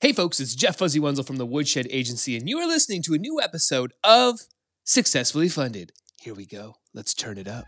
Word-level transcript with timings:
Hey, 0.00 0.12
folks, 0.12 0.38
it's 0.38 0.54
Jeff 0.54 0.78
Fuzzy 0.78 1.00
Wenzel 1.00 1.24
from 1.24 1.38
the 1.38 1.44
Woodshed 1.44 1.88
Agency, 1.90 2.36
and 2.36 2.48
you 2.48 2.56
are 2.60 2.68
listening 2.68 3.02
to 3.02 3.14
a 3.14 3.18
new 3.18 3.40
episode 3.40 3.94
of 4.04 4.38
Successfully 4.84 5.48
Funded. 5.48 5.90
Here 6.20 6.34
we 6.34 6.46
go. 6.46 6.76
Let's 6.94 7.12
turn 7.12 7.36
it 7.36 7.48
up. 7.48 7.64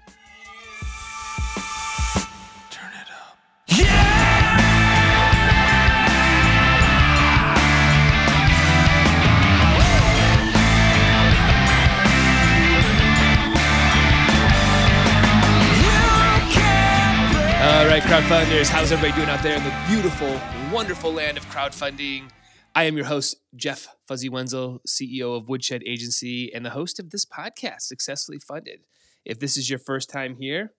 Right, 18.00 18.22
crowdfunders, 18.22 18.68
how's 18.68 18.92
everybody 18.92 19.16
doing 19.16 19.28
out 19.28 19.42
there 19.42 19.56
in 19.56 19.64
the 19.64 19.74
beautiful, 19.88 20.40
wonderful 20.72 21.12
land 21.12 21.36
of 21.36 21.44
crowdfunding? 21.46 22.30
I 22.74 22.84
am 22.84 22.96
your 22.96 23.06
host, 23.06 23.36
Jeff 23.56 23.88
Fuzzy 24.06 24.28
Wenzel, 24.28 24.80
CEO 24.88 25.36
of 25.36 25.48
Woodshed 25.48 25.82
Agency, 25.84 26.52
and 26.54 26.64
the 26.64 26.70
host 26.70 26.98
of 26.98 27.10
this 27.10 27.26
podcast, 27.26 27.82
Successfully 27.82 28.38
Funded. 28.38 28.80
If 29.24 29.38
this 29.38 29.56
is 29.56 29.68
your 29.68 29.78
first 29.78 30.08
time 30.08 30.36
here, 30.36 30.72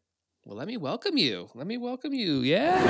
well, 0.46 0.58
let 0.58 0.68
me 0.68 0.78
welcome 0.78 1.18
you. 1.18 1.50
Let 1.54 1.68
me 1.68 1.78
welcome 1.78 2.14
you. 2.14 2.40
Yeah. 2.40 2.82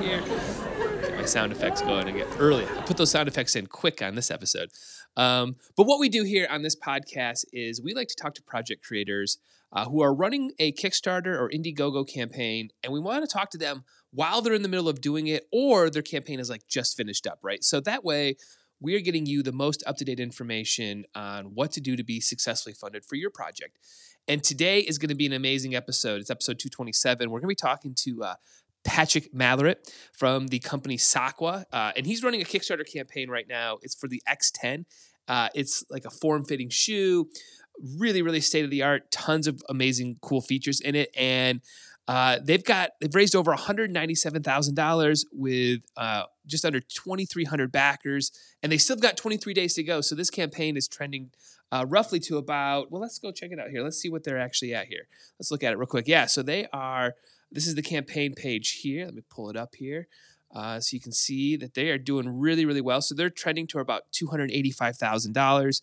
Get 1.02 1.16
my 1.16 1.24
sound 1.26 1.52
effects 1.52 1.82
going 1.82 2.08
and 2.08 2.16
get 2.16 2.28
early. 2.38 2.64
I 2.64 2.82
put 2.82 2.96
those 2.96 3.10
sound 3.10 3.28
effects 3.28 3.54
in 3.56 3.66
quick 3.66 4.00
on 4.00 4.14
this 4.14 4.30
episode. 4.30 4.70
Um, 5.16 5.56
but 5.76 5.86
what 5.86 6.00
we 6.00 6.08
do 6.08 6.24
here 6.24 6.46
on 6.50 6.62
this 6.62 6.74
podcast 6.74 7.44
is 7.52 7.82
we 7.82 7.92
like 7.92 8.08
to 8.08 8.16
talk 8.16 8.34
to 8.34 8.42
project 8.42 8.82
creators 8.82 9.38
uh, 9.72 9.86
who 9.86 10.02
are 10.02 10.14
running 10.14 10.52
a 10.58 10.72
Kickstarter 10.72 11.38
or 11.38 11.50
Indiegogo 11.50 12.06
campaign, 12.08 12.70
and 12.82 12.92
we 12.92 13.00
want 13.00 13.28
to 13.28 13.32
talk 13.32 13.50
to 13.50 13.58
them 13.58 13.84
while 14.10 14.42
they're 14.42 14.54
in 14.54 14.62
the 14.62 14.68
middle 14.68 14.88
of 14.88 15.00
doing 15.00 15.26
it 15.26 15.46
or 15.50 15.88
their 15.88 16.02
campaign 16.02 16.38
is 16.38 16.50
like 16.50 16.66
just 16.68 16.96
finished 16.96 17.26
up, 17.26 17.38
right? 17.42 17.64
So 17.64 17.80
that 17.80 18.04
way, 18.04 18.36
we 18.80 18.96
are 18.96 19.00
getting 19.00 19.26
you 19.26 19.42
the 19.42 19.52
most 19.52 19.82
up 19.86 19.96
to 19.98 20.04
date 20.04 20.20
information 20.20 21.04
on 21.14 21.54
what 21.54 21.72
to 21.72 21.80
do 21.80 21.96
to 21.96 22.02
be 22.02 22.20
successfully 22.20 22.74
funded 22.74 23.04
for 23.04 23.14
your 23.14 23.30
project. 23.30 23.78
And 24.28 24.42
today 24.42 24.80
is 24.80 24.98
going 24.98 25.08
to 25.08 25.14
be 25.14 25.26
an 25.26 25.32
amazing 25.32 25.74
episode. 25.74 26.20
It's 26.20 26.30
episode 26.30 26.58
227. 26.58 27.30
We're 27.30 27.40
going 27.40 27.42
to 27.42 27.48
be 27.48 27.54
talking 27.54 27.94
to 28.00 28.24
uh, 28.24 28.34
Patrick 28.84 29.32
Matherit 29.32 29.92
from 30.12 30.48
the 30.48 30.58
company 30.58 30.96
Sockwa, 30.96 31.64
uh, 31.72 31.92
and 31.96 32.06
he's 32.06 32.22
running 32.22 32.42
a 32.42 32.44
Kickstarter 32.44 32.86
campaign 32.90 33.30
right 33.30 33.46
now. 33.48 33.78
It's 33.82 33.94
for 33.94 34.08
the 34.08 34.22
X10. 34.28 34.84
Uh, 35.28 35.48
it's 35.54 35.84
like 35.88 36.04
a 36.04 36.10
form 36.10 36.44
fitting 36.44 36.68
shoe, 36.68 37.28
really, 37.98 38.22
really 38.22 38.40
state 38.40 38.64
of 38.64 38.70
the 38.70 38.82
art, 38.82 39.10
tons 39.10 39.46
of 39.46 39.62
amazing, 39.68 40.16
cool 40.22 40.40
features 40.40 40.80
in 40.80 40.94
it. 40.94 41.10
And 41.16 41.60
uh, 42.08 42.38
they've 42.42 42.64
got 42.64 42.90
they've 43.00 43.14
raised 43.14 43.36
over 43.36 43.52
one 43.52 43.58
hundred 43.58 43.92
ninety 43.92 44.14
seven 44.14 44.42
thousand 44.42 44.74
dollars 44.74 45.24
with 45.32 45.80
uh, 45.96 46.24
just 46.46 46.64
under 46.64 46.80
twenty 46.80 47.24
three 47.24 47.44
hundred 47.44 47.70
backers, 47.70 48.32
and 48.62 48.72
they 48.72 48.78
still 48.78 48.96
got 48.96 49.16
twenty 49.16 49.36
three 49.36 49.54
days 49.54 49.74
to 49.74 49.82
go. 49.82 50.00
So 50.00 50.14
this 50.14 50.30
campaign 50.30 50.76
is 50.76 50.88
trending 50.88 51.30
uh, 51.70 51.86
roughly 51.88 52.18
to 52.20 52.38
about 52.38 52.90
well, 52.90 53.00
let's 53.00 53.18
go 53.18 53.30
check 53.30 53.50
it 53.52 53.60
out 53.60 53.70
here. 53.70 53.82
Let's 53.82 53.98
see 53.98 54.10
what 54.10 54.24
they're 54.24 54.40
actually 54.40 54.74
at 54.74 54.88
here. 54.88 55.06
Let's 55.38 55.50
look 55.50 55.62
at 55.62 55.72
it 55.72 55.78
real 55.78 55.86
quick. 55.86 56.08
Yeah, 56.08 56.26
so 56.26 56.42
they 56.42 56.66
are. 56.72 57.14
This 57.52 57.66
is 57.66 57.74
the 57.74 57.82
campaign 57.82 58.34
page 58.34 58.80
here. 58.82 59.04
Let 59.04 59.14
me 59.14 59.22
pull 59.30 59.50
it 59.50 59.56
up 59.56 59.74
here. 59.76 60.08
Uh, 60.54 60.80
so 60.80 60.94
you 60.94 61.00
can 61.00 61.12
see 61.12 61.56
that 61.56 61.74
they 61.74 61.88
are 61.90 61.98
doing 61.98 62.40
really, 62.40 62.66
really 62.66 62.80
well. 62.80 63.00
So 63.00 63.14
they're 63.14 63.30
trending 63.30 63.66
to 63.68 63.78
about 63.78 64.02
two 64.10 64.26
hundred 64.26 64.50
eighty-five 64.50 64.96
thousand 64.96 65.34
dollars. 65.34 65.82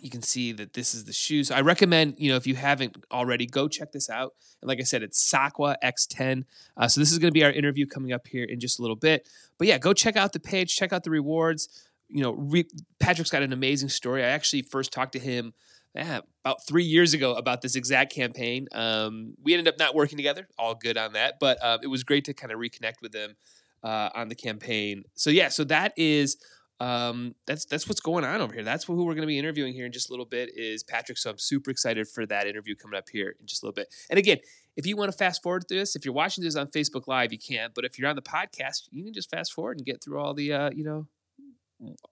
You 0.00 0.10
can 0.10 0.22
see 0.22 0.52
that 0.52 0.74
this 0.74 0.94
is 0.94 1.04
the 1.04 1.12
shoes. 1.12 1.50
I 1.50 1.62
recommend, 1.62 2.14
you 2.18 2.30
know, 2.30 2.36
if 2.36 2.46
you 2.46 2.54
haven't 2.54 2.96
already, 3.10 3.46
go 3.46 3.66
check 3.66 3.90
this 3.92 4.08
out. 4.08 4.34
And 4.62 4.68
like 4.68 4.78
I 4.78 4.84
said, 4.84 5.02
it's 5.02 5.28
Sockwa 5.28 5.74
X10. 5.82 6.44
Uh, 6.76 6.86
so 6.86 7.00
this 7.00 7.10
is 7.10 7.18
going 7.18 7.30
to 7.30 7.34
be 7.34 7.42
our 7.42 7.50
interview 7.50 7.86
coming 7.86 8.12
up 8.12 8.26
here 8.28 8.44
in 8.44 8.60
just 8.60 8.78
a 8.78 8.82
little 8.82 8.96
bit. 8.96 9.26
But 9.58 9.66
yeah, 9.66 9.78
go 9.78 9.92
check 9.92 10.16
out 10.16 10.32
the 10.32 10.40
page, 10.40 10.76
check 10.76 10.92
out 10.92 11.02
the 11.02 11.10
rewards. 11.10 11.68
You 12.08 12.22
know, 12.22 12.32
re- 12.32 12.68
Patrick's 13.00 13.30
got 13.30 13.42
an 13.42 13.52
amazing 13.52 13.88
story. 13.88 14.22
I 14.22 14.28
actually 14.28 14.62
first 14.62 14.92
talked 14.92 15.12
to 15.14 15.18
him 15.18 15.54
yeah, 15.94 16.20
about 16.44 16.64
three 16.66 16.84
years 16.84 17.14
ago 17.14 17.34
about 17.34 17.62
this 17.62 17.74
exact 17.74 18.12
campaign. 18.12 18.68
Um, 18.72 19.34
we 19.42 19.54
ended 19.54 19.72
up 19.72 19.78
not 19.78 19.94
working 19.94 20.16
together. 20.16 20.46
All 20.56 20.74
good 20.74 20.96
on 20.96 21.14
that, 21.14 21.38
but 21.40 21.62
uh, 21.62 21.78
it 21.82 21.88
was 21.88 22.04
great 22.04 22.24
to 22.26 22.34
kind 22.34 22.52
of 22.52 22.60
reconnect 22.60 23.02
with 23.02 23.14
him 23.14 23.34
uh, 23.82 24.10
on 24.14 24.28
the 24.28 24.34
campaign. 24.34 25.04
So 25.14 25.30
yeah, 25.30 25.48
so 25.48 25.64
that 25.64 25.92
is 25.96 26.36
um, 26.80 27.34
that's 27.46 27.66
that's 27.66 27.86
what's 27.86 28.00
going 28.00 28.24
on 28.24 28.40
over 28.40 28.54
here. 28.54 28.64
That's 28.64 28.84
who 28.84 29.04
we're 29.04 29.14
going 29.14 29.22
to 29.22 29.26
be 29.26 29.38
interviewing 29.38 29.74
here 29.74 29.84
in 29.84 29.92
just 29.92 30.08
a 30.08 30.12
little 30.12 30.24
bit 30.24 30.50
is 30.56 30.82
Patrick. 30.82 31.18
So 31.18 31.30
I'm 31.30 31.38
super 31.38 31.70
excited 31.70 32.08
for 32.08 32.24
that 32.26 32.46
interview 32.46 32.74
coming 32.74 32.96
up 32.96 33.08
here 33.12 33.36
in 33.38 33.46
just 33.46 33.62
a 33.62 33.66
little 33.66 33.74
bit. 33.74 33.94
And 34.08 34.18
again, 34.18 34.38
if 34.76 34.86
you 34.86 34.96
want 34.96 35.12
to 35.12 35.16
fast 35.16 35.42
forward 35.42 35.66
through 35.68 35.80
this, 35.80 35.94
if 35.94 36.06
you're 36.06 36.14
watching 36.14 36.42
this 36.42 36.56
on 36.56 36.68
Facebook 36.68 37.06
Live, 37.06 37.32
you 37.32 37.38
can. 37.38 37.70
But 37.74 37.84
if 37.84 37.98
you're 37.98 38.08
on 38.08 38.16
the 38.16 38.22
podcast, 38.22 38.88
you 38.90 39.04
can 39.04 39.12
just 39.12 39.30
fast 39.30 39.52
forward 39.52 39.76
and 39.76 39.86
get 39.86 40.02
through 40.02 40.18
all 40.18 40.32
the 40.32 40.52
uh, 40.54 40.70
you 40.70 40.84
know 40.84 41.06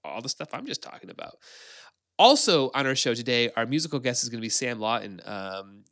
all 0.04 0.20
the 0.20 0.28
stuff 0.28 0.48
I'm 0.52 0.66
just 0.66 0.82
talking 0.82 1.08
about. 1.08 1.36
Also 2.18 2.70
on 2.74 2.86
our 2.86 2.94
show 2.94 3.14
today, 3.14 3.50
our 3.56 3.64
musical 3.64 4.00
guest 4.00 4.22
is 4.22 4.28
going 4.28 4.40
to 4.40 4.44
be 4.44 4.50
Sam 4.50 4.80
Lawton, 4.80 5.22
um, 5.24 5.84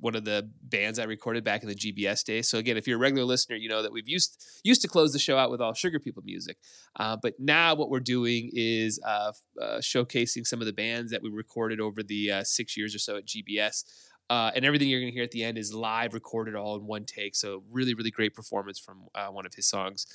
one 0.00 0.14
of 0.14 0.24
the 0.24 0.48
bands 0.62 0.98
I 0.98 1.04
recorded 1.04 1.44
back 1.44 1.62
in 1.62 1.68
the 1.68 1.74
GBS 1.74 2.24
days. 2.24 2.48
So 2.48 2.58
again, 2.58 2.76
if 2.76 2.86
you're 2.86 2.96
a 2.96 3.00
regular 3.00 3.24
listener, 3.24 3.56
you 3.56 3.68
know 3.68 3.82
that 3.82 3.92
we've 3.92 4.08
used 4.08 4.42
used 4.62 4.82
to 4.82 4.88
close 4.88 5.12
the 5.12 5.18
show 5.18 5.36
out 5.38 5.50
with 5.50 5.60
all 5.60 5.74
Sugar 5.74 5.98
People 5.98 6.22
music, 6.24 6.58
uh, 6.96 7.16
but 7.20 7.34
now 7.38 7.74
what 7.74 7.90
we're 7.90 8.00
doing 8.00 8.50
is 8.52 9.00
uh, 9.06 9.32
uh, 9.60 9.78
showcasing 9.78 10.46
some 10.46 10.60
of 10.60 10.66
the 10.66 10.72
bands 10.72 11.10
that 11.10 11.22
we 11.22 11.30
recorded 11.30 11.80
over 11.80 12.02
the 12.02 12.30
uh, 12.30 12.44
six 12.44 12.76
years 12.76 12.94
or 12.94 12.98
so 12.98 13.16
at 13.16 13.26
GBS. 13.26 13.84
Uh, 14.30 14.50
and 14.54 14.62
everything 14.66 14.88
you're 14.88 15.00
going 15.00 15.10
to 15.10 15.14
hear 15.14 15.24
at 15.24 15.30
the 15.30 15.42
end 15.42 15.56
is 15.56 15.72
live 15.72 16.12
recorded 16.12 16.54
all 16.54 16.76
in 16.76 16.86
one 16.86 17.06
take. 17.06 17.34
So 17.34 17.62
really, 17.70 17.94
really 17.94 18.10
great 18.10 18.34
performance 18.34 18.78
from 18.78 19.04
uh, 19.14 19.28
one 19.28 19.46
of 19.46 19.54
his 19.54 19.66
songs 19.66 20.06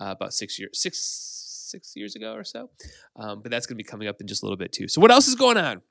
about 0.00 0.32
six 0.32 0.58
years, 0.58 0.70
six 0.80 1.46
six 1.70 1.92
years 1.94 2.16
ago 2.16 2.34
or 2.34 2.44
so. 2.44 2.68
Um, 3.16 3.42
but 3.42 3.50
that's 3.50 3.66
going 3.66 3.76
to 3.76 3.82
be 3.82 3.88
coming 3.88 4.08
up 4.08 4.20
in 4.20 4.26
just 4.26 4.42
a 4.42 4.46
little 4.46 4.56
bit 4.56 4.72
too. 4.72 4.88
So 4.88 5.00
what 5.00 5.10
else 5.10 5.28
is 5.28 5.36
going 5.36 5.56
on? 5.56 5.82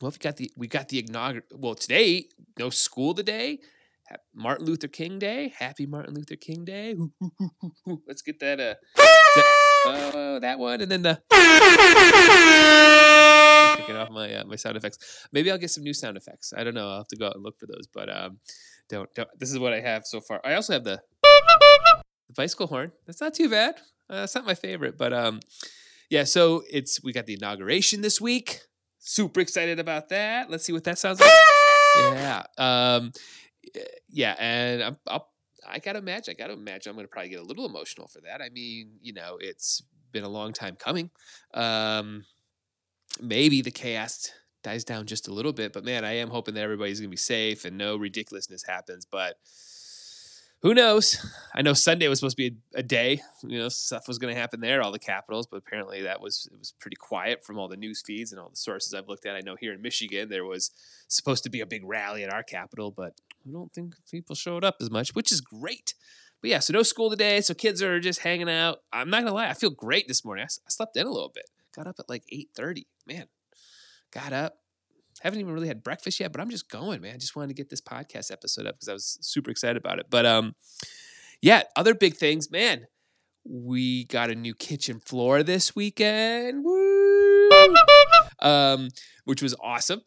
Well, 0.00 0.10
we 0.10 0.18
got 0.18 0.36
the 0.36 0.50
we 0.56 0.66
got 0.66 0.88
the 0.88 0.98
inaugural. 1.00 1.44
Well, 1.52 1.74
today 1.74 2.26
no 2.58 2.70
school 2.70 3.14
today. 3.14 3.60
Martin 4.34 4.66
Luther 4.66 4.88
King 4.88 5.18
Day. 5.18 5.52
Happy 5.58 5.86
Martin 5.86 6.14
Luther 6.14 6.36
King 6.36 6.64
Day. 6.64 6.94
Let's 8.06 8.22
get 8.22 8.38
that. 8.40 8.60
Uh, 8.60 8.74
that, 9.86 10.14
uh, 10.14 10.38
that 10.40 10.58
one, 10.58 10.80
and 10.80 10.90
then 10.90 11.02
the. 11.02 11.22
Kicking 13.76 13.96
off 13.96 14.10
my 14.10 14.34
uh, 14.34 14.44
my 14.44 14.56
sound 14.56 14.76
effects. 14.76 15.26
Maybe 15.32 15.50
I'll 15.50 15.58
get 15.58 15.70
some 15.70 15.84
new 15.84 15.94
sound 15.94 16.16
effects. 16.16 16.52
I 16.56 16.64
don't 16.64 16.74
know. 16.74 16.88
I'll 16.88 16.98
have 16.98 17.08
to 17.08 17.16
go 17.16 17.26
out 17.26 17.34
and 17.34 17.44
look 17.44 17.58
for 17.58 17.66
those. 17.66 17.86
But 17.92 18.14
um, 18.14 18.38
don't 18.88 19.08
don't. 19.14 19.28
This 19.38 19.50
is 19.50 19.58
what 19.58 19.72
I 19.72 19.80
have 19.80 20.06
so 20.06 20.20
far. 20.20 20.40
I 20.44 20.54
also 20.54 20.72
have 20.72 20.84
the 20.84 21.00
the 21.22 22.34
bicycle 22.36 22.66
horn. 22.66 22.92
That's 23.06 23.20
not 23.20 23.34
too 23.34 23.48
bad. 23.48 23.76
Uh, 24.10 24.22
it's 24.24 24.34
not 24.34 24.44
my 24.44 24.54
favorite, 24.54 24.98
but 24.98 25.12
um, 25.12 25.40
yeah. 26.10 26.24
So 26.24 26.62
it's 26.70 27.02
we 27.02 27.12
got 27.12 27.26
the 27.26 27.34
inauguration 27.34 28.02
this 28.02 28.20
week. 28.20 28.60
Super 29.06 29.40
excited 29.40 29.78
about 29.78 30.08
that. 30.08 30.48
Let's 30.50 30.64
see 30.64 30.72
what 30.72 30.84
that 30.84 30.98
sounds 30.98 31.20
like. 31.20 31.30
yeah. 31.98 32.42
Um, 32.56 33.12
yeah, 34.08 34.34
and 34.38 34.82
I'm, 34.82 34.96
I'll, 35.06 35.28
I 35.68 35.78
gotta 35.78 35.98
imagine. 35.98 36.32
I 36.32 36.40
gotta 36.40 36.54
imagine. 36.54 36.88
I'm 36.88 36.96
gonna 36.96 37.08
probably 37.08 37.28
get 37.28 37.40
a 37.40 37.44
little 37.44 37.66
emotional 37.66 38.06
for 38.08 38.22
that. 38.22 38.40
I 38.40 38.48
mean, 38.48 38.92
you 39.02 39.12
know, 39.12 39.36
it's 39.38 39.82
been 40.10 40.24
a 40.24 40.28
long 40.28 40.54
time 40.54 40.76
coming. 40.76 41.10
Um, 41.52 42.24
maybe 43.20 43.60
the 43.60 43.70
chaos 43.70 44.30
dies 44.62 44.84
down 44.84 45.04
just 45.04 45.28
a 45.28 45.34
little 45.34 45.52
bit, 45.52 45.74
but 45.74 45.84
man, 45.84 46.02
I 46.02 46.12
am 46.12 46.30
hoping 46.30 46.54
that 46.54 46.62
everybody's 46.62 46.98
gonna 46.98 47.10
be 47.10 47.18
safe 47.18 47.66
and 47.66 47.76
no 47.76 47.96
ridiculousness 47.98 48.64
happens. 48.66 49.04
But 49.04 49.36
who 50.64 50.72
knows? 50.72 51.24
I 51.54 51.60
know 51.60 51.74
Sunday 51.74 52.08
was 52.08 52.20
supposed 52.20 52.38
to 52.38 52.50
be 52.50 52.56
a, 52.74 52.78
a 52.78 52.82
day. 52.82 53.20
You 53.42 53.58
know, 53.58 53.68
stuff 53.68 54.08
was 54.08 54.18
going 54.18 54.34
to 54.34 54.40
happen 54.40 54.60
there, 54.60 54.82
all 54.82 54.92
the 54.92 54.98
capitals, 54.98 55.46
but 55.46 55.58
apparently 55.58 56.02
that 56.02 56.22
was 56.22 56.48
it 56.50 56.58
was 56.58 56.72
pretty 56.80 56.96
quiet 56.96 57.44
from 57.44 57.58
all 57.58 57.68
the 57.68 57.76
news 57.76 58.00
feeds 58.00 58.32
and 58.32 58.40
all 58.40 58.48
the 58.48 58.56
sources 58.56 58.94
I've 58.94 59.06
looked 59.06 59.26
at. 59.26 59.36
I 59.36 59.42
know 59.42 59.56
here 59.56 59.74
in 59.74 59.82
Michigan 59.82 60.30
there 60.30 60.46
was 60.46 60.70
supposed 61.06 61.44
to 61.44 61.50
be 61.50 61.60
a 61.60 61.66
big 61.66 61.84
rally 61.84 62.24
at 62.24 62.32
our 62.32 62.42
capital, 62.42 62.90
but 62.90 63.12
I 63.46 63.52
don't 63.52 63.74
think 63.74 63.94
people 64.10 64.34
showed 64.34 64.64
up 64.64 64.76
as 64.80 64.90
much, 64.90 65.14
which 65.14 65.30
is 65.30 65.42
great. 65.42 65.92
But 66.40 66.48
yeah, 66.48 66.60
so 66.60 66.72
no 66.72 66.82
school 66.82 67.10
today, 67.10 67.42
so 67.42 67.52
kids 67.52 67.82
are 67.82 68.00
just 68.00 68.20
hanging 68.20 68.48
out. 68.48 68.78
I'm 68.90 69.10
not 69.10 69.22
gonna 69.22 69.34
lie, 69.34 69.48
I 69.48 69.54
feel 69.54 69.70
great 69.70 70.08
this 70.08 70.24
morning. 70.24 70.44
I, 70.44 70.46
I 70.46 70.70
slept 70.70 70.96
in 70.96 71.06
a 71.06 71.12
little 71.12 71.32
bit. 71.34 71.50
Got 71.76 71.86
up 71.86 71.96
at 71.98 72.08
like 72.08 72.24
8:30. 72.32 72.86
Man, 73.06 73.26
got 74.10 74.32
up, 74.32 74.56
haven't 75.24 75.40
even 75.40 75.52
really 75.54 75.68
had 75.68 75.82
breakfast 75.82 76.20
yet, 76.20 76.32
but 76.32 76.40
I'm 76.40 76.50
just 76.50 76.68
going, 76.68 77.00
man. 77.00 77.14
I 77.14 77.18
just 77.18 77.34
wanted 77.34 77.48
to 77.48 77.54
get 77.54 77.70
this 77.70 77.80
podcast 77.80 78.30
episode 78.30 78.66
up 78.66 78.76
because 78.76 78.88
I 78.88 78.92
was 78.92 79.18
super 79.22 79.50
excited 79.50 79.76
about 79.76 79.98
it. 79.98 80.06
But 80.10 80.26
um, 80.26 80.54
yeah, 81.40 81.62
other 81.76 81.94
big 81.94 82.14
things, 82.14 82.50
man. 82.50 82.86
We 83.46 84.04
got 84.04 84.30
a 84.30 84.34
new 84.34 84.54
kitchen 84.54 85.00
floor 85.00 85.42
this 85.42 85.74
weekend, 85.74 86.64
Woo! 86.64 87.50
um, 88.40 88.88
which 89.24 89.42
was 89.42 89.54
awesome. 89.62 90.02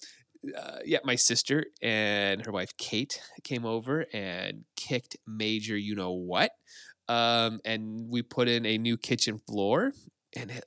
Uh, 0.55 0.77
yeah, 0.85 0.99
my 1.03 1.15
sister 1.15 1.65
and 1.81 2.45
her 2.45 2.51
wife 2.51 2.75
Kate 2.77 3.21
came 3.43 3.65
over 3.65 4.05
and 4.13 4.65
kicked 4.75 5.17
major, 5.27 5.75
you 5.75 5.95
know 5.95 6.13
what, 6.13 6.51
um, 7.09 7.59
and 7.65 8.07
we 8.09 8.21
put 8.21 8.47
in 8.47 8.65
a 8.65 8.77
new 8.77 8.97
kitchen 8.97 9.41
floor. 9.47 9.93
And 10.35 10.51
it, 10.51 10.65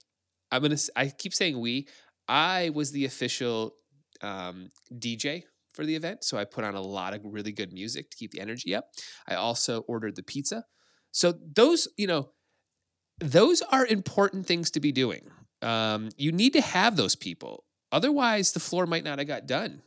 I'm 0.50 0.62
gonna, 0.62 0.76
I 0.96 1.08
keep 1.08 1.34
saying 1.34 1.58
we. 1.58 1.86
I 2.28 2.70
was 2.70 2.92
the 2.92 3.04
official 3.04 3.74
um, 4.22 4.70
DJ 4.92 5.44
for 5.72 5.84
the 5.84 5.96
event. 5.96 6.24
So 6.24 6.36
I 6.36 6.44
put 6.44 6.64
on 6.64 6.74
a 6.74 6.80
lot 6.80 7.14
of 7.14 7.20
really 7.24 7.52
good 7.52 7.72
music 7.72 8.10
to 8.10 8.16
keep 8.16 8.32
the 8.32 8.40
energy 8.40 8.74
up. 8.74 8.86
I 9.28 9.34
also 9.34 9.80
ordered 9.82 10.16
the 10.16 10.22
pizza. 10.22 10.64
So 11.12 11.34
those, 11.54 11.88
you 11.96 12.06
know, 12.06 12.30
those 13.20 13.62
are 13.62 13.86
important 13.86 14.46
things 14.46 14.70
to 14.72 14.80
be 14.80 14.92
doing. 14.92 15.30
Um, 15.62 16.10
you 16.16 16.32
need 16.32 16.52
to 16.54 16.60
have 16.60 16.96
those 16.96 17.14
people. 17.14 17.64
Otherwise, 17.92 18.52
the 18.52 18.60
floor 18.60 18.86
might 18.86 19.04
not 19.04 19.18
have 19.18 19.28
got 19.28 19.46
done. 19.46 19.82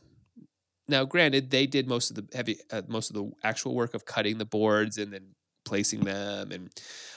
Now, 0.86 1.04
granted, 1.04 1.50
they 1.50 1.66
did 1.66 1.88
most 1.88 2.10
of 2.10 2.16
the 2.16 2.36
heavy, 2.36 2.58
uh, 2.70 2.82
most 2.88 3.10
of 3.10 3.16
the 3.16 3.30
actual 3.42 3.74
work 3.74 3.94
of 3.94 4.04
cutting 4.04 4.38
the 4.38 4.44
boards 4.44 4.98
and 4.98 5.12
then 5.12 5.34
placing 5.64 6.00
them 6.00 6.52
and 6.52 6.68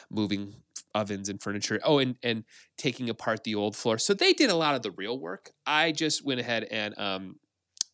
moving 0.10 0.56
ovens 0.97 1.29
and 1.29 1.41
furniture. 1.41 1.79
Oh, 1.83 1.99
and 1.99 2.15
and 2.23 2.44
taking 2.77 3.09
apart 3.09 3.44
the 3.44 3.55
old 3.55 3.75
floor. 3.75 3.97
So 3.97 4.13
they 4.13 4.33
did 4.33 4.49
a 4.49 4.55
lot 4.55 4.75
of 4.75 4.81
the 4.81 4.91
real 4.91 5.19
work. 5.19 5.51
I 5.65 5.91
just 5.91 6.25
went 6.25 6.39
ahead 6.39 6.63
and, 6.71 6.97
um, 6.97 7.35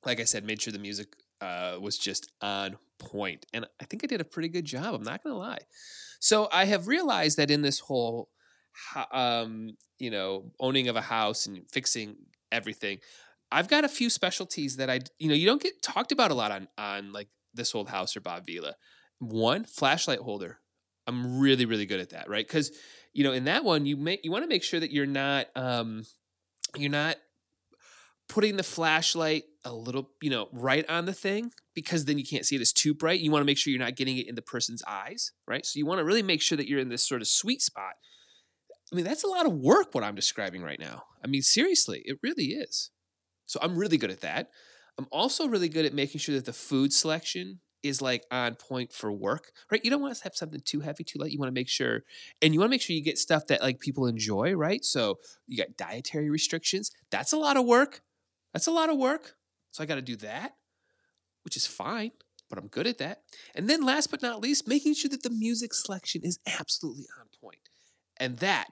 like 0.05 0.19
I 0.19 0.25
said, 0.25 0.45
made 0.45 0.61
sure 0.61 0.73
the 0.73 0.79
music 0.79 1.07
uh, 1.41 1.77
was 1.79 1.97
just 1.97 2.31
on 2.41 2.77
point. 2.99 3.45
and 3.53 3.65
I 3.81 3.85
think 3.85 4.03
I 4.03 4.07
did 4.07 4.21
a 4.21 4.25
pretty 4.25 4.49
good 4.49 4.65
job. 4.65 4.95
I'm 4.95 5.03
not 5.03 5.23
gonna 5.23 5.37
lie. 5.37 5.65
So 6.19 6.47
I 6.53 6.65
have 6.65 6.87
realized 6.87 7.37
that 7.37 7.51
in 7.51 7.61
this 7.61 7.79
whole, 7.79 8.29
um, 9.11 9.75
you 9.99 10.09
know, 10.09 10.51
owning 10.59 10.87
of 10.87 10.95
a 10.95 11.01
house 11.01 11.45
and 11.45 11.63
fixing 11.71 12.15
everything, 12.51 12.99
I've 13.51 13.67
got 13.67 13.83
a 13.83 13.89
few 13.89 14.09
specialties 14.09 14.77
that 14.77 14.89
I, 14.89 15.01
you 15.19 15.27
know, 15.27 15.35
you 15.35 15.45
don't 15.45 15.61
get 15.61 15.81
talked 15.83 16.11
about 16.11 16.31
a 16.31 16.33
lot 16.33 16.51
on 16.51 16.67
on 16.77 17.11
like 17.11 17.27
this 17.53 17.75
old 17.75 17.89
house 17.89 18.15
or 18.15 18.21
Bob 18.21 18.45
Vila. 18.45 18.75
One 19.19 19.63
flashlight 19.63 20.19
holder. 20.19 20.59
I'm 21.07 21.39
really 21.39 21.65
really 21.65 21.85
good 21.85 21.99
at 21.99 22.11
that, 22.11 22.29
right? 22.29 22.47
Because 22.47 22.71
you 23.13 23.23
know, 23.23 23.31
in 23.31 23.45
that 23.45 23.63
one, 23.63 23.85
you 23.85 23.97
make 23.97 24.21
you 24.23 24.31
want 24.31 24.43
to 24.43 24.49
make 24.49 24.63
sure 24.63 24.79
that 24.79 24.91
you're 24.91 25.05
not 25.05 25.47
um, 25.55 26.03
you're 26.75 26.91
not 26.91 27.17
putting 28.29 28.57
the 28.57 28.63
flashlight 28.63 29.43
a 29.65 29.73
little, 29.73 30.09
you 30.21 30.29
know, 30.29 30.49
right 30.51 30.89
on 30.89 31.05
the 31.05 31.13
thing 31.13 31.51
because 31.75 32.05
then 32.05 32.17
you 32.17 32.25
can't 32.25 32.45
see 32.45 32.55
it 32.55 32.61
as 32.61 32.73
too 32.73 32.93
bright. 32.93 33.19
You 33.19 33.31
want 33.31 33.41
to 33.41 33.45
make 33.45 33.57
sure 33.57 33.71
you're 33.71 33.79
not 33.79 33.95
getting 33.95 34.17
it 34.17 34.27
in 34.27 34.35
the 34.35 34.41
person's 34.41 34.81
eyes, 34.87 35.31
right? 35.47 35.65
So 35.65 35.77
you 35.77 35.85
want 35.85 35.99
to 35.99 36.05
really 36.05 36.23
make 36.23 36.41
sure 36.41 36.57
that 36.57 36.67
you're 36.67 36.79
in 36.79 36.89
this 36.89 37.07
sort 37.07 37.21
of 37.21 37.27
sweet 37.27 37.61
spot. 37.61 37.93
I 38.91 38.95
mean, 38.95 39.05
that's 39.05 39.23
a 39.23 39.27
lot 39.27 39.45
of 39.45 39.53
work 39.53 39.93
what 39.93 40.03
I'm 40.03 40.15
describing 40.15 40.63
right 40.63 40.79
now. 40.79 41.03
I 41.23 41.27
mean, 41.27 41.41
seriously, 41.41 42.01
it 42.05 42.19
really 42.21 42.45
is. 42.45 42.91
So 43.45 43.59
I'm 43.61 43.77
really 43.77 43.97
good 43.97 44.11
at 44.11 44.21
that. 44.21 44.49
I'm 44.97 45.07
also 45.11 45.47
really 45.47 45.69
good 45.69 45.85
at 45.85 45.93
making 45.93 46.19
sure 46.19 46.35
that 46.35 46.45
the 46.45 46.53
food 46.53 46.93
selection 46.93 47.59
is 47.83 48.01
like 48.01 48.25
on 48.31 48.55
point 48.55 48.91
for 48.91 49.11
work, 49.11 49.51
right? 49.69 49.83
You 49.83 49.91
don't 49.91 50.01
want 50.01 50.15
to 50.15 50.23
have 50.23 50.35
something 50.35 50.61
too 50.63 50.79
heavy, 50.79 51.03
too 51.03 51.19
light. 51.19 51.31
You 51.31 51.39
want 51.39 51.49
to 51.49 51.53
make 51.53 51.69
sure, 51.69 52.03
and 52.41 52.53
you 52.53 52.59
want 52.59 52.69
to 52.69 52.73
make 52.73 52.81
sure 52.81 52.95
you 52.95 53.03
get 53.03 53.17
stuff 53.17 53.47
that 53.47 53.61
like 53.61 53.79
people 53.79 54.07
enjoy, 54.07 54.53
right? 54.53 54.83
So 54.83 55.19
you 55.47 55.57
got 55.57 55.77
dietary 55.77 56.29
restrictions. 56.29 56.91
That's 57.11 57.33
a 57.33 57.37
lot 57.37 57.57
of 57.57 57.65
work. 57.65 58.01
That's 58.53 58.67
a 58.67 58.71
lot 58.71 58.89
of 58.89 58.97
work. 58.97 59.35
So 59.71 59.83
I 59.83 59.87
got 59.87 59.95
to 59.95 60.01
do 60.01 60.15
that, 60.17 60.55
which 61.43 61.57
is 61.57 61.67
fine, 61.67 62.11
but 62.49 62.57
I'm 62.57 62.67
good 62.67 62.87
at 62.87 62.99
that. 62.99 63.23
And 63.55 63.69
then 63.69 63.83
last 63.83 64.11
but 64.11 64.21
not 64.21 64.39
least, 64.39 64.67
making 64.67 64.93
sure 64.93 65.09
that 65.09 65.23
the 65.23 65.29
music 65.29 65.73
selection 65.73 66.21
is 66.23 66.39
absolutely 66.47 67.05
on 67.19 67.27
point. 67.41 67.57
And 68.17 68.37
that 68.37 68.67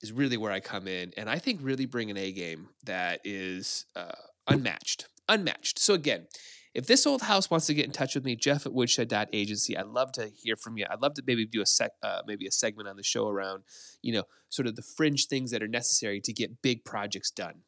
is 0.00 0.10
really 0.10 0.36
where 0.36 0.50
I 0.50 0.60
come 0.60 0.88
in. 0.88 1.12
And 1.16 1.30
I 1.30 1.38
think 1.38 1.60
really 1.62 1.86
bring 1.86 2.10
an 2.10 2.16
A 2.16 2.32
game 2.32 2.70
that 2.84 3.20
is 3.24 3.86
uh, 3.94 4.12
unmatched. 4.48 5.06
Unmatched. 5.28 5.78
So 5.78 5.94
again, 5.94 6.26
if 6.74 6.86
this 6.86 7.06
old 7.06 7.22
house 7.22 7.50
wants 7.50 7.66
to 7.66 7.74
get 7.74 7.84
in 7.84 7.92
touch 7.92 8.14
with 8.14 8.24
me, 8.24 8.34
Jeff 8.34 8.64
at 8.64 8.72
woodshed.agency, 8.72 9.76
I'd 9.76 9.86
love 9.86 10.12
to 10.12 10.28
hear 10.28 10.56
from 10.56 10.78
you. 10.78 10.86
I'd 10.88 11.02
love 11.02 11.14
to 11.14 11.22
maybe 11.26 11.44
do 11.44 11.60
a 11.60 11.66
sec, 11.66 11.92
uh, 12.02 12.22
maybe 12.26 12.46
a 12.46 12.50
segment 12.50 12.88
on 12.88 12.96
the 12.96 13.02
show 13.02 13.28
around, 13.28 13.64
you 14.00 14.12
know, 14.12 14.24
sort 14.48 14.66
of 14.66 14.76
the 14.76 14.82
fringe 14.82 15.26
things 15.26 15.50
that 15.50 15.62
are 15.62 15.68
necessary 15.68 16.20
to 16.20 16.32
get 16.32 16.62
big 16.62 16.84
projects 16.84 17.30
done. 17.30 17.62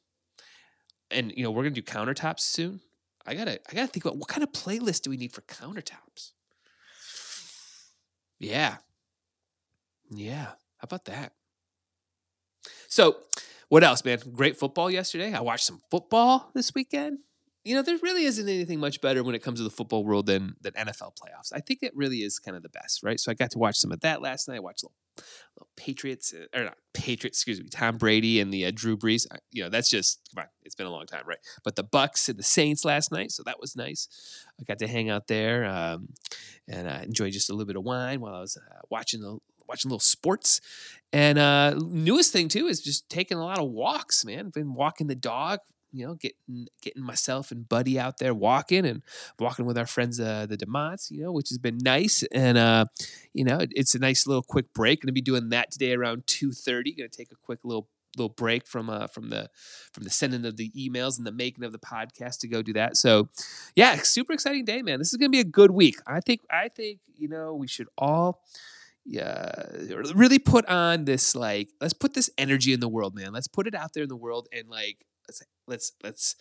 And 1.11 1.33
you 1.37 1.43
know, 1.43 1.51
we're 1.51 1.65
gonna 1.65 1.75
do 1.75 1.83
countertops 1.83 2.41
soon. 2.41 2.81
I 3.27 3.35
gotta, 3.35 3.61
I 3.71 3.75
gotta 3.75 3.89
think 3.89 4.05
about 4.05 4.17
what 4.17 4.29
kind 4.29 4.43
of 4.43 4.53
playlist 4.53 5.03
do 5.03 5.11
we 5.11 5.17
need 5.17 5.33
for 5.33 5.43
countertops. 5.43 6.33
Yeah, 8.39 8.77
yeah. 10.11 10.45
How 10.79 10.85
about 10.85 11.05
that? 11.07 11.33
So, 12.89 13.17
what 13.69 13.85
else, 13.85 14.05
man? 14.05 14.19
Great 14.33 14.59
football 14.59 14.91
yesterday. 14.91 15.33
I 15.33 15.41
watched 15.41 15.65
some 15.65 15.81
football 15.91 16.51
this 16.55 16.75
weekend. 16.75 17.19
You 17.65 17.75
know, 17.75 17.83
there 17.83 17.97
really 18.03 18.25
isn't 18.25 18.49
anything 18.49 18.79
much 18.79 19.01
better 19.01 19.23
when 19.25 19.35
it 19.35 19.43
comes 19.43 19.59
to 19.59 19.65
the 19.65 19.71
football 19.71 20.05
world 20.05 20.27
than 20.27 20.57
than 20.61 20.73
NFL 20.75 21.13
playoffs. 21.17 21.53
I 21.53 21.61
think 21.61 21.83
it 21.83 21.93
really 21.95 22.19
is 22.19 22.39
kind 22.39 22.57
of 22.57 22.63
the 22.63 22.69
best, 22.69 23.03
right? 23.03 23.19
So 23.19 23.31
I 23.31 23.35
got 23.35 23.51
to 23.53 23.59
watch 23.59 23.77
some 23.77 23.91
of 23.91 24.01
that 24.01 24.21
last 24.21 24.49
night. 24.49 24.57
I 24.57 24.61
watched 24.61 24.85
little, 24.85 24.95
little 25.57 25.69
Patriots 25.77 26.35
uh, 26.35 26.59
or 26.59 26.65
not 26.65 26.77
Patriots, 26.93 27.39
excuse 27.39 27.61
me, 27.61 27.69
Tom 27.71 27.97
Brady 27.97 28.39
and 28.41 28.53
the 28.53 28.67
uh, 28.67 28.73
Drew 28.75 28.97
Brees. 28.97 29.27
You 29.51 29.65
know, 29.65 29.71
that's 29.71 29.89
just 29.89 30.21
come 30.35 30.43
on, 30.43 30.49
it's 30.63 30.75
been 30.75 30.87
a 30.87 30.91
long 30.91 31.07
time, 31.07 31.25
right? 31.27 31.39
But 31.65 31.77
the 31.77 31.85
Bucs 31.85 32.29
and 32.29 32.39
the 32.39 32.43
Saints 32.43 32.85
last 32.85 33.11
night, 33.11 33.33
so 33.33 33.43
that 33.45 33.61
was 33.61 33.75
nice. 33.75 34.09
I 34.61 34.65
got 34.65 34.79
to 34.81 34.87
hang 34.87 35.09
out 35.09 35.27
there 35.27 35.65
um, 35.65 36.09
and 36.69 36.87
uh, 36.87 37.01
enjoy 37.03 37.31
just 37.31 37.49
a 37.49 37.55
little 37.55 37.67
bit 37.67 37.77
of 37.77 37.85
wine 37.85 38.21
while 38.21 38.35
I 38.35 38.41
was 38.41 38.59
uh, 38.59 38.81
watching 38.91 39.21
the 39.21 39.39
watching 39.67 39.91
little 39.91 40.01
sports. 40.01 40.61
And 41.13 41.39
uh 41.39 41.75
newest 41.79 42.33
thing 42.33 42.49
too 42.49 42.67
is 42.67 42.81
just 42.81 43.09
taking 43.09 43.39
a 43.39 43.45
lot 43.45 43.59
of 43.59 43.71
walks, 43.71 44.25
man. 44.25 44.51
Been 44.51 44.75
walking 44.75 45.07
the 45.07 45.15
dog, 45.15 45.61
you 45.95 46.05
know, 46.05 46.15
getting 46.15 46.67
getting 46.83 47.03
myself 47.03 47.53
and 47.53 47.69
Buddy 47.69 47.99
out 47.99 48.19
there 48.19 48.35
walking 48.35 48.85
and 48.85 49.03
walking 49.39 49.65
with 49.65 49.79
our 49.79 49.87
friends 49.87 50.19
uh 50.19 50.47
the 50.47 50.57
Demonts, 50.57 51.11
you 51.11 51.23
know, 51.23 51.33
which 51.33 51.49
has 51.51 51.59
been 51.59 51.79
nice. 51.79 52.25
And 52.33 52.59
uh, 52.59 52.87
you 53.33 53.45
know, 53.45 53.59
it, 53.59 53.71
it's 53.75 53.95
a 53.95 54.01
nice 54.01 54.27
little 54.27 54.43
quick 54.43 54.75
break. 54.75 55.03
Gonna 55.03 55.13
be 55.13 55.23
doing 55.23 55.51
that 55.51 55.71
today 55.71 55.93
around 55.93 56.27
2:30. 56.27 56.97
Gonna 56.97 57.09
take 57.09 57.31
a 57.31 57.37
quick 57.37 57.61
little 57.65 57.89
little 58.17 58.29
break 58.29 58.67
from 58.67 58.91
uh 58.91 59.07
from 59.07 59.31
the 59.31 59.49
from 59.93 60.05
the 60.05 60.11
sending 60.11 60.45
of 60.45 60.57
the 60.57 60.71
emails 60.73 61.17
and 61.17 61.27
the 61.27 61.33
making 61.33 61.65
of 61.65 61.73
the 61.73 61.79
podcast 61.79 62.41
to 62.41 62.49
go 62.49 62.61
do 62.61 62.73
that. 62.73 62.97
So 62.97 63.29
yeah, 63.77 63.95
super 63.97 64.33
exciting 64.33 64.65
day, 64.65 64.83
man. 64.83 64.99
This 64.99 65.13
is 65.13 65.17
gonna 65.17 65.31
be 65.31 65.41
a 65.41 65.45
good 65.45 65.71
week. 65.71 65.97
I 66.07 66.21
think 66.21 66.41
I 66.51 66.69
think, 66.69 66.99
you 67.15 67.29
know, 67.29 67.55
we 67.55 67.69
should 67.69 67.89
all 67.97 68.43
yeah 69.07 69.53
really 70.15 70.39
put 70.39 70.67
on 70.67 71.05
this 71.05 71.37
like 71.37 71.69
let's 71.81 71.93
put 71.93 72.15
this 72.15 72.31
energy 72.39 72.73
in 72.73 72.81
the 72.81 72.89
world 72.89 73.15
man 73.15 73.35
let's 73.35 73.47
put 73.47 73.67
it 73.67 73.75
out 73.75 73.93
there 73.93 74.03
in 74.03 74.09
the 74.09 74.17
world 74.17 74.49
and 74.51 74.67
like 74.71 75.05
let's 75.67 75.93
let's 76.03 76.37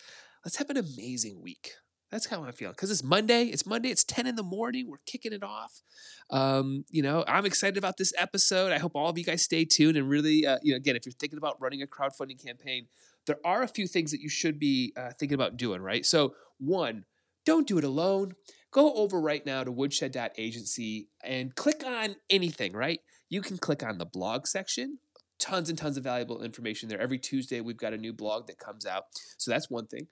let's 0.46 0.58
have 0.58 0.70
an 0.70 0.78
amazing 0.78 1.42
week 1.42 1.72
that's 2.12 2.28
how 2.28 2.44
i'm 2.44 2.52
feeling 2.54 2.74
because 2.74 2.92
it's 2.92 3.04
monday 3.04 3.46
it's 3.46 3.66
monday 3.66 3.90
it's 3.90 4.04
10 4.04 4.28
in 4.28 4.36
the 4.36 4.44
morning 4.44 4.90
we're 4.90 4.98
kicking 5.06 5.34
it 5.34 5.44
off 5.44 5.82
um, 6.30 6.86
you 6.90 7.02
know 7.02 7.24
i'm 7.28 7.46
excited 7.46 7.78
about 7.78 7.98
this 7.98 8.14
episode 8.18 8.72
i 8.72 8.78
hope 8.78 8.96
all 8.96 9.10
of 9.10 9.18
you 9.18 9.24
guys 9.24 9.42
stay 9.42 9.66
tuned 9.66 9.98
and 9.98 10.10
really 10.10 10.46
uh, 10.46 10.58
you 10.62 10.74
know 10.74 10.78
again 10.78 10.96
if 10.96 11.06
you're 11.06 11.14
thinking 11.14 11.38
about 11.38 11.60
running 11.60 11.82
a 11.82 11.88
crowdfunding 11.88 12.44
campaign 12.44 12.88
there 13.26 13.40
are 13.46 13.64
a 13.64 13.68
few 13.68 13.88
things 13.88 14.12
that 14.12 14.20
you 14.20 14.30
should 14.30 14.60
be 14.60 14.94
uh, 14.98 15.10
thinking 15.18 15.36
about 15.36 15.58
doing 15.58 15.82
right 15.82 16.06
so 16.06 16.36
one 16.60 17.06
don't 17.46 17.68
do 17.68 17.78
it 17.78 17.84
alone 17.84 18.34
go 18.74 18.94
over 18.96 19.22
right 19.22 19.46
now 19.46 19.64
to 19.64 19.72
woodshed.agency 19.72 21.08
and 21.24 21.56
click 21.56 21.84
on 21.86 22.16
anything, 22.30 22.74
right? 22.74 23.00
You 23.30 23.42
can 23.42 23.58
click 23.58 23.84
on 23.84 24.00
the 24.00 24.06
blog 24.06 24.48
section. 24.48 24.98
Tons 25.40 25.70
and 25.70 25.78
tons 25.78 25.98
of 25.98 26.04
valuable 26.04 26.42
information 26.42 26.90
there. 26.90 27.02
Every 27.02 27.18
Tuesday, 27.18 27.62
we've 27.62 27.78
got 27.78 27.94
a 27.94 27.98
new 27.98 28.14
blog 28.14 28.48
that 28.48 28.58
comes 28.60 28.86
out. 28.86 29.06
So 29.38 29.52
that's 29.52 29.70
one 29.70 29.88
thing. 29.88 30.08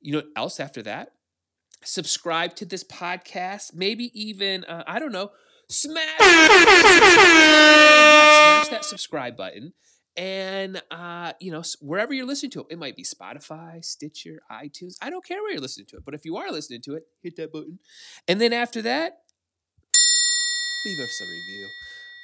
You 0.00 0.12
know 0.14 0.22
else 0.36 0.60
after 0.60 0.82
that? 0.82 1.12
Subscribe 1.82 2.54
to 2.56 2.64
this 2.64 2.84
podcast. 2.84 3.74
Maybe 3.74 4.10
even, 4.20 4.64
uh, 4.64 4.84
I 4.86 4.98
don't 4.98 5.12
know, 5.12 5.30
smash, 5.68 6.18
smash 6.18 6.28
that 8.68 8.84
subscribe 8.84 9.36
button 9.36 9.72
and 10.16 10.80
uh, 10.90 11.32
you 11.40 11.50
know 11.50 11.62
wherever 11.80 12.12
you're 12.12 12.26
listening 12.26 12.50
to 12.50 12.60
it 12.60 12.66
it 12.70 12.78
might 12.78 12.96
be 12.96 13.02
spotify 13.02 13.84
stitcher 13.84 14.40
itunes 14.50 14.96
i 15.02 15.10
don't 15.10 15.24
care 15.24 15.42
where 15.42 15.52
you're 15.52 15.60
listening 15.60 15.86
to 15.86 15.96
it 15.96 16.04
but 16.04 16.14
if 16.14 16.24
you 16.24 16.36
are 16.36 16.50
listening 16.50 16.80
to 16.80 16.94
it 16.94 17.04
hit 17.20 17.36
that 17.36 17.52
button 17.52 17.78
and 18.28 18.40
then 18.40 18.52
after 18.52 18.80
that 18.80 19.18
leave 20.86 21.00
us 21.00 21.20
a 21.20 21.24
review 21.24 21.68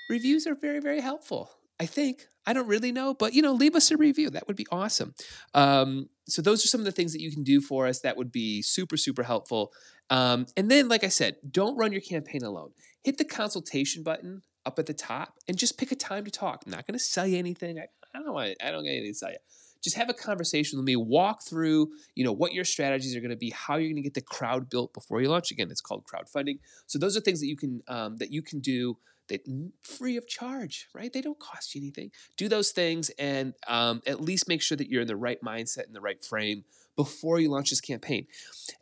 reviews 0.09 0.47
are 0.47 0.55
very 0.55 0.81
very 0.81 1.01
helpful 1.01 1.51
i 1.81 1.87
think 1.87 2.27
i 2.47 2.53
don't 2.53 2.69
really 2.69 2.93
know 2.93 3.13
but 3.15 3.35
you 3.35 3.43
know 3.43 3.53
leave 3.53 3.75
us 3.75 3.91
a 3.91 3.97
review 3.97 4.31
that 4.31 4.47
would 4.47 4.57
be 4.57 4.67
awesome 4.71 5.15
um, 5.55 6.09
so 6.29 6.41
those 6.41 6.65
are 6.65 6.69
some 6.69 6.81
of 6.81 6.85
the 6.85 6.93
things 6.93 7.13
that 7.13 7.21
you 7.21 7.33
can 7.33 7.43
do 7.43 7.61
for 7.61 7.89
us 7.89 8.01
that 8.01 8.17
would 8.17 8.31
be 8.31 8.63
super 8.63 8.97
super 8.97 9.25
helpful 9.25 9.73
um, 10.11 10.47
and 10.57 10.71
then 10.71 10.89
like 10.89 11.03
i 11.03 11.09
said 11.09 11.37
don't 11.51 11.77
run 11.77 11.93
your 11.93 12.01
campaign 12.01 12.45
alone 12.45 12.71
hit 13.03 13.19
the 13.19 13.25
consultation 13.25 14.03
button 14.03 14.43
up 14.67 14.79
at 14.79 14.87
the 14.87 14.95
top 14.95 15.35
and 15.49 15.57
just 15.57 15.79
pick 15.79 15.93
a 15.93 15.97
time 15.97 16.25
to 16.25 16.31
talk. 16.31 16.63
I'm 16.65 16.73
not 16.73 16.87
going 16.87 16.99
to 16.99 17.05
sell 17.05 17.27
you 17.27 17.39
anything. 17.39 17.79
I, 17.79 17.87
I 18.15 18.23
don't 18.23 18.33
want. 18.33 18.57
I 18.63 18.71
don't 18.71 18.85
get 18.85 18.91
anything 18.91 19.13
to 19.13 19.19
sell 19.19 19.31
you. 19.31 19.39
Just 19.83 19.97
have 19.97 20.11
a 20.11 20.15
conversation 20.15 20.79
with 20.79 20.87
me. 20.87 20.97
Walk 20.97 21.43
through, 21.43 21.91
you 22.15 22.25
know, 22.25 22.33
what 22.33 22.53
your 22.53 22.65
strategies 22.65 23.17
are 23.17 23.21
going 23.21 23.31
to 23.31 23.37
be, 23.37 23.51
how 23.51 23.77
you're 23.77 23.89
going 23.89 23.97
to 23.97 24.03
get 24.03 24.15
the 24.15 24.21
crowd 24.21 24.69
built 24.69 24.93
before 24.93 25.21
you 25.21 25.29
launch. 25.29 25.51
Again, 25.51 25.71
it's 25.71 25.81
called 25.81 26.05
crowdfunding. 26.05 26.59
So 26.87 26.99
those 26.99 27.17
are 27.17 27.21
things 27.21 27.41
that 27.41 27.47
you 27.47 27.57
can 27.57 27.83
um, 27.89 28.17
that 28.19 28.31
you 28.31 28.43
can 28.43 28.61
do 28.61 28.99
that 29.29 29.43
free 29.83 30.17
of 30.17 30.27
charge, 30.27 30.89
right? 30.95 31.13
They 31.13 31.23
don't 31.23 31.39
cost 31.39 31.75
you 31.75 31.81
anything. 31.81 32.11
Do 32.37 32.49
those 32.49 32.73
things 32.73 33.11
and 33.11 33.55
um, 33.69 34.03
at 34.07 34.21
least 34.21 34.49
make 34.49 34.61
sure 34.61 34.77
that 34.77 34.89
you're 34.89 35.03
in 35.03 35.09
the 35.09 35.17
right 35.17 35.41
mindset 35.43 35.87
and 35.87 35.95
the 35.95 36.01
right 36.01 36.23
frame 36.23 36.65
before 36.97 37.41
you 37.41 37.49
launch 37.49 37.71
this 37.71 37.81
campaign. 37.81 38.27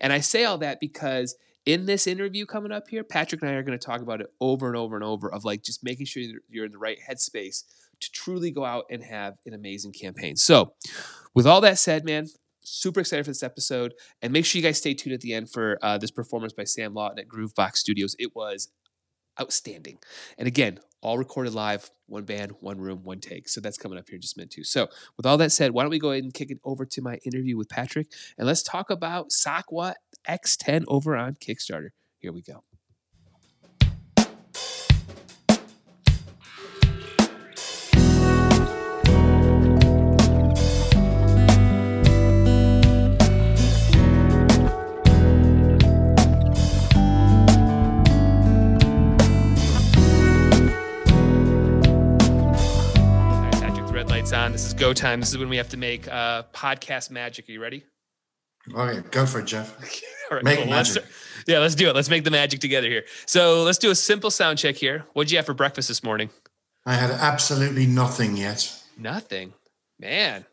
And 0.00 0.12
I 0.12 0.20
say 0.20 0.44
all 0.44 0.58
that 0.58 0.80
because 0.80 1.36
in 1.66 1.86
this 1.86 2.06
interview 2.06 2.46
coming 2.46 2.72
up 2.72 2.88
here, 2.88 3.04
Patrick 3.04 3.42
and 3.42 3.50
I 3.50 3.54
are 3.54 3.62
going 3.62 3.78
to 3.78 3.84
talk 3.84 4.00
about 4.00 4.20
it 4.20 4.32
over 4.40 4.68
and 4.68 4.76
over 4.76 4.96
and 4.96 5.04
over 5.04 5.30
of 5.30 5.44
like 5.44 5.62
just 5.62 5.84
making 5.84 6.06
sure 6.06 6.22
you're 6.48 6.64
in 6.64 6.72
the 6.72 6.78
right 6.78 6.98
headspace 7.08 7.64
to 8.00 8.10
truly 8.12 8.50
go 8.50 8.64
out 8.64 8.84
and 8.90 9.02
have 9.02 9.34
an 9.46 9.54
amazing 9.54 9.92
campaign. 9.92 10.36
So, 10.36 10.74
with 11.34 11.46
all 11.46 11.60
that 11.60 11.78
said, 11.78 12.04
man, 12.04 12.26
super 12.68 13.00
excited 13.00 13.24
for 13.24 13.30
this 13.30 13.42
episode. 13.42 13.94
And 14.22 14.32
make 14.32 14.44
sure 14.44 14.58
you 14.58 14.66
guys 14.66 14.78
stay 14.78 14.94
tuned 14.94 15.14
at 15.14 15.20
the 15.20 15.32
end 15.32 15.50
for 15.50 15.78
uh, 15.82 15.98
this 15.98 16.10
performance 16.10 16.52
by 16.52 16.64
Sam 16.64 16.94
Lawton 16.94 17.18
at 17.18 17.28
Groovebox 17.28 17.76
Studios. 17.76 18.14
It 18.18 18.34
was 18.34 18.68
outstanding. 19.40 19.98
And 20.36 20.48
again, 20.48 20.80
all 21.00 21.16
recorded 21.16 21.54
live, 21.54 21.90
one 22.06 22.24
band, 22.24 22.52
one 22.60 22.78
room, 22.78 23.04
one 23.04 23.20
take. 23.20 23.48
So 23.48 23.60
that's 23.60 23.78
coming 23.78 23.98
up 23.98 24.08
here 24.08 24.18
just 24.18 24.36
minute 24.36 24.50
too. 24.50 24.64
So 24.64 24.88
with 25.16 25.26
all 25.26 25.36
that 25.38 25.52
said, 25.52 25.70
why 25.70 25.82
don't 25.82 25.90
we 25.90 25.98
go 25.98 26.10
ahead 26.10 26.24
and 26.24 26.34
kick 26.34 26.50
it 26.50 26.58
over 26.64 26.84
to 26.84 27.02
my 27.02 27.18
interview 27.24 27.56
with 27.56 27.68
Patrick 27.68 28.08
and 28.36 28.46
let's 28.46 28.62
talk 28.62 28.90
about 28.90 29.30
Sockwa 29.30 29.94
X10 30.28 30.84
over 30.88 31.16
on 31.16 31.34
Kickstarter. 31.34 31.90
Here 32.18 32.32
we 32.32 32.42
go. 32.42 32.64
This 54.58 54.66
is 54.66 54.74
go 54.74 54.92
time. 54.92 55.20
This 55.20 55.30
is 55.30 55.38
when 55.38 55.48
we 55.48 55.56
have 55.56 55.68
to 55.68 55.76
make 55.76 56.08
uh, 56.08 56.42
podcast 56.52 57.12
magic. 57.12 57.48
Are 57.48 57.52
you 57.52 57.62
ready? 57.62 57.84
Okay, 58.74 59.08
go 59.12 59.24
for 59.24 59.38
it, 59.38 59.44
Jeff. 59.44 59.72
All 60.32 60.38
right, 60.38 60.44
make 60.44 60.58
cool. 60.58 60.66
magic. 60.66 61.04
Let's, 61.04 61.44
yeah, 61.46 61.60
let's 61.60 61.76
do 61.76 61.88
it. 61.88 61.94
Let's 61.94 62.10
make 62.10 62.24
the 62.24 62.32
magic 62.32 62.58
together 62.58 62.88
here. 62.88 63.04
So 63.24 63.62
let's 63.62 63.78
do 63.78 63.92
a 63.92 63.94
simple 63.94 64.32
sound 64.32 64.58
check 64.58 64.74
here. 64.74 65.06
What'd 65.12 65.30
you 65.30 65.38
have 65.38 65.46
for 65.46 65.54
breakfast 65.54 65.86
this 65.86 66.02
morning? 66.02 66.30
I 66.84 66.94
had 66.94 67.12
absolutely 67.12 67.86
nothing 67.86 68.36
yet. 68.36 68.82
Nothing, 68.98 69.54
man. 70.00 70.44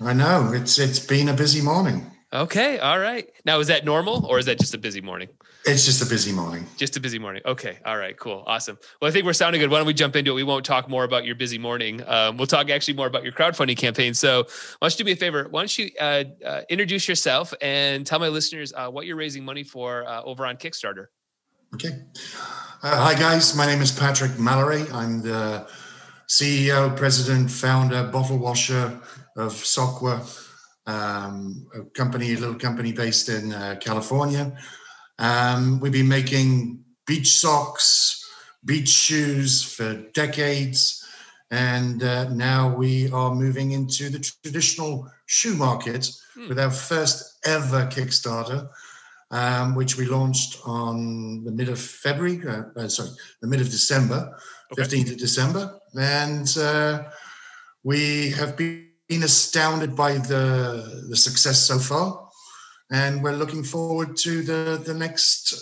I 0.00 0.14
know 0.14 0.52
it's 0.54 0.78
it's 0.78 0.98
been 0.98 1.28
a 1.28 1.34
busy 1.34 1.60
morning. 1.60 2.10
Okay, 2.32 2.78
all 2.78 2.98
right. 2.98 3.30
Now 3.44 3.60
is 3.60 3.66
that 3.66 3.84
normal 3.84 4.24
or 4.24 4.38
is 4.38 4.46
that 4.46 4.60
just 4.60 4.72
a 4.72 4.78
busy 4.78 5.02
morning? 5.02 5.28
It's 5.64 5.84
just 5.84 6.02
a 6.02 6.06
busy 6.06 6.32
morning. 6.32 6.66
Just 6.76 6.96
a 6.96 7.00
busy 7.00 7.20
morning. 7.20 7.42
Okay. 7.46 7.78
All 7.84 7.96
right. 7.96 8.18
Cool. 8.18 8.42
Awesome. 8.46 8.76
Well, 9.00 9.08
I 9.08 9.12
think 9.12 9.24
we're 9.24 9.32
sounding 9.32 9.60
good. 9.60 9.70
Why 9.70 9.78
don't 9.78 9.86
we 9.86 9.94
jump 9.94 10.16
into 10.16 10.32
it? 10.32 10.34
We 10.34 10.42
won't 10.42 10.64
talk 10.64 10.88
more 10.88 11.04
about 11.04 11.24
your 11.24 11.36
busy 11.36 11.58
morning. 11.58 12.02
Um, 12.06 12.36
we'll 12.36 12.48
talk 12.48 12.68
actually 12.68 12.94
more 12.94 13.06
about 13.06 13.22
your 13.22 13.32
crowdfunding 13.32 13.76
campaign. 13.76 14.12
So, 14.12 14.42
why 14.42 14.88
don't 14.88 14.98
you 14.98 15.04
do 15.04 15.04
me 15.04 15.12
a 15.12 15.16
favor? 15.16 15.46
Why 15.48 15.60
don't 15.60 15.78
you 15.78 15.90
uh, 16.00 16.24
uh, 16.44 16.62
introduce 16.68 17.06
yourself 17.06 17.54
and 17.60 18.04
tell 18.04 18.18
my 18.18 18.28
listeners 18.28 18.72
uh, 18.76 18.88
what 18.88 19.06
you're 19.06 19.16
raising 19.16 19.44
money 19.44 19.62
for 19.62 20.04
uh, 20.04 20.22
over 20.22 20.44
on 20.46 20.56
Kickstarter? 20.56 21.06
Okay. 21.74 21.90
Uh, 22.82 23.00
hi, 23.00 23.14
guys. 23.14 23.54
My 23.54 23.66
name 23.66 23.82
is 23.82 23.92
Patrick 23.92 24.36
Mallory. 24.40 24.84
I'm 24.92 25.22
the 25.22 25.68
CEO, 26.28 26.96
president, 26.96 27.48
founder, 27.48 28.02
bottle 28.08 28.38
washer 28.38 29.00
of 29.36 29.52
Sockwa, 29.52 30.26
um, 30.86 31.68
a 31.72 31.84
company, 31.90 32.32
a 32.32 32.36
little 32.36 32.56
company 32.56 32.90
based 32.90 33.28
in 33.28 33.52
uh, 33.52 33.76
California. 33.80 34.56
Um, 35.18 35.80
we've 35.80 35.92
been 35.92 36.08
making 36.08 36.84
beach 37.06 37.38
socks, 37.38 38.24
beach 38.64 38.88
shoes 38.88 39.62
for 39.62 39.94
decades, 40.14 41.06
and 41.50 42.02
uh, 42.02 42.28
now 42.30 42.74
we 42.74 43.10
are 43.12 43.34
moving 43.34 43.72
into 43.72 44.08
the 44.08 44.18
traditional 44.42 45.10
shoe 45.26 45.54
market 45.54 46.08
hmm. 46.34 46.48
with 46.48 46.58
our 46.58 46.70
first 46.70 47.38
ever 47.44 47.86
Kickstarter, 47.86 48.68
um, 49.30 49.74
which 49.74 49.96
we 49.96 50.06
launched 50.06 50.58
on 50.64 51.44
the 51.44 51.52
mid 51.52 51.68
of 51.68 51.78
February, 51.78 52.40
uh, 52.48 52.80
uh, 52.80 52.88
sorry, 52.88 53.10
the 53.42 53.48
mid 53.48 53.60
of 53.60 53.68
December, 53.68 54.34
okay. 54.72 54.82
15th 54.82 55.12
of 55.12 55.18
December. 55.18 55.78
And 55.98 56.56
uh, 56.56 57.04
we 57.84 58.30
have 58.30 58.56
been 58.56 58.88
astounded 59.10 59.94
by 59.94 60.14
the, 60.14 61.04
the 61.10 61.16
success 61.16 61.58
so 61.58 61.78
far 61.78 62.28
and 62.92 63.22
we're 63.22 63.32
looking 63.32 63.64
forward 63.64 64.16
to 64.18 64.42
the 64.42 64.80
the 64.84 64.94
next 64.94 65.54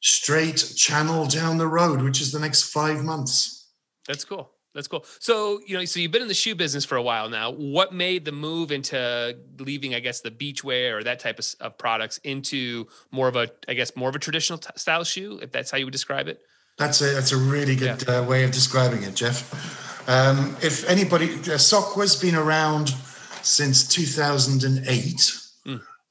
straight 0.00 0.72
channel 0.76 1.26
down 1.26 1.58
the 1.58 1.66
road, 1.66 2.02
which 2.02 2.20
is 2.20 2.30
the 2.30 2.38
next 2.38 2.72
five 2.72 3.02
months. 3.02 3.70
That's 4.06 4.24
cool. 4.24 4.50
That's 4.74 4.88
cool. 4.88 5.04
So, 5.18 5.60
you 5.66 5.76
know, 5.76 5.84
so 5.84 6.00
you've 6.00 6.12
been 6.12 6.22
in 6.22 6.28
the 6.28 6.34
shoe 6.34 6.54
business 6.54 6.84
for 6.84 6.96
a 6.96 7.02
while 7.02 7.28
now. 7.28 7.52
What 7.52 7.92
made 7.92 8.24
the 8.24 8.32
move 8.32 8.72
into 8.72 9.36
leaving, 9.58 9.94
I 9.94 10.00
guess, 10.00 10.22
the 10.22 10.30
beachwear 10.30 10.98
or 10.98 11.04
that 11.04 11.18
type 11.18 11.38
of, 11.38 11.46
of 11.60 11.76
products 11.76 12.18
into 12.24 12.86
more 13.10 13.28
of 13.28 13.36
a, 13.36 13.50
I 13.68 13.74
guess, 13.74 13.94
more 13.96 14.08
of 14.08 14.16
a 14.16 14.18
traditional 14.18 14.58
t- 14.58 14.70
style 14.76 15.04
shoe, 15.04 15.38
if 15.42 15.52
that's 15.52 15.70
how 15.70 15.76
you 15.76 15.84
would 15.84 15.92
describe 15.92 16.26
it? 16.26 16.40
That's 16.78 17.02
a 17.02 17.12
that's 17.12 17.32
a 17.32 17.36
really 17.36 17.76
good 17.76 18.02
yeah. 18.08 18.20
uh, 18.20 18.24
way 18.24 18.44
of 18.44 18.50
describing 18.50 19.02
it, 19.02 19.14
Jeff. 19.14 20.08
Um, 20.08 20.56
if 20.62 20.88
anybody, 20.88 21.26
uh, 21.26 21.58
Sockwa's 21.58 22.16
been 22.16 22.34
around 22.34 22.94
since 23.42 23.86
2008. 23.86 25.41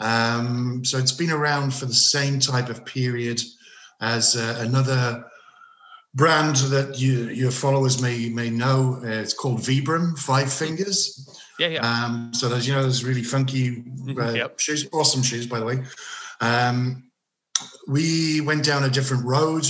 Um, 0.01 0.84
so 0.84 0.98
it's 0.98 1.12
been 1.12 1.31
around 1.31 1.74
for 1.74 1.86
the 1.86 1.93
same 1.93 2.39
type 2.39 2.70
of 2.70 2.86
period 2.86 3.41
as 4.01 4.36
uh, 4.36 4.58
another 4.60 5.25
brand 6.13 6.55
that 6.55 7.00
you, 7.00 7.29
your 7.29 7.51
followers 7.51 8.01
may 8.01 8.29
may 8.29 8.50
know. 8.50 9.00
Uh, 9.03 9.08
it's 9.08 9.34
called 9.34 9.60
Vibram, 9.60 10.17
Five 10.17 10.51
Fingers. 10.51 11.29
Yeah, 11.60 11.67
yeah. 11.67 11.79
Um, 11.81 12.34
so 12.34 12.50
there's 12.50 12.67
you 12.67 12.74
know 12.74 12.81
there's 12.81 13.05
really 13.05 13.24
funky 13.24 13.84
mm-hmm, 13.84 14.20
uh, 14.20 14.34
yep. 14.34 14.60
shoes, 14.60 14.88
awesome 14.91 15.24
shoes 15.24 15.46
by 15.46 15.60
the 15.60 15.65
way. 15.65 15.84
Um, 16.41 17.03
we 17.88 18.41
went 18.41 18.65
down 18.65 18.84
a 18.84 18.89
different 18.89 19.25
road. 19.25 19.65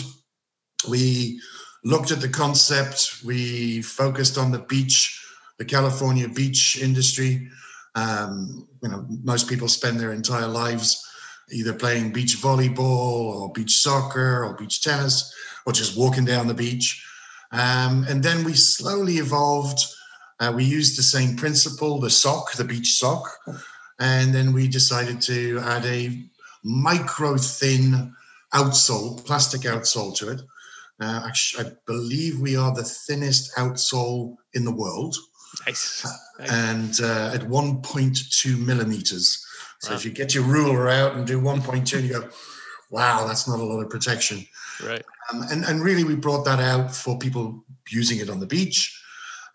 We 0.89 1.41
looked 1.83 2.11
at 2.11 2.21
the 2.21 2.29
concept. 2.29 3.23
We 3.25 3.81
focused 3.81 4.37
on 4.37 4.51
the 4.51 4.59
beach, 4.59 5.23
the 5.57 5.65
California 5.65 6.27
beach 6.27 6.81
industry. 6.81 7.49
Um, 7.95 8.67
you 8.81 8.89
know, 8.89 9.05
most 9.23 9.49
people 9.49 9.67
spend 9.67 9.99
their 9.99 10.13
entire 10.13 10.47
lives 10.47 11.05
either 11.51 11.73
playing 11.73 12.13
beach 12.13 12.37
volleyball 12.37 12.79
or 12.79 13.51
beach 13.51 13.81
soccer 13.81 14.45
or 14.45 14.55
beach 14.55 14.81
tennis 14.81 15.33
or 15.65 15.73
just 15.73 15.97
walking 15.97 16.25
down 16.25 16.47
the 16.47 16.53
beach. 16.53 17.05
Um, 17.51 18.05
and 18.07 18.23
then 18.23 18.43
we 18.43 18.53
slowly 18.53 19.15
evolved. 19.15 19.79
Uh, 20.39 20.53
we 20.55 20.63
used 20.63 20.97
the 20.97 21.03
same 21.03 21.35
principle, 21.35 21.99
the 21.99 22.09
sock, 22.09 22.53
the 22.53 22.63
beach 22.63 22.97
sock. 22.97 23.29
And 23.99 24.33
then 24.33 24.53
we 24.53 24.67
decided 24.67 25.21
to 25.23 25.59
add 25.59 25.85
a 25.85 26.23
micro 26.63 27.37
thin 27.37 28.15
outsole, 28.53 29.23
plastic 29.25 29.61
outsole 29.61 30.15
to 30.17 30.31
it. 30.31 30.41
Uh, 30.99 31.29
I 31.59 31.71
believe 31.87 32.39
we 32.39 32.55
are 32.55 32.73
the 32.73 32.83
thinnest 32.83 33.55
outsole 33.55 34.35
in 34.53 34.65
the 34.65 34.71
world. 34.71 35.15
Nice. 35.65 36.05
And 36.39 36.99
uh, 37.01 37.31
at 37.33 37.41
1.2 37.41 38.65
millimeters. 38.65 39.45
So 39.79 39.91
wow. 39.91 39.95
if 39.95 40.05
you 40.05 40.11
get 40.11 40.33
your 40.33 40.43
ruler 40.43 40.89
out 40.89 41.15
and 41.15 41.25
do 41.25 41.41
1.2, 41.41 41.97
and 41.97 42.07
you 42.07 42.19
go, 42.19 42.29
wow, 42.89 43.25
that's 43.25 43.47
not 43.47 43.59
a 43.59 43.63
lot 43.63 43.81
of 43.81 43.89
protection. 43.89 44.45
Right. 44.83 45.03
Um, 45.31 45.43
and, 45.49 45.65
and 45.65 45.83
really, 45.83 46.03
we 46.03 46.15
brought 46.15 46.45
that 46.45 46.59
out 46.59 46.93
for 46.93 47.17
people 47.17 47.63
using 47.89 48.19
it 48.19 48.29
on 48.29 48.39
the 48.39 48.45
beach, 48.45 49.01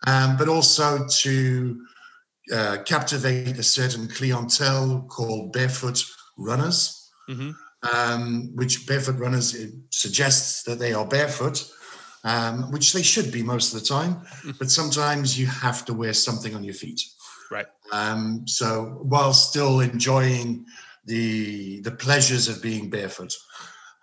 um, 0.05 0.37
but 0.37 0.49
also 0.49 1.05
to 1.21 1.85
uh, 2.53 2.77
captivate 2.85 3.57
a 3.57 3.63
certain 3.63 4.07
clientele 4.07 5.05
called 5.09 5.53
barefoot 5.53 6.03
runners, 6.37 7.11
mm-hmm. 7.29 7.51
um, 7.93 8.51
which 8.55 8.87
barefoot 8.87 9.17
runners 9.17 9.55
suggests 9.91 10.63
that 10.63 10.79
they 10.79 10.93
are 10.93 11.05
barefoot 11.05 11.69
um, 12.27 12.71
which 12.71 12.91
they 12.91 13.01
should 13.01 13.31
be 13.31 13.41
most 13.41 13.73
of 13.73 13.79
the 13.79 13.85
time. 13.85 14.21
But 14.59 14.69
sometimes 14.69 15.39
you 15.39 15.47
have 15.47 15.85
to 15.85 15.93
wear 15.93 16.13
something 16.13 16.53
on 16.55 16.63
your 16.63 16.73
feet. 16.73 17.01
Right. 17.49 17.67
Um, 17.93 18.43
so 18.47 18.99
while 19.03 19.33
still 19.33 19.79
enjoying 19.79 20.65
the 21.05 21.79
the 21.81 21.91
pleasures 21.91 22.49
of 22.49 22.61
being 22.61 22.89
barefoot. 22.89 23.33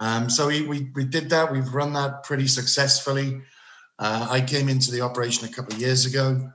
Um, 0.00 0.28
so 0.28 0.48
we, 0.48 0.66
we, 0.66 0.90
we 0.94 1.04
did 1.04 1.30
that. 1.30 1.52
We've 1.52 1.72
run 1.72 1.92
that 1.92 2.24
pretty 2.24 2.48
successfully. 2.48 3.42
Uh, 3.98 4.26
I 4.28 4.40
came 4.40 4.68
into 4.68 4.90
the 4.90 5.02
operation 5.02 5.46
a 5.46 5.52
couple 5.52 5.74
of 5.74 5.80
years 5.80 6.04
ago 6.04 6.50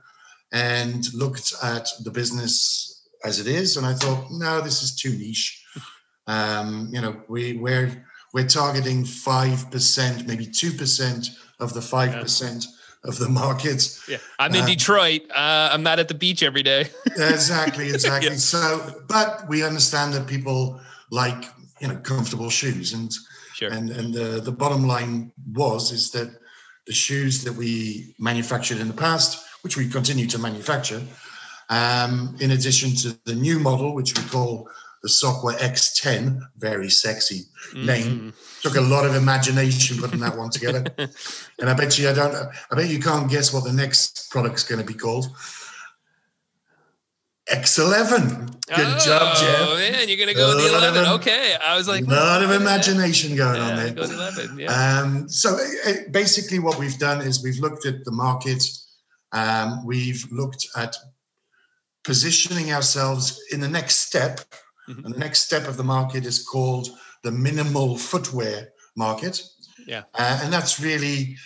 and 0.52 1.02
looked 1.14 1.54
at 1.62 1.88
the 2.04 2.10
business 2.10 3.08
as 3.24 3.38
it 3.38 3.46
is, 3.46 3.76
and 3.76 3.86
I 3.86 3.94
thought, 3.94 4.26
no, 4.30 4.60
this 4.60 4.82
is 4.82 4.96
too 4.96 5.16
niche. 5.16 5.64
Um, 6.26 6.90
you 6.92 7.00
know, 7.00 7.22
we 7.28 7.54
we're 7.54 8.06
we're 8.32 8.46
targeting 8.46 9.04
five 9.04 9.68
percent, 9.72 10.28
maybe 10.28 10.46
two 10.46 10.70
percent 10.70 11.30
of 11.60 11.74
the 11.74 11.80
5% 11.80 12.66
of 13.04 13.18
the 13.18 13.28
market. 13.28 13.98
Yeah. 14.08 14.18
I'm 14.38 14.54
in 14.54 14.64
uh, 14.64 14.66
Detroit. 14.66 15.22
Uh, 15.30 15.70
I'm 15.72 15.82
not 15.82 15.98
at 15.98 16.08
the 16.08 16.14
beach 16.14 16.42
every 16.42 16.62
day. 16.62 16.88
exactly, 17.06 17.88
exactly. 17.94 18.30
yeah. 18.30 18.36
So, 18.36 19.02
but 19.08 19.48
we 19.48 19.64
understand 19.64 20.12
that 20.14 20.26
people 20.26 20.80
like, 21.10 21.44
you 21.80 21.88
know, 21.88 21.96
comfortable 21.96 22.50
shoes. 22.50 22.92
And, 22.92 23.12
sure. 23.54 23.70
and, 23.70 23.90
and 23.90 24.12
the, 24.12 24.40
the 24.40 24.52
bottom 24.52 24.86
line 24.86 25.32
was, 25.52 25.92
is 25.92 26.10
that 26.12 26.30
the 26.86 26.92
shoes 26.92 27.44
that 27.44 27.54
we 27.54 28.14
manufactured 28.18 28.78
in 28.78 28.88
the 28.88 28.94
past, 28.94 29.46
which 29.62 29.76
we 29.76 29.88
continue 29.88 30.26
to 30.26 30.38
manufacture, 30.38 31.02
um, 31.70 32.36
in 32.40 32.50
addition 32.50 32.94
to 32.96 33.18
the 33.24 33.34
new 33.34 33.58
model, 33.58 33.94
which 33.94 34.18
we 34.18 34.24
call 34.28 34.68
the 35.02 35.08
Sockwa 35.08 35.56
X10, 35.58 36.40
very 36.58 36.90
sexy 36.90 37.44
mm-hmm. 37.70 37.86
name. 37.86 38.34
Took 38.62 38.76
a 38.76 38.80
lot 38.80 39.06
of 39.06 39.14
imagination 39.14 39.98
putting 39.98 40.20
that 40.20 40.36
one 40.36 40.50
together. 40.50 40.84
and 40.98 41.70
I 41.70 41.74
bet 41.74 41.98
you 41.98 42.08
I 42.08 42.12
don't 42.12 42.34
I 42.70 42.74
bet 42.74 42.88
you 42.88 43.00
can't 43.00 43.30
guess 43.30 43.52
what 43.52 43.64
the 43.64 43.72
next 43.72 44.30
product's 44.30 44.64
going 44.64 44.80
to 44.80 44.86
be 44.86 44.98
called. 44.98 45.26
X11. 47.50 48.46
Good 48.68 48.86
oh, 48.86 48.98
job, 49.04 49.36
Jeff. 49.36 49.68
Oh 49.68 49.74
man, 49.76 50.08
you're 50.08 50.18
gonna 50.18 50.34
go 50.34 50.54
with 50.54 50.64
the 50.64 50.70
A 50.70 50.72
lot 50.72 50.84
of 50.84 50.94
11. 50.94 51.12
Okay, 51.14 51.56
I 51.64 51.76
was 51.76 51.88
like, 51.88 52.04
a 52.04 52.08
lot 52.08 52.42
of 52.44 52.52
imagination 52.52 53.36
going 53.36 53.60
on 53.60 53.76
there. 53.76 53.92
go 53.92 54.02
11. 54.02 54.58
Yeah. 54.58 54.70
Um, 54.70 55.28
so 55.28 55.54
uh, 55.54 55.90
uh, 55.90 55.92
basically, 56.12 56.60
what 56.60 56.78
we've 56.78 56.98
done 56.98 57.20
is 57.20 57.42
we've 57.42 57.58
looked 57.58 57.86
at 57.86 58.04
the 58.04 58.12
market. 58.12 58.64
Um, 59.32 59.84
we've 59.84 60.24
looked 60.30 60.66
at 60.76 60.96
positioning 62.04 62.72
ourselves 62.72 63.40
in 63.52 63.60
the 63.60 63.68
next 63.68 63.96
step, 63.96 64.40
Mhm. 64.90 65.04
and 65.04 65.14
the 65.14 65.18
next 65.18 65.40
step 65.42 65.68
of 65.68 65.76
the 65.76 65.84
market 65.84 66.26
is 66.26 66.42
called 66.42 66.88
the 67.22 67.30
minimal 67.30 67.96
footwear 67.96 68.70
market. 68.96 69.42
Yeah. 69.86 70.02
uh, 70.14 70.40
and 70.42 70.52
that's 70.52 70.78
really 70.80 71.36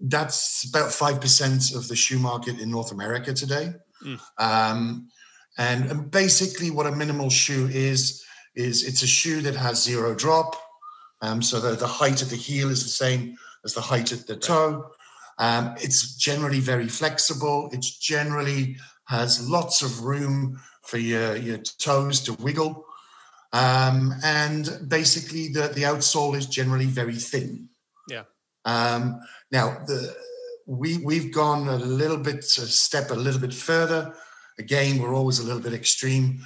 that's 0.00 0.68
about 0.68 0.92
five 0.92 1.20
percent 1.20 1.74
of 1.74 1.88
the 1.88 1.96
shoe 1.96 2.18
market 2.18 2.58
in 2.58 2.70
North 2.70 2.92
America 2.92 3.32
today. 3.32 3.74
Mm. 4.04 4.20
Um, 4.38 5.08
and, 5.56 5.90
and 5.90 6.10
basically, 6.10 6.70
what 6.70 6.86
a 6.86 6.92
minimal 6.92 7.30
shoe 7.30 7.68
is 7.70 8.22
is 8.54 8.84
it's 8.84 9.02
a 9.02 9.06
shoe 9.06 9.40
that 9.42 9.56
has 9.56 9.82
zero 9.82 10.14
drop. 10.14 10.56
Um, 11.22 11.42
so 11.42 11.60
the, 11.60 11.76
the 11.76 11.86
height 11.86 12.22
of 12.22 12.30
the 12.30 12.36
heel 12.36 12.70
is 12.70 12.82
the 12.82 12.88
same 12.88 13.36
as 13.64 13.74
the 13.74 13.80
height 13.80 14.12
of 14.12 14.26
the 14.26 14.36
toe. 14.36 14.90
Um, 15.38 15.74
it's 15.78 16.16
generally 16.16 16.60
very 16.60 16.88
flexible. 16.88 17.70
It 17.72 17.84
generally 18.00 18.76
has 19.06 19.48
lots 19.48 19.82
of 19.82 20.04
room 20.04 20.60
for 20.82 20.98
your, 20.98 21.36
your 21.36 21.58
toes 21.58 22.20
to 22.22 22.34
wiggle. 22.34 22.83
Um, 23.54 24.12
and 24.24 24.68
basically, 24.88 25.48
the, 25.48 25.68
the 25.68 25.82
outsole 25.82 26.36
is 26.36 26.46
generally 26.46 26.86
very 26.86 27.14
thin. 27.14 27.68
Yeah. 28.08 28.24
Um, 28.64 29.20
now, 29.52 29.78
the, 29.86 30.14
we, 30.66 30.98
we've 30.98 31.32
gone 31.32 31.68
a 31.68 31.76
little 31.76 32.16
bit, 32.16 32.38
a 32.38 32.66
step 32.66 33.10
a 33.10 33.14
little 33.14 33.40
bit 33.40 33.54
further. 33.54 34.12
Again, 34.58 35.00
we're 35.00 35.14
always 35.14 35.38
a 35.38 35.44
little 35.44 35.62
bit 35.62 35.72
extreme. 35.72 36.40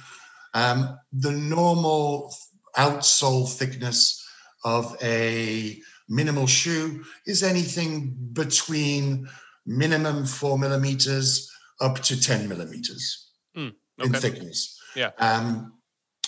Um, 0.53 0.99
the 1.11 1.31
normal 1.31 2.31
outsole 2.77 3.51
thickness 3.51 4.23
of 4.63 4.95
a 5.01 5.79
minimal 6.09 6.45
shoe 6.45 7.03
is 7.25 7.41
anything 7.41 8.15
between 8.33 9.27
minimum 9.65 10.25
four 10.25 10.59
millimeters 10.59 11.51
up 11.81 11.99
to 12.03 12.21
10 12.21 12.47
millimeters 12.47 13.31
in 13.55 13.73
Okay. 13.99 14.19
thickness. 14.19 14.79
Yeah. 14.95 15.11
Um, 15.17 15.78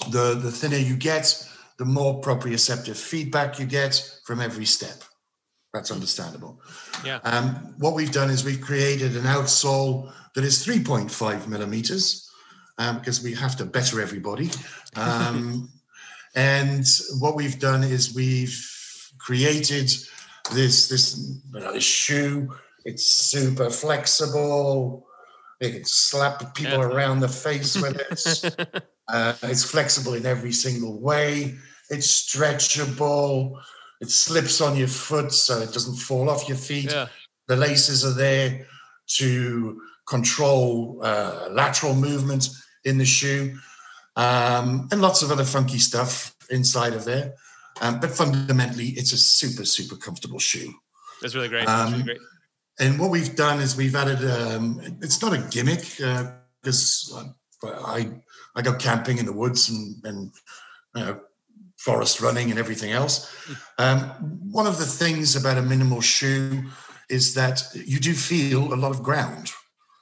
the, 0.10 0.36
the 0.36 0.52
thinner 0.52 0.78
you 0.78 0.96
get, 0.96 1.48
the 1.78 1.86
more 1.86 2.22
proprioceptive 2.22 2.96
feedback 2.96 3.60
you 3.60 3.66
get 3.66 4.20
from 4.26 4.42
every 4.42 4.66
step. 4.66 5.04
That's 5.74 5.92
understandable. 5.92 6.62
Yeah. 7.06 7.20
Um, 7.24 7.76
what 7.78 7.94
we've 7.94 8.12
done 8.12 8.30
is 8.30 8.44
we've 8.44 8.62
created 8.62 9.16
an 9.16 9.24
outsole 9.24 10.12
that 10.36 10.44
is 10.44 10.66
3.5 10.66 11.48
millimeters 11.48 12.30
um, 12.78 13.00
because 13.00 13.24
we 13.24 13.34
have 13.34 13.56
to 13.58 13.66
better 13.66 14.02
everybody. 14.02 14.50
Um, 14.96 15.70
and 16.36 16.86
what 17.20 17.36
we've 17.36 17.60
done 17.60 17.84
is 17.84 18.14
we've 18.14 18.58
created 19.18 19.92
this 20.54 20.90
this, 20.90 21.42
you 21.54 21.60
know, 21.60 21.74
this 21.74 21.84
shoe. 21.84 22.54
It's 22.84 23.06
super 23.06 23.70
flexible. 23.70 25.08
You 25.62 25.70
can 25.70 25.86
slap 25.86 26.56
people 26.56 26.80
Yeah. 26.80 26.86
around 26.86 27.20
the 27.20 27.28
face 27.30 27.76
with 27.76 27.98
it. 28.00 28.84
Uh, 29.12 29.34
it's 29.44 29.64
flexible 29.64 30.14
in 30.14 30.26
every 30.26 30.52
single 30.52 31.00
way. 31.00 31.56
It's 31.90 32.08
stretchable. 32.26 33.60
It 34.00 34.10
slips 34.10 34.62
on 34.62 34.78
your 34.78 34.88
foot 34.88 35.32
so 35.32 35.60
it 35.60 35.74
doesn't 35.74 35.98
fall 35.98 36.30
off 36.30 36.48
your 36.48 36.58
feet. 36.58 36.92
yeah. 36.92 37.08
The 37.48 37.56
laces 37.56 38.06
are 38.06 38.14
there 38.14 38.66
to 39.18 39.82
control 40.08 41.00
uh, 41.04 41.50
lateral 41.52 41.94
movement 41.96 42.48
in 42.86 42.98
the 42.98 43.06
shoe 43.06 43.58
um, 44.16 44.88
and 44.92 45.02
lots 45.02 45.22
of 45.22 45.32
other 45.32 45.44
funky 45.44 45.78
stuff 45.80 46.34
inside 46.50 46.94
of 46.94 47.04
there. 47.06 47.34
Um, 47.82 48.00
but 48.00 48.12
fundamentally, 48.12 48.88
it's 48.90 49.12
a 49.14 49.18
super, 49.18 49.66
super 49.66 49.96
comfortable 49.96 50.40
shoe. 50.40 50.74
That's 51.22 51.36
really 51.36 51.50
great. 51.50 51.66
That's 51.66 51.92
really 51.92 52.02
Um, 52.02 52.06
great. 52.06 52.20
And 52.80 53.00
what 53.00 53.12
we've 53.12 53.36
done 53.36 53.60
is 53.60 53.76
we've 53.76 53.96
added, 53.96 54.24
um, 54.30 54.82
it's 55.02 55.22
not 55.22 55.34
a 55.34 55.38
gimmick 55.50 55.84
because 56.62 57.14
I, 57.64 58.12
I 58.56 58.62
go 58.62 58.74
camping 58.76 59.18
in 59.18 59.26
the 59.26 59.34
woods 59.34 59.70
and, 59.70 59.96
and 60.04 60.32
know, 60.96 61.20
forest 61.78 62.22
running 62.22 62.52
and 62.52 62.60
everything 62.60 62.92
else. 62.92 63.34
Um, 63.78 64.00
one 64.52 64.68
of 64.68 64.78
the 64.78 64.86
things 64.86 65.36
about 65.36 65.58
a 65.58 65.62
minimal 65.62 66.02
shoe 66.02 66.64
is 67.10 67.34
that 67.34 67.64
you 67.74 68.00
do 68.00 68.14
feel 68.14 68.74
a 68.74 68.76
lot 68.76 68.92
of 68.92 69.04
ground. 69.04 69.52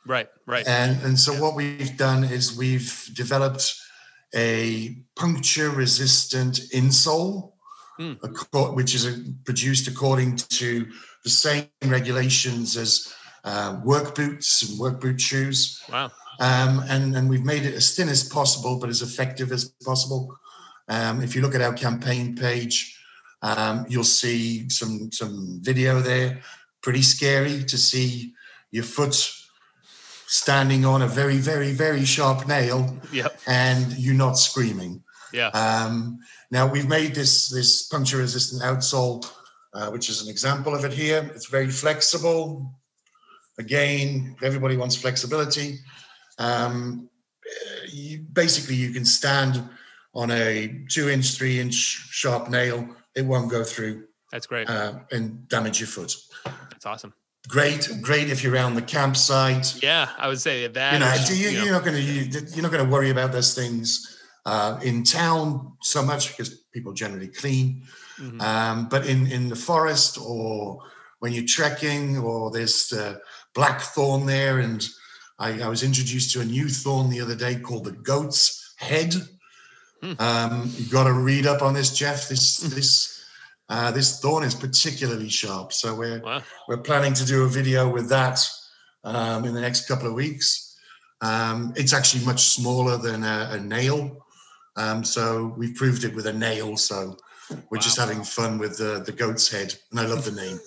Right. 0.05 0.29
Right. 0.45 0.67
And, 0.67 1.01
and 1.03 1.19
so 1.19 1.33
what 1.33 1.55
we've 1.55 1.95
done 1.97 2.23
is 2.23 2.57
we've 2.57 3.09
developed 3.13 3.73
a 4.35 4.97
puncture 5.15 5.69
resistant 5.69 6.59
insole, 6.73 7.53
Hmm. 7.99 8.13
which 8.75 8.95
is 8.95 9.05
uh 9.05 9.17
produced 9.43 9.89
according 9.89 10.37
to 10.37 10.87
the 11.25 11.29
same 11.29 11.67
regulations 11.83 12.77
as 12.77 13.13
uh, 13.43 13.77
work 13.83 14.15
boots 14.15 14.61
and 14.63 14.79
work 14.79 15.01
boot 15.01 15.19
shoes. 15.19 15.81
Wow. 15.91 16.09
Um, 16.39 16.83
and, 16.89 17.15
and 17.15 17.29
we've 17.29 17.43
made 17.43 17.65
it 17.65 17.73
as 17.73 17.95
thin 17.95 18.09
as 18.09 18.23
possible, 18.23 18.79
but 18.79 18.89
as 18.89 19.01
effective 19.01 19.51
as 19.51 19.65
possible. 19.83 20.35
Um, 20.87 21.21
if 21.21 21.35
you 21.35 21.41
look 21.41 21.55
at 21.55 21.61
our 21.61 21.73
campaign 21.73 22.35
page, 22.35 22.97
um, 23.41 23.85
you'll 23.89 24.03
see 24.03 24.69
some, 24.69 25.11
some 25.11 25.59
video 25.61 25.99
there. 25.99 26.41
Pretty 26.81 27.01
scary 27.01 27.63
to 27.65 27.77
see 27.77 28.33
your 28.71 28.83
foot 28.85 29.13
standing 30.27 30.85
on 30.85 31.01
a 31.01 31.07
very, 31.07 31.37
very, 31.37 31.71
very 31.73 32.05
sharp 32.05 32.47
nail 32.47 32.97
Yep. 33.11 33.39
and 33.47 33.97
you're 33.97 34.13
not 34.15 34.33
screaming. 34.37 35.03
Yeah. 35.33 35.47
Um, 35.49 36.19
now 36.51 36.67
we've 36.67 36.87
made 36.87 37.13
this 37.15 37.49
this 37.49 37.87
puncture 37.87 38.17
resistant 38.17 38.61
outsole, 38.63 39.25
uh, 39.73 39.89
which 39.91 40.09
is 40.09 40.21
an 40.23 40.29
example 40.29 40.73
of 40.73 40.85
it 40.85 40.93
here. 40.93 41.29
It's 41.35 41.47
very 41.47 41.69
flexible. 41.69 42.73
Again, 43.59 44.35
everybody 44.41 44.77
wants 44.77 44.95
flexibility. 44.95 45.79
Um, 46.39 47.09
you, 47.91 48.19
basically, 48.33 48.75
you 48.75 48.91
can 48.91 49.05
stand 49.05 49.63
on 50.13 50.31
a 50.31 50.83
two 50.89 51.09
inch, 51.09 51.37
three 51.37 51.59
inch 51.59 51.73
sharp 51.73 52.49
nail. 52.49 52.87
It 53.15 53.23
won't 53.25 53.51
go 53.51 53.63
through 53.63 54.05
That's 54.31 54.47
great. 54.47 54.69
uh, 54.69 54.99
and 55.11 55.47
damage 55.47 55.79
your 55.79 55.87
foot. 55.87 56.15
That's 56.45 56.85
awesome. 56.85 57.13
Great, 57.47 57.89
great 58.01 58.29
if 58.29 58.43
you're 58.43 58.53
around 58.53 58.75
the 58.75 58.81
campsite. 58.81 59.81
Yeah, 59.81 60.09
I 60.17 60.27
would 60.27 60.39
say 60.39 60.67
that. 60.67 60.93
You 60.93 60.99
know, 60.99 61.07
is, 61.07 61.39
you, 61.41 61.49
you 61.49 61.57
know, 61.57 61.63
you're 61.63 61.73
not 61.73 61.83
going 61.85 61.95
to 61.95 62.01
you're 62.53 62.61
not 62.61 62.71
going 62.71 62.85
to 62.85 62.91
worry 62.91 63.09
about 63.09 63.31
those 63.31 63.55
things 63.55 64.19
uh, 64.45 64.79
in 64.83 65.03
town 65.03 65.73
so 65.81 66.03
much 66.03 66.29
because 66.29 66.63
people 66.73 66.93
generally 66.93 67.27
clean. 67.27 67.83
mhm. 68.17 68.41
Um, 68.41 68.87
but 68.89 69.05
in 69.07 69.27
in 69.27 69.49
the 69.49 69.55
forest 69.55 70.17
or 70.21 70.79
when 71.19 71.33
you're 71.33 71.45
trekking 71.47 72.17
or 72.17 72.51
there's 72.51 72.87
the 72.89 73.19
black 73.55 73.81
thorn 73.81 74.25
there, 74.25 74.59
and 74.59 74.87
I, 75.39 75.61
I 75.61 75.67
was 75.67 75.83
introduced 75.83 76.33
to 76.33 76.41
a 76.41 76.45
new 76.45 76.67
thorn 76.67 77.09
the 77.09 77.21
other 77.21 77.35
day 77.35 77.55
called 77.55 77.85
the 77.85 77.91
goat's 77.93 78.73
head. 78.77 79.13
Hmm. 80.03 80.13
Um, 80.19 80.71
you've 80.75 80.91
got 80.91 81.05
to 81.05 81.13
read 81.13 81.47
up 81.47 81.61
on 81.61 81.73
this, 81.73 81.95
Jeff. 81.95 82.27
This 82.29 82.57
this 82.57 83.23
uh, 83.69 83.91
this 83.91 84.19
thorn 84.19 84.43
is 84.43 84.55
particularly 84.55 85.29
sharp, 85.29 85.73
so 85.73 85.95
we're 85.95 86.19
Wow. 86.19 86.41
we're 86.67 86.77
planning 86.81 87.13
to 87.13 87.25
do 87.25 87.43
a 87.43 87.47
video 87.47 87.89
with 87.89 88.09
that 88.09 88.45
um, 89.03 89.45
in 89.45 89.53
the 89.53 89.61
next 89.61 89.87
couple 89.87 90.07
of 90.07 90.13
weeks. 90.13 90.77
Um, 91.21 91.73
it's 91.75 91.93
actually 91.93 92.25
much 92.25 92.41
smaller 92.41 92.97
than 92.97 93.23
a, 93.23 93.49
a 93.53 93.59
nail. 93.59 94.25
Um, 94.77 95.03
so 95.03 95.53
we've 95.57 95.75
proved 95.75 96.03
it 96.05 96.15
with 96.15 96.27
a 96.27 96.33
nail. 96.33 96.77
So 96.77 97.17
we're 97.69 97.79
just 97.79 97.97
having 97.97 98.23
fun 98.23 98.57
with 98.57 98.77
the, 98.77 99.01
the 99.05 99.11
goat's 99.11 99.51
head. 99.51 99.73
And 99.91 99.99
I 99.99 100.05
love 100.05 100.25
the 100.25 100.31
name. 100.31 100.59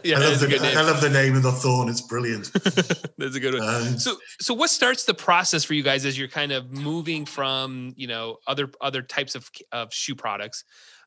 yeah, 0.04 0.16
I, 0.16 0.20
love 0.20 0.40
the, 0.40 0.48
name. 0.48 0.78
I 0.78 0.82
love 0.82 1.00
the 1.00 1.10
name 1.10 1.36
of 1.36 1.42
the 1.42 1.52
thorn. 1.52 1.88
It's 1.88 2.00
brilliant. 2.00 2.52
that's 3.18 3.36
a 3.36 3.40
good 3.40 3.54
one. 3.54 3.62
Um, 3.62 3.98
So, 3.98 4.16
so 4.40 4.54
what 4.54 4.70
starts 4.70 5.04
the 5.04 5.14
process 5.14 5.64
for 5.64 5.74
you 5.74 5.82
guys 5.82 6.04
as 6.04 6.18
you're 6.18 6.28
kind 6.28 6.52
of 6.52 6.70
moving 6.70 7.24
from 7.24 7.92
you 7.96 8.06
know 8.06 8.36
other 8.46 8.70
other 8.80 9.02
types 9.02 9.34
of 9.34 9.50
of 9.72 9.92
shoe 9.92 10.14
products 10.14 10.64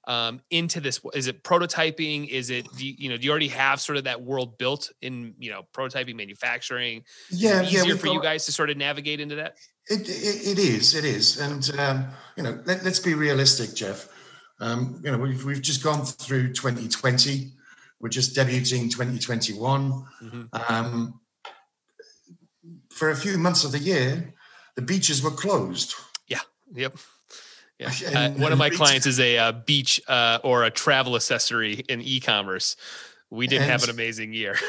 um, 0.07 0.41
into 0.49 0.79
this? 0.79 0.99
Is 1.13 1.27
it 1.27 1.43
prototyping? 1.43 2.27
Is 2.27 2.49
it 2.49 2.67
do 2.75 2.85
you, 2.85 2.95
you 2.97 3.09
know 3.09 3.17
do 3.17 3.25
you 3.25 3.31
already 3.31 3.49
have 3.49 3.79
sort 3.79 3.97
of 3.97 4.05
that 4.05 4.21
world 4.21 4.57
built 4.57 4.91
in 5.01 5.35
you 5.37 5.51
know 5.51 5.63
prototyping, 5.73 6.15
manufacturing? 6.15 7.03
yeah, 7.29 7.61
yeah. 7.61 7.67
easier 7.67 7.85
we've 7.85 7.99
for 7.99 8.07
you 8.07 8.21
guys 8.21 8.45
to 8.45 8.51
sort 8.51 8.69
of 8.69 8.77
navigate 8.77 9.19
into 9.19 9.35
that? 9.35 9.57
It, 9.87 10.01
it, 10.01 10.57
it 10.57 10.59
is, 10.59 10.93
it 10.93 11.03
is, 11.03 11.39
and 11.39 11.79
um, 11.79 12.07
you 12.37 12.43
know, 12.43 12.59
let, 12.65 12.83
let's 12.83 12.99
be 12.99 13.15
realistic, 13.15 13.75
Jeff. 13.75 14.07
Um, 14.59 14.99
you 15.03 15.11
know, 15.11 15.17
we've 15.17 15.43
we've 15.45 15.61
just 15.61 15.83
gone 15.83 16.05
through 16.05 16.53
2020. 16.53 17.51
We're 18.01 18.09
just 18.09 18.35
debuting 18.35 18.89
2021. 18.91 20.05
Mhm. 20.23 20.69
Um, 20.69 21.19
for 22.91 23.09
a 23.09 23.15
few 23.15 23.37
months 23.37 23.63
of 23.63 23.71
the 23.71 23.79
year, 23.79 24.33
the 24.75 24.81
beaches 24.81 25.21
were 25.23 25.31
closed. 25.31 25.95
Yeah. 26.27 26.39
Yep. 26.73 26.97
Yeah. 27.79 27.91
And- 28.07 28.35
Uh, 28.37 28.43
one 28.43 28.51
of 28.51 28.57
my 28.57 28.69
beach- 28.69 28.77
clients 28.77 29.05
is 29.05 29.19
a 29.19 29.37
uh, 29.37 29.51
beach 29.53 30.01
uh, 30.07 30.39
or 30.43 30.63
a 30.63 30.69
travel 30.71 31.15
accessory 31.15 31.73
in 31.87 32.01
e-commerce. 32.01 32.75
We 33.29 33.47
didn't 33.47 33.69
have 33.69 33.83
an 33.83 33.89
amazing 33.89 34.33
year. 34.33 34.55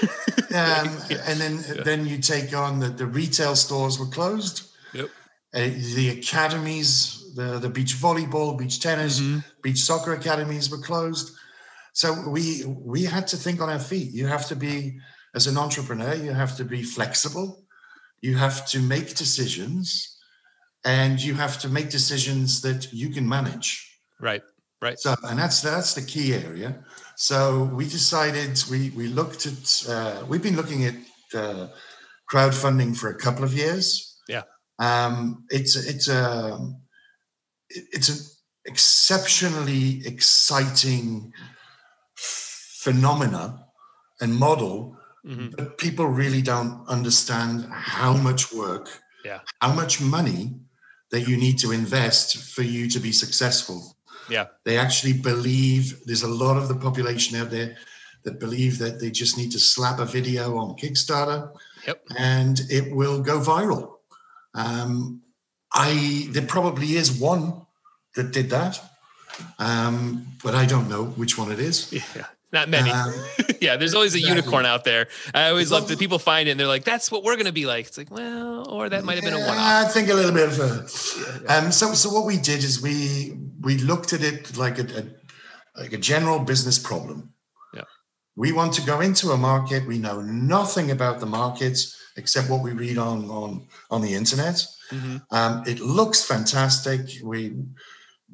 Um, 0.52 0.88
Yeah. 1.08 1.22
And 1.28 1.40
then 1.40 1.64
Yeah. 1.76 1.82
then 1.84 2.06
you 2.06 2.18
take 2.18 2.52
on 2.56 2.80
the, 2.80 2.88
the 2.88 3.06
retail 3.06 3.54
stores 3.54 3.98
were 4.00 4.06
closed. 4.08 4.62
Yep. 4.92 5.08
Uh, 5.54 5.60
the 5.94 6.08
academies, 6.18 7.19
the, 7.34 7.58
the 7.58 7.68
beach 7.68 7.94
volleyball, 7.96 8.58
beach 8.58 8.80
tennis, 8.80 9.20
Mhm. 9.20 9.44
beach 9.62 9.80
soccer 9.82 10.12
academies 10.14 10.70
were 10.70 10.78
closed. 10.78 11.32
So 11.92 12.28
we 12.28 12.64
we 12.66 13.04
had 13.04 13.26
to 13.28 13.36
think 13.36 13.60
on 13.60 13.68
our 13.68 13.80
feet. 13.80 14.12
You 14.12 14.26
have 14.28 14.46
to 14.48 14.56
be, 14.56 14.98
as 15.34 15.46
an 15.46 15.56
entrepreneur, 15.56 16.14
you 16.14 16.32
have 16.32 16.56
to 16.56 16.64
be 16.64 16.82
flexible. 16.82 17.64
You 18.22 18.36
have 18.38 18.66
to 18.72 18.78
make 18.80 19.16
decisions, 19.16 20.16
and 20.84 21.20
you 21.20 21.34
have 21.34 21.58
to 21.60 21.68
make 21.68 21.90
decisions 21.90 22.60
that 22.60 22.92
you 22.92 23.10
can 23.10 23.28
manage. 23.28 23.68
Right. 24.20 24.42
Right. 24.82 24.98
So, 24.98 25.14
and 25.24 25.38
that's 25.38 25.60
that's 25.60 25.94
the 25.94 26.02
key 26.02 26.32
area. 26.34 26.84
So 27.16 27.64
we 27.64 27.84
decided 27.84 28.62
we 28.70 28.90
we 28.90 29.08
looked 29.08 29.46
at 29.46 29.84
uh, 29.88 30.24
we've 30.28 30.42
been 30.42 30.56
looking 30.56 30.84
at 30.86 30.94
uh, 31.34 31.68
crowdfunding 32.32 32.96
for 32.96 33.10
a 33.10 33.18
couple 33.18 33.44
of 33.44 33.52
years. 33.52 34.16
Yeah. 34.28 34.44
Um, 34.78 35.44
it's 35.50 35.76
it's 35.76 36.08
a 36.08 36.58
it- 36.58 36.76
it's 37.70 38.08
an 38.08 38.18
exceptionally 38.66 40.06
exciting 40.06 41.32
phenomena 42.84 43.66
and 44.20 44.34
model, 44.36 44.96
Mhm. 45.24 45.56
but 45.56 45.78
people 45.78 46.06
really 46.06 46.42
don't 46.42 46.86
understand 46.88 47.66
how 47.70 48.16
much 48.16 48.52
work, 48.52 48.88
Yeah. 49.24 49.40
how 49.60 49.72
much 49.74 50.00
money 50.00 50.54
that 51.10 51.26
you 51.28 51.36
need 51.36 51.58
to 51.58 51.72
invest 51.72 52.36
for 52.36 52.62
you 52.62 52.88
to 52.88 53.00
be 53.00 53.12
successful. 53.12 53.96
Yeah. 54.28 54.46
They 54.64 54.78
actually 54.78 55.14
believe 55.14 56.00
there's 56.06 56.22
a 56.22 56.28
lot 56.44 56.56
of 56.56 56.68
the 56.68 56.76
population 56.76 57.36
out 57.40 57.50
there 57.50 57.76
that 58.24 58.38
believe 58.38 58.78
that 58.78 59.00
they 59.00 59.10
just 59.10 59.36
need 59.36 59.50
to 59.52 59.58
slap 59.58 59.98
a 59.98 60.04
video 60.04 60.56
on 60.58 60.76
Kickstarter 60.76 61.52
Yep. 61.86 62.04
and 62.16 62.60
it 62.70 62.94
will 62.94 63.20
go 63.22 63.40
viral. 63.40 63.96
Um, 64.54 65.22
I 65.80 66.28
there 66.30 66.46
probably 66.46 66.96
is 66.96 67.10
one 67.12 67.66
that 68.16 68.32
did 68.32 68.50
that, 68.50 68.80
um, 69.58 70.26
but 70.42 70.54
I 70.54 70.66
don't 70.66 70.88
know 70.88 71.04
which 71.04 71.38
one 71.38 71.50
it 71.52 71.58
is. 71.58 71.92
Yeah. 72.16 72.26
Not 72.52 72.68
many. 72.68 72.90
Um, 72.90 73.14
yeah, 73.60 73.76
there's 73.76 73.94
always 73.94 74.14
a 74.14 74.18
exactly. 74.18 74.36
unicorn 74.36 74.66
out 74.66 74.82
there. 74.82 75.06
I 75.32 75.50
always 75.50 75.70
love 75.70 75.86
that 75.86 76.00
people 76.00 76.18
find 76.18 76.48
it 76.48 76.50
and 76.50 76.58
they're 76.58 76.66
like, 76.66 76.82
that's 76.82 77.08
what 77.12 77.22
we're 77.22 77.36
going 77.36 77.46
to 77.46 77.52
be 77.52 77.64
like. 77.64 77.86
It's 77.86 77.96
like, 77.96 78.10
well, 78.10 78.68
or 78.68 78.88
that 78.88 79.04
might 79.04 79.14
have 79.14 79.24
been 79.24 79.34
a 79.34 79.38
Yeah, 79.38 79.48
one. 79.48 79.56
I 79.56 79.84
think 79.84 80.08
a 80.08 80.14
little 80.14 80.32
bit 80.32 80.48
of 80.48 80.58
a. 80.58 81.52
Um, 81.52 81.70
so, 81.70 81.94
so 81.94 82.10
what 82.10 82.26
we 82.26 82.38
did 82.38 82.64
is 82.64 82.82
we 82.82 83.38
we 83.60 83.78
looked 83.78 84.12
at 84.12 84.22
it 84.22 84.56
like 84.56 84.80
a, 84.80 84.86
a 84.98 85.80
like 85.80 85.92
a 85.92 85.98
general 85.98 86.40
business 86.40 86.76
problem. 86.76 87.32
Yeah. 87.72 87.84
We 88.34 88.50
want 88.50 88.72
to 88.74 88.82
go 88.82 89.00
into 89.00 89.30
a 89.30 89.36
market. 89.36 89.86
We 89.86 89.98
know 89.98 90.20
nothing 90.20 90.90
about 90.90 91.20
the 91.20 91.26
markets 91.26 91.96
except 92.16 92.50
what 92.50 92.62
we 92.62 92.72
read 92.72 92.98
on 92.98 93.28
on 93.30 93.66
on 93.90 94.00
the 94.02 94.14
internet. 94.14 94.64
Mhm. 94.90 95.22
Um, 95.30 95.62
it 95.66 95.80
looks 95.80 96.22
fantastic. 96.24 97.00
We 97.22 97.54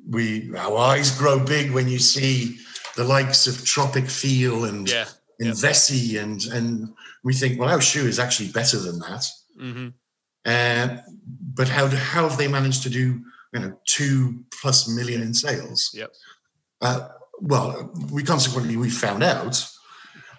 we 0.08 0.54
our 0.56 0.76
eyes 0.78 1.10
grow 1.18 1.38
big 1.38 1.72
when 1.72 1.88
you 1.88 1.98
see 1.98 2.58
the 2.96 3.04
likes 3.04 3.46
of 3.46 3.54
Tropicfeel 3.56 4.68
and 4.68 4.88
Yeah. 4.88 5.08
and 5.38 5.48
Yep. 5.48 5.56
Vessi 5.56 6.18
and 6.22 6.44
and 6.46 6.94
we 7.24 7.34
think, 7.34 7.58
well, 7.58 7.68
our 7.70 7.80
shoe 7.82 8.06
is 8.06 8.18
actually 8.18 8.50
better 8.52 8.78
than 8.78 8.98
that. 9.00 9.24
hmm 9.58 9.88
Uh, 10.46 10.88
but 11.54 11.68
how 11.68 11.88
do, 11.88 11.96
how 11.96 12.28
have 12.28 12.38
they 12.38 12.48
managed 12.48 12.82
to 12.84 12.90
do 12.90 13.20
you 13.52 13.60
know 13.60 13.72
two 13.84 14.44
plus 14.60 14.88
million 14.88 15.20
in 15.22 15.34
sales? 15.34 15.90
Yep. 15.94 16.10
Uh, 16.80 17.08
well, 17.40 17.90
we 18.12 18.22
consequently 18.22 18.76
we 18.76 18.90
found 18.90 19.22
out 19.22 19.54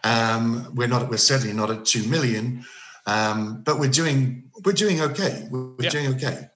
um, 0.04 0.72
we're 0.76 0.88
not 0.88 1.10
we're 1.10 1.18
certainly 1.32 1.54
not 1.54 1.70
at 1.70 1.86
two 1.86 2.04
million, 2.08 2.64
um, 3.08 3.64
but 3.64 3.80
we're 3.80 3.90
doing 3.90 4.44
we're 4.64 4.74
doing 4.74 5.02
okay. 5.02 5.48
We're, 5.50 5.64
we're 5.76 5.84
Yeah. 5.86 5.90
doing 5.90 6.08
okay. 6.16 6.50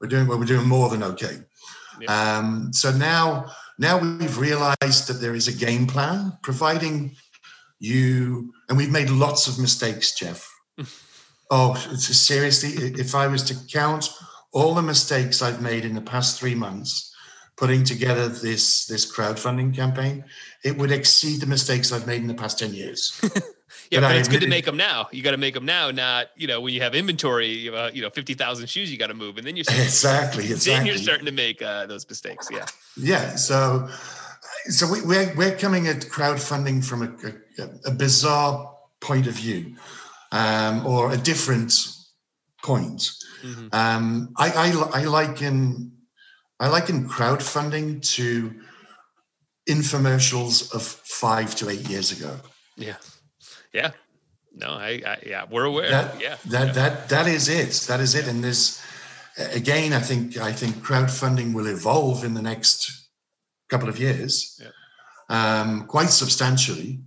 We're 0.00 0.08
doing 0.08 0.26
well, 0.28 0.38
we're 0.38 0.44
doing 0.54 0.68
more 0.68 0.88
than 0.88 1.02
okay. 1.02 1.38
Um, 2.08 2.72
so 2.72 2.90
now 2.92 3.50
now 3.78 3.98
we've 3.98 4.38
realized 4.38 5.08
that 5.08 5.18
there 5.20 5.34
is 5.34 5.48
a 5.48 5.52
game 5.66 5.86
plan, 5.86 6.38
providing 6.42 7.16
you 7.80 8.52
and 8.68 8.78
we've 8.78 8.90
made 8.90 9.10
lots 9.10 9.46
of 9.48 9.58
mistakes, 9.58 10.14
Jeff. 10.14 10.48
Oh, 11.50 11.74
seriously, 11.98 12.70
if 12.98 13.14
I 13.14 13.26
was 13.26 13.42
to 13.44 13.54
count 13.70 14.08
all 14.52 14.74
the 14.74 14.82
mistakes 14.82 15.42
I've 15.42 15.60
made 15.60 15.84
in 15.84 15.94
the 15.94 16.00
past 16.00 16.40
three 16.40 16.54
months 16.54 17.14
putting 17.56 17.84
together 17.84 18.28
this 18.28 18.86
this 18.86 19.04
crowdfunding 19.14 19.76
campaign, 19.76 20.24
it 20.64 20.76
would 20.78 20.90
exceed 20.90 21.40
the 21.40 21.46
mistakes 21.46 21.92
I've 21.92 22.06
made 22.06 22.22
in 22.22 22.28
the 22.28 22.34
past 22.34 22.58
10 22.58 22.72
years. 22.74 23.20
Yeah, 23.90 24.00
But 24.00 24.08
but 24.08 24.16
it's 24.16 24.28
good 24.28 24.40
to 24.40 24.46
make 24.48 24.64
them 24.64 24.76
now. 24.76 25.08
You 25.10 25.22
got 25.22 25.32
to 25.32 25.36
make 25.36 25.54
them 25.54 25.64
now, 25.64 25.90
not 25.90 26.28
you 26.36 26.46
know 26.46 26.60
when 26.60 26.72
you 26.74 26.80
have 26.82 26.94
inventory, 26.94 27.68
uh, 27.68 27.90
you 27.92 28.02
know 28.02 28.10
fifty 28.10 28.34
thousand 28.34 28.68
shoes 28.68 28.90
you 28.90 28.98
got 28.98 29.08
to 29.08 29.14
move, 29.14 29.36
and 29.38 29.46
then 29.46 29.56
you're 29.56 29.64
starting, 29.64 29.84
exactly, 29.84 30.44
then 30.52 30.86
you're 30.86 30.96
starting 30.96 31.26
to 31.26 31.32
make 31.32 31.60
uh, 31.62 31.86
those 31.86 32.08
mistakes. 32.08 32.48
Yeah, 32.50 32.66
Yeah, 32.96 33.34
so 33.36 33.88
so 34.68 34.90
we, 34.90 35.02
we're 35.02 35.34
we're 35.34 35.56
coming 35.56 35.88
at 35.88 35.96
crowdfunding 36.02 36.84
from 36.84 37.02
a, 37.02 37.62
a, 37.62 37.90
a 37.90 37.90
bizarre 37.90 38.74
point 39.00 39.26
of 39.26 39.34
view, 39.34 39.76
um, 40.32 40.86
or 40.86 41.12
a 41.12 41.16
different 41.16 41.72
point. 42.62 43.10
Mhm. 43.42 43.74
Um, 43.74 44.32
I, 44.36 44.50
I 44.50 45.00
I 45.00 45.04
liken 45.04 45.92
I 46.60 46.68
liken 46.68 47.08
crowdfunding 47.08 48.02
to 48.16 48.54
infomercials 49.68 50.72
of 50.74 50.82
five 50.82 51.54
to 51.56 51.68
eight 51.70 51.88
years 51.88 52.12
ago. 52.12 52.36
yeah, 52.76 52.96
yeah. 53.74 53.90
No, 54.56 54.68
I, 54.68 55.02
I 55.04 55.16
yeah, 55.26 55.44
we're 55.50 55.64
aware. 55.64 55.90
That- 55.90 56.20
yeah, 56.20 56.36
That 56.46 56.66
yeah. 56.68 56.72
that 56.72 57.08
that 57.08 57.26
is 57.26 57.48
it. 57.48 57.72
That 57.88 58.00
is 58.00 58.14
it. 58.14 58.28
And 58.28 58.42
this, 58.42 58.80
again, 59.52 59.92
I 59.92 60.00
think 60.00 60.36
I 60.38 60.52
think 60.52 60.76
crowdfunding 60.76 61.52
will 61.54 61.66
evolve 61.66 62.24
in 62.24 62.34
the 62.34 62.42
next 62.42 63.08
couple 63.68 63.88
of 63.88 63.98
years, 63.98 64.60
Yeah. 64.62 64.70
um, 65.60 65.86
quite 65.86 66.10
substantially. 66.10 67.00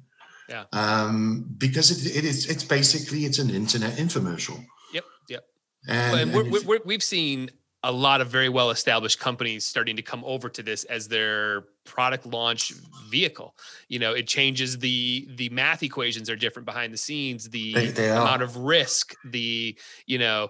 Yeah. 0.49 0.65
Um, 0.73 1.45
because 1.57 1.91
it, 1.91 2.15
it 2.17 2.25
is 2.25 2.49
it's 2.49 2.63
basically 2.63 3.25
it's 3.25 3.39
an 3.39 3.49
internet 3.49 3.97
infomercial. 3.97 4.57
Yep, 4.93 5.05
yep. 5.29 5.43
And, 5.87 6.19
and 6.21 6.33
we're, 6.33 6.43
and 6.43 6.51
we're, 6.51 6.63
we're, 6.63 6.79
we've 6.85 7.03
seen 7.03 7.49
a 7.83 7.91
lot 7.91 8.21
of 8.21 8.27
very 8.27 8.49
well 8.49 8.71
established 8.71 9.19
companies 9.19 9.63
starting 9.63 9.95
to 9.97 10.01
come 10.01 10.23
over 10.25 10.49
to 10.49 10.63
this 10.63 10.83
as 10.85 11.07
their 11.07 11.65
product 11.85 12.25
launch 12.25 12.73
vehicle. 13.09 13.55
You 13.87 13.99
know 13.99 14.13
it 14.13 14.27
changes 14.27 14.77
the 14.79 15.27
the 15.35 15.49
math 15.49 15.83
equations 15.83 16.29
are 16.29 16.35
different 16.35 16.65
behind 16.65 16.91
the 16.91 16.97
scenes 16.97 17.49
the 17.49 17.73
They- 17.73 17.87
they 17.91 18.09
are. 18.09 18.19
amount 18.21 18.41
of 18.41 18.57
risk 18.57 19.13
the 19.25 19.77
you 20.05 20.17
know 20.17 20.49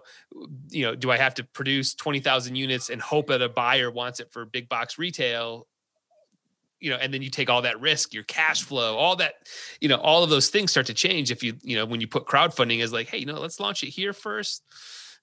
you 0.70 0.84
know 0.86 0.96
do 0.96 1.12
i 1.12 1.18
have 1.18 1.34
to 1.36 1.44
produce 1.44 1.94
20000 1.94 2.56
units 2.56 2.90
and 2.90 3.02
hope 3.02 3.28
that 3.28 3.42
a 3.42 3.50
buyer 3.50 3.92
wants 3.92 4.20
it 4.20 4.32
for 4.32 4.46
big 4.46 4.70
box 4.70 4.98
retail? 4.98 5.68
You 6.80 6.92
know 6.92 6.98
and 6.98 7.13
then 7.13 7.22
you 7.22 7.30
take 7.30 7.50
all 7.50 7.63
that 7.63 7.82
risk 7.82 8.13
your 8.13 8.24
cash 8.24 8.62
flow 8.63 8.96
all 8.98 9.16
that 9.18 9.34
you 9.82 9.90
know 9.90 9.98
all 9.98 10.24
of 10.24 10.30
those 10.30 10.50
things 10.50 10.72
start 10.72 10.86
to 10.88 10.94
change 10.94 11.30
if 11.32 11.44
you 11.44 11.56
you 11.62 11.76
know 11.76 11.86
when 11.86 12.02
you 12.02 12.08
put 12.08 12.26
crowdfunding 12.26 12.82
as 12.84 12.94
like 12.94 13.08
hey 13.10 13.18
you 13.18 13.26
know 13.26 13.40
let's 13.40 13.60
launch 13.60 13.84
it 13.84 13.90
here 13.90 14.13
first 14.13 14.63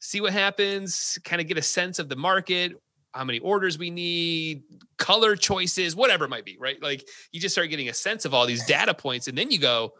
see 0.05 0.21
what 0.21 0.33
happens 0.33 1.19
kind 1.25 1.41
of 1.41 1.49
get 1.49 1.57
a 1.59 1.63
sense 1.63 1.99
of 1.99 2.09
the 2.09 2.17
market 2.17 2.73
how 3.13 3.23
many 3.23 3.39
orders 3.39 3.79
we 3.79 3.91
need 3.91 4.65
color 4.99 5.37
choices 5.37 5.95
whatever 5.95 6.25
it 6.25 6.29
might 6.31 6.45
be 6.45 6.57
right? 6.59 6.83
Like 6.83 7.07
you 7.31 7.41
just 7.41 7.55
start 7.55 7.71
getting 7.71 7.89
a 7.89 7.95
sense 7.95 8.25
of 8.25 8.35
all 8.35 8.45
these 8.45 8.67
data 8.67 8.93
points 8.93 9.29
and 9.29 9.39
then 9.39 9.53
you 9.53 9.59
go 9.59 9.93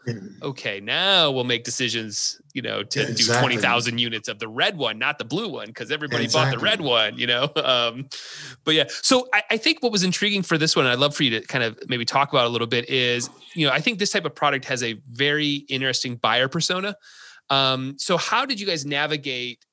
okay 0.43 0.81
now 0.81 1.31
we'll 1.31 1.45
make 1.45 1.63
decisions 1.63 2.41
you 2.53 2.61
know 2.61 2.83
to 2.83 2.99
Yeah, 2.99 3.05
do 3.05 3.11
exactly. 3.11 3.55
20000 3.55 3.97
units 3.99 4.27
of 4.27 4.39
the 4.39 4.49
red 4.49 4.77
one 4.77 4.99
not 4.99 5.17
the 5.17 5.23
blue 5.23 5.47
one 5.47 5.67
because 5.67 5.91
everybody 5.91 6.27
bought 6.27 6.51
the 6.51 6.59
red 6.59 6.81
one 6.81 7.17
you 7.17 7.25
know? 7.25 7.49
Um 7.63 8.09
but 8.65 8.73
yeah 8.75 8.83
so 9.01 9.27
I, 9.33 9.43
I 9.51 9.57
think 9.57 9.81
what 9.81 9.93
was 9.93 10.03
intriguing 10.03 10.43
for 10.43 10.57
this 10.57 10.75
one 10.75 10.85
and 10.85 10.91
i'd 10.93 10.99
love 10.99 11.15
for 11.15 11.23
you 11.23 11.39
to 11.39 11.41
kind 11.47 11.63
of 11.63 11.79
maybe 11.87 12.03
talk 12.05 12.31
about 12.33 12.45
a 12.45 12.49
little 12.49 12.67
bit 12.67 12.89
is 12.89 13.29
you 13.55 13.65
know 13.65 13.71
i 13.73 13.79
think 13.79 13.97
this 13.97 14.11
type 14.11 14.25
of 14.25 14.35
product 14.35 14.65
has 14.65 14.83
a 14.83 14.93
very 15.11 15.65
interesting 15.69 16.17
buyer 16.17 16.47
persona. 16.49 16.95
Um 17.49 17.95
so 17.97 18.17
how 18.17 18.45
did 18.45 18.59
you 18.59 18.67
guys 18.67 18.85
navigate 18.85 19.64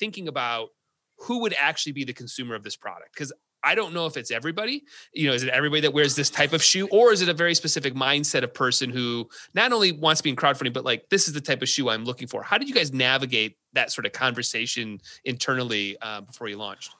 thinking 0.00 0.26
about 0.26 0.70
who 1.18 1.42
would 1.42 1.54
actually 1.60 1.92
be 1.92 2.04
the 2.04 2.12
consumer 2.12 2.54
of 2.54 2.64
this 2.64 2.76
product 2.76 3.12
because 3.12 3.32
I 3.62 3.74
don't 3.74 3.92
know 3.92 4.06
if 4.06 4.16
it's 4.16 4.30
everybody. 4.30 4.84
You 5.12 5.28
know, 5.28 5.34
is 5.34 5.42
it 5.42 5.50
everybody 5.50 5.82
that 5.82 5.92
wears 5.92 6.16
this 6.16 6.30
type 6.30 6.52
of 6.52 6.62
shoe, 6.62 6.88
or 6.88 7.12
is 7.12 7.20
it 7.20 7.28
a 7.28 7.34
very 7.34 7.54
specific 7.54 7.94
mindset 7.94 8.42
of 8.42 8.54
person 8.54 8.90
who 8.90 9.28
not 9.54 9.72
only 9.72 9.92
wants 9.92 10.20
to 10.20 10.24
be 10.24 10.30
in 10.30 10.36
crowdfunding, 10.36 10.72
but 10.72 10.84
like 10.84 11.08
this 11.10 11.28
is 11.28 11.34
the 11.34 11.40
type 11.40 11.62
of 11.62 11.68
shoe 11.68 11.90
I'm 11.90 12.04
looking 12.04 12.26
for? 12.26 12.42
How 12.42 12.58
did 12.58 12.68
you 12.68 12.74
guys 12.74 12.92
navigate 12.92 13.58
that 13.74 13.92
sort 13.92 14.06
of 14.06 14.12
conversation 14.12 15.00
internally 15.24 15.96
uh, 16.00 16.22
before 16.22 16.48
you 16.48 16.56
launched? 16.56 16.94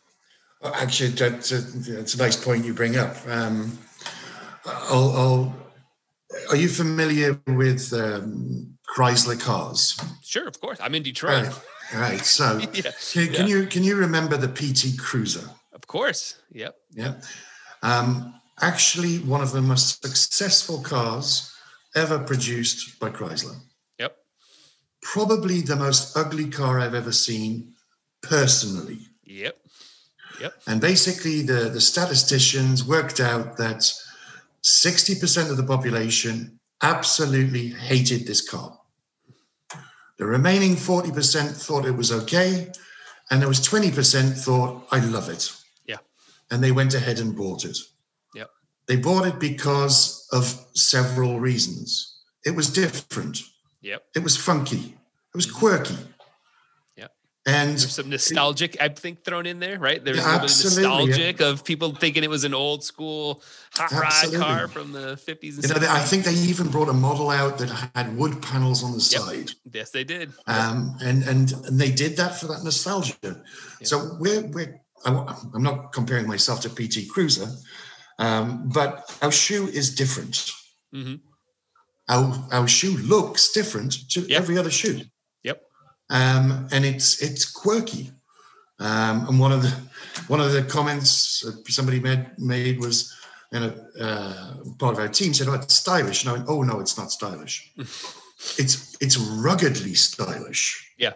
Well, 0.60 0.74
Actually, 0.74 1.10
that's 1.10 1.52
a, 1.52 1.60
that's 1.92 2.14
a 2.14 2.18
nice 2.18 2.36
point 2.36 2.64
you 2.64 2.74
bring 2.74 2.96
up. 2.96 3.16
Um, 3.26 3.78
I'll, 4.66 5.10
I'll, 5.12 5.56
are 6.50 6.56
you 6.56 6.68
familiar 6.68 7.40
with 7.46 7.92
um, 7.94 8.76
Chrysler 8.94 9.40
cars? 9.40 9.98
Sure, 10.22 10.46
of 10.46 10.60
course. 10.60 10.78
I'm 10.82 10.94
in 10.94 11.02
Detroit. 11.02 11.46
Right. 11.46 11.60
Right. 11.94 12.24
So, 12.24 12.58
yeah, 12.72 12.90
can, 13.12 13.32
can 13.32 13.48
you 13.48 13.66
can 13.66 13.82
you 13.82 13.96
remember 13.96 14.36
the 14.36 14.48
PT 14.48 14.98
Cruiser? 14.98 15.48
of 15.72 15.86
course. 15.86 16.36
Yep. 16.52 16.76
Yeah. 16.92 17.14
Um, 17.82 18.34
actually, 18.60 19.18
one 19.18 19.40
of 19.40 19.52
the 19.52 19.62
most 19.62 20.02
successful 20.04 20.82
cars 20.82 21.52
ever 21.94 22.18
produced 22.18 23.00
by 23.00 23.10
Chrysler. 23.10 23.56
Yep. 23.98 24.16
Probably 25.02 25.62
the 25.62 25.76
most 25.76 26.16
ugly 26.16 26.48
car 26.48 26.78
I've 26.78 26.94
ever 26.94 27.12
seen 27.12 27.74
personally. 28.22 28.98
Yep. 29.24 29.56
Yep. 30.40 30.54
And 30.66 30.80
basically, 30.80 31.42
the, 31.42 31.70
the 31.70 31.80
statisticians 31.80 32.84
worked 32.84 33.20
out 33.20 33.56
that 33.56 33.80
60% 34.62 35.50
of 35.50 35.56
the 35.56 35.64
population 35.64 36.58
absolutely 36.82 37.68
hated 37.68 38.26
this 38.26 38.46
car. 38.48 38.78
The 40.20 40.26
remaining 40.26 40.76
40% 40.76 41.56
thought 41.56 41.86
it 41.86 41.96
was 41.96 42.12
okay. 42.12 42.70
And 43.30 43.40
there 43.40 43.48
was 43.48 43.66
20% 43.66 44.36
thought, 44.36 44.86
I 44.92 45.00
love 45.00 45.30
it. 45.30 45.50
Yeah. 45.86 45.96
And 46.50 46.62
they 46.62 46.72
went 46.72 46.92
ahead 46.92 47.20
and 47.20 47.34
bought 47.34 47.64
it. 47.64 47.78
Yep. 48.34 48.50
They 48.86 48.96
bought 48.96 49.26
it 49.26 49.40
because 49.40 50.28
of 50.30 50.44
several 50.74 51.40
reasons. 51.40 52.18
It 52.44 52.54
was 52.54 52.70
different. 52.70 53.40
Yep. 53.80 54.02
It 54.14 54.22
was 54.22 54.36
funky. 54.36 54.94
It 55.32 55.36
was 55.36 55.50
quirky. 55.50 55.96
Yep. 57.50 57.60
And 57.60 57.70
There's 57.70 57.94
some 57.94 58.08
nostalgic, 58.10 58.76
I 58.80 58.88
think, 58.88 59.24
thrown 59.24 59.46
in 59.46 59.58
there, 59.58 59.78
right? 59.78 60.04
There's 60.04 60.18
Yeah, 60.18 60.24
a 60.24 60.32
little 60.32 60.44
absolutely, 60.44 60.82
yeah. 60.82 60.88
nostalgic 61.06 61.40
of 61.40 61.64
people 61.64 61.94
thinking 61.94 62.24
it 62.24 62.30
was 62.30 62.44
an 62.44 62.54
old 62.54 62.82
school 62.84 63.42
hot 63.74 63.90
rod 63.92 64.34
car 64.40 64.68
from 64.68 64.92
the 64.92 65.16
50s 65.16 65.54
and 65.56 65.64
you 65.64 65.68
know, 65.74 65.80
they- 65.80 65.88
I 65.88 66.00
think 66.00 66.24
they 66.24 66.34
even 66.34 66.68
brought 66.68 66.88
a 66.88 66.92
model 66.92 67.30
out 67.30 67.58
that 67.58 67.70
had 67.94 68.16
wood 68.16 68.40
panels 68.42 68.82
on 68.84 68.92
the 68.92 68.98
Yep. 68.98 69.20
side. 69.22 69.50
Yes, 69.72 69.90
they 69.90 70.04
did. 70.04 70.32
Um, 70.46 70.96
and, 71.02 71.22
and 71.24 71.52
and 71.52 71.78
they 71.80 71.90
did 71.90 72.16
that 72.18 72.38
for 72.38 72.46
that 72.48 72.62
nostalgia. 72.64 73.42
So 73.82 74.16
we're 74.20 74.42
we're 74.54 74.80
I- 75.04 75.34
I'm 75.54 75.62
not 75.62 75.92
comparing 75.92 76.26
myself 76.28 76.60
to 76.62 76.68
PT 76.68 77.08
Cruiser, 77.08 77.48
um, 78.18 78.68
but 78.68 79.10
our 79.22 79.32
shoe 79.32 79.66
is 79.68 79.94
different. 79.94 80.50
hmm 80.92 81.14
Our 82.08 82.26
our 82.52 82.68
shoe 82.68 82.96
looks 82.98 83.52
different 83.52 83.92
to 84.10 84.20
Yep. 84.20 84.40
every 84.40 84.58
other 84.58 84.70
shoe. 84.70 85.00
Um, 86.10 86.68
and 86.72 86.84
it's 86.84 87.22
it's 87.22 87.44
quirky. 87.50 88.10
Um, 88.80 89.28
and 89.28 89.38
one 89.38 89.52
of 89.52 89.62
the 89.62 89.72
one 90.28 90.40
of 90.40 90.52
the 90.52 90.62
comments 90.62 91.44
somebody 91.68 92.00
made 92.00 92.26
made 92.38 92.80
was, 92.80 93.14
know, 93.60 93.74
uh, 94.00 94.54
part 94.78 94.94
of 94.94 94.98
our 94.98 95.08
team 95.08 95.32
said, 95.34 95.48
"Oh, 95.48 95.54
it's 95.54 95.74
stylish." 95.74 96.22
And 96.22 96.30
I 96.30 96.32
went, 96.34 96.46
"Oh 96.48 96.62
no, 96.62 96.80
it's 96.80 96.98
not 96.98 97.12
stylish. 97.12 97.72
it's 98.58 98.96
it's 99.00 99.16
ruggedly 99.16 99.94
stylish. 99.94 100.92
Yeah. 100.98 101.12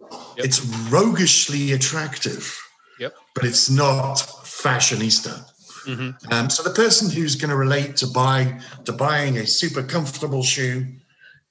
Yep. 0.00 0.46
It's 0.46 0.60
roguishly 0.90 1.72
attractive, 1.72 2.56
Yep. 3.00 3.14
but 3.34 3.44
it's 3.44 3.68
not 3.68 4.16
fashionista." 4.44 5.44
hmm 5.86 6.10
Um, 6.30 6.48
so 6.50 6.62
the 6.62 6.70
person 6.70 7.10
who's 7.10 7.34
going 7.36 7.50
to 7.50 7.56
relate 7.56 7.96
to 7.96 8.06
buy 8.06 8.60
to 8.84 8.92
buying 8.92 9.38
a 9.38 9.46
super 9.46 9.82
comfortable 9.82 10.42
shoe 10.42 10.86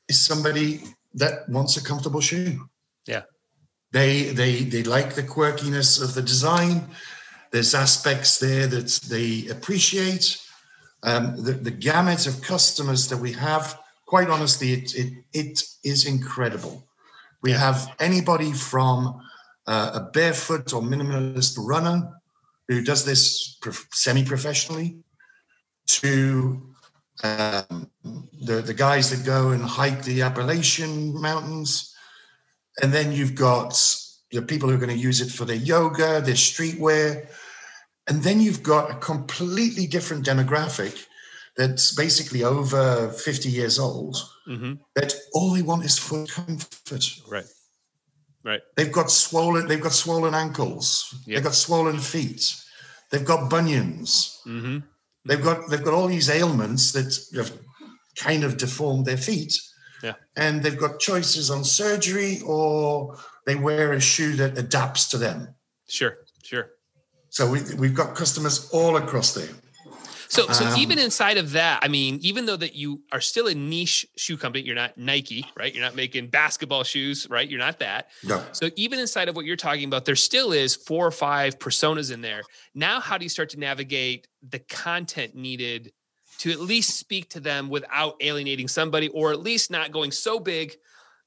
is 0.08 0.26
somebody 0.26 0.82
that 1.16 1.48
wants 1.50 1.78
a 1.78 1.84
comfortable 1.84 2.22
shoe. 2.22 2.68
Yeah. 3.06 3.24
They 3.92 4.34
they 4.34 4.64
they 4.64 4.84
like 4.84 5.14
the 5.14 5.24
quirkiness 5.24 6.02
of 6.02 6.14
the 6.14 6.22
design. 6.22 6.88
There's 7.52 7.76
aspects 7.76 8.40
there 8.40 8.68
that 8.68 9.00
they 9.10 9.48
appreciate. 9.50 10.40
Um, 11.04 11.44
the, 11.44 11.52
the 11.52 11.72
gamut 11.72 12.26
of 12.28 12.42
customers 12.42 13.10
that 13.10 13.18
we 13.18 13.34
have, 13.34 13.78
quite 14.08 14.30
honestly, 14.30 14.72
it 14.74 14.96
it, 14.96 15.14
it 15.34 15.64
is 15.84 16.06
incredible. 16.06 16.88
We 17.44 17.52
Yeah. 17.52 17.60
have 17.60 17.96
anybody 18.00 18.54
from 18.54 19.22
uh, 19.68 19.92
a 19.94 20.00
barefoot 20.12 20.74
or 20.74 20.82
minimalist 20.82 21.58
runner 21.58 22.10
who 22.70 22.82
does 22.82 23.04
this 23.04 23.58
prof- 23.62 23.88
semi-professionally 23.92 24.98
to 25.88 26.73
um, 27.24 27.90
the 28.42 28.62
the 28.62 28.74
guys 28.74 29.10
that 29.10 29.26
go 29.26 29.50
and 29.50 29.64
hike 29.64 30.04
the 30.04 30.22
Appalachian 30.22 31.20
mountains, 31.20 31.96
and 32.82 32.92
then 32.94 33.12
you've 33.12 33.36
got 33.36 33.74
the 34.32 34.42
people 34.42 34.70
who 34.70 34.76
are 34.76 34.80
going 34.80 34.90
to 34.90 35.08
use 35.08 35.22
it 35.22 35.32
for 35.32 35.46
their 35.46 35.56
yoga, 35.56 36.22
their 36.22 36.36
streetwear, 36.36 37.28
and 38.08 38.22
then 38.24 38.42
you've 38.42 38.64
got 38.64 38.92
a 38.92 38.96
completely 38.96 39.88
different 39.88 40.26
demographic 40.26 41.06
that's 41.56 41.94
basically 41.96 42.44
over 42.44 43.10
50 43.10 43.50
years 43.50 43.78
old 43.80 44.18
hmm 44.46 44.74
that 44.96 45.14
all 45.34 45.54
they 45.54 45.62
want 45.62 45.86
is 45.86 45.98
foot 45.98 46.30
comfort. 46.30 47.06
Right. 47.30 47.46
Right. 48.44 48.62
They've 48.76 48.92
got 48.92 49.10
swollen. 49.10 49.68
They've 49.68 49.82
got 49.82 49.94
swollen 49.94 50.34
ankles. 50.34 51.16
Yep. 51.26 51.36
They've 51.36 51.44
got 51.44 51.56
swollen 51.56 52.00
feet. 52.00 52.54
They've 53.10 53.24
got 53.24 53.50
bunions. 53.50 54.42
hmm 54.44 54.80
They've 55.26 55.44
got 55.44 55.70
they've 55.70 55.84
got 55.84 55.94
all 55.94 56.08
these 56.08 56.30
ailments 56.30 56.92
that 56.92 57.18
have 57.36 57.52
kind 58.16 58.44
of 58.44 58.58
deformed 58.58 59.06
their 59.06 59.18
feet. 59.18 59.58
Yeah. 60.02 60.14
And 60.36 60.62
they've 60.62 60.78
got 60.78 61.00
choices 61.00 61.50
on 61.50 61.64
surgery 61.64 62.42
or 62.46 63.18
they 63.46 63.56
wear 63.56 63.94
a 63.94 64.02
shoe 64.02 64.36
that 64.36 64.58
adapts 64.58 65.08
to 65.10 65.18
them. 65.18 65.56
Sure. 65.88 66.18
Sure. 66.44 66.72
So 67.30 67.50
we, 67.50 67.62
we've 67.76 67.96
got 67.96 68.16
customers 68.16 68.70
all 68.72 68.98
across 68.98 69.34
there. 69.34 69.50
So, 70.34 70.52
so 70.52 70.66
Um, 70.66 70.80
even 70.80 70.98
inside 70.98 71.38
of 71.38 71.52
that, 71.52 71.82
I 71.84 71.88
mean, 71.88 72.18
even 72.22 72.48
though 72.48 72.58
that 72.58 72.74
you 72.76 73.04
are 73.12 73.22
still 73.22 73.48
a 73.48 73.54
niche 73.54 74.08
shoe 74.18 74.36
company, 74.36 74.64
you're 74.64 74.76
not 74.76 74.98
Nike, 74.98 75.46
right? 75.56 75.72
You're 75.72 75.84
not 75.84 75.96
making 75.96 76.28
basketball 76.28 76.84
shoes, 76.84 77.28
right? 77.30 77.48
You're 77.48 77.60
not 77.60 77.78
that. 77.80 78.10
No. 78.24 78.44
So 78.52 78.72
even 78.76 78.98
inside 78.98 79.30
of 79.30 79.36
what 79.36 79.46
you're 79.46 79.56
talking 79.56 79.86
about, 79.86 80.06
there 80.06 80.16
still 80.16 80.52
is 80.52 80.76
four 80.76 81.06
or 81.06 81.12
five 81.12 81.60
personas 81.60 82.12
in 82.12 82.22
there. 82.22 82.42
Now, 82.74 83.00
how 83.00 83.20
do 83.20 83.26
you 83.26 83.30
start 83.30 83.50
to 83.52 83.60
navigate 83.60 84.28
the 84.50 84.58
content 84.58 85.36
needed 85.36 85.94
to 86.40 86.52
at 86.52 86.60
least 86.60 86.98
speak 86.98 87.30
to 87.30 87.40
them 87.40 87.70
without 87.70 88.16
alienating 88.20 88.68
somebody, 88.68 89.10
or 89.10 89.32
at 89.32 89.40
least 89.40 89.70
not 89.70 89.92
going 89.92 90.12
so 90.12 90.40
big 90.40 90.76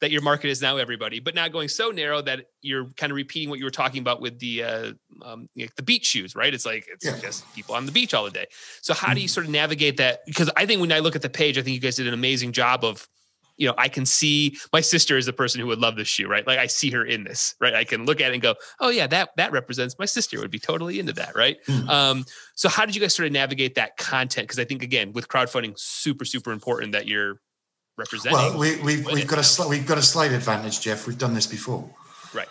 that 0.00 0.10
your 0.10 0.20
market 0.20 0.48
is 0.50 0.60
now 0.60 0.76
everybody, 0.76 1.20
but 1.20 1.34
not 1.34 1.52
going 1.52 1.68
so 1.68 1.90
narrow 1.90 2.20
that 2.22 2.46
you're 2.60 2.86
kind 2.96 3.10
of 3.10 3.16
repeating 3.16 3.48
what 3.48 3.58
you 3.58 3.64
were 3.64 3.70
talking 3.70 4.00
about 4.00 4.20
with 4.20 4.38
the 4.38 4.62
uh, 4.62 4.92
um, 5.22 5.48
know, 5.56 5.66
the 5.76 5.82
beach 5.82 6.04
shoes, 6.06 6.34
right? 6.36 6.52
It's 6.52 6.66
like 6.66 6.86
it's 6.92 7.04
Yeah. 7.04 7.16
just 7.20 7.50
people 7.52 7.74
on 7.74 7.86
the 7.86 7.92
beach 7.92 8.12
all 8.12 8.24
the 8.24 8.30
day. 8.30 8.46
So 8.82 8.92
how 8.94 9.14
do 9.14 9.20
you 9.20 9.28
sort 9.28 9.46
of 9.46 9.52
navigate 9.52 9.96
that? 9.96 10.20
Because 10.26 10.50
I 10.56 10.66
think 10.66 10.80
when 10.80 10.92
I 10.92 10.98
look 10.98 11.16
at 11.16 11.22
the 11.22 11.30
page, 11.30 11.56
I 11.58 11.62
think 11.62 11.74
you 11.74 11.80
guys 11.80 11.96
did 11.96 12.06
an 12.06 12.14
amazing 12.14 12.52
job 12.52 12.84
of, 12.84 13.08
you 13.56 13.66
know, 13.66 13.74
I 13.78 13.88
can 13.88 14.04
see 14.04 14.58
my 14.70 14.82
sister 14.82 15.16
is 15.16 15.24
the 15.24 15.32
person 15.32 15.62
who 15.62 15.66
would 15.68 15.78
love 15.78 15.96
this 15.96 16.08
shoe, 16.08 16.28
right? 16.28 16.46
Like 16.46 16.58
I 16.58 16.66
see 16.66 16.90
her 16.90 17.02
in 17.06 17.24
this, 17.24 17.54
right? 17.58 17.72
I 17.74 17.84
can 17.84 18.04
look 18.04 18.20
at 18.20 18.30
it 18.30 18.34
and 18.34 18.42
go, 18.42 18.54
oh 18.80 18.90
yeah, 18.90 19.06
that 19.06 19.30
that 19.38 19.50
represents 19.50 19.96
my 19.98 20.04
sister 20.04 20.38
would 20.40 20.50
be 20.50 20.58
totally 20.58 21.00
into 21.00 21.14
that, 21.14 21.34
right? 21.34 21.56
Mhm. 21.66 21.88
Um, 21.88 22.24
so 22.54 22.68
how 22.68 22.84
did 22.84 22.94
you 22.94 23.00
guys 23.00 23.14
sort 23.14 23.28
of 23.28 23.32
navigate 23.32 23.76
that 23.76 23.96
content? 23.96 24.46
Because 24.46 24.58
I 24.58 24.66
think 24.66 24.82
again, 24.82 25.14
with 25.14 25.28
crowdfunding, 25.28 25.72
super 25.78 26.26
super 26.26 26.52
important 26.52 26.92
that 26.92 27.06
you're 27.06 27.40
representing. 27.96 28.36
Well, 28.36 28.58
we, 28.58 28.76
we've, 28.82 29.06
we've 29.06 29.26
got 29.26 29.38
a 29.38 29.68
we've 29.68 29.86
got 29.86 29.98
a 29.98 30.02
slight 30.02 30.32
advantage, 30.32 30.80
Jeff. 30.80 31.06
We've 31.06 31.18
done 31.18 31.34
this 31.34 31.46
before. 31.46 31.88
Right. 32.34 32.48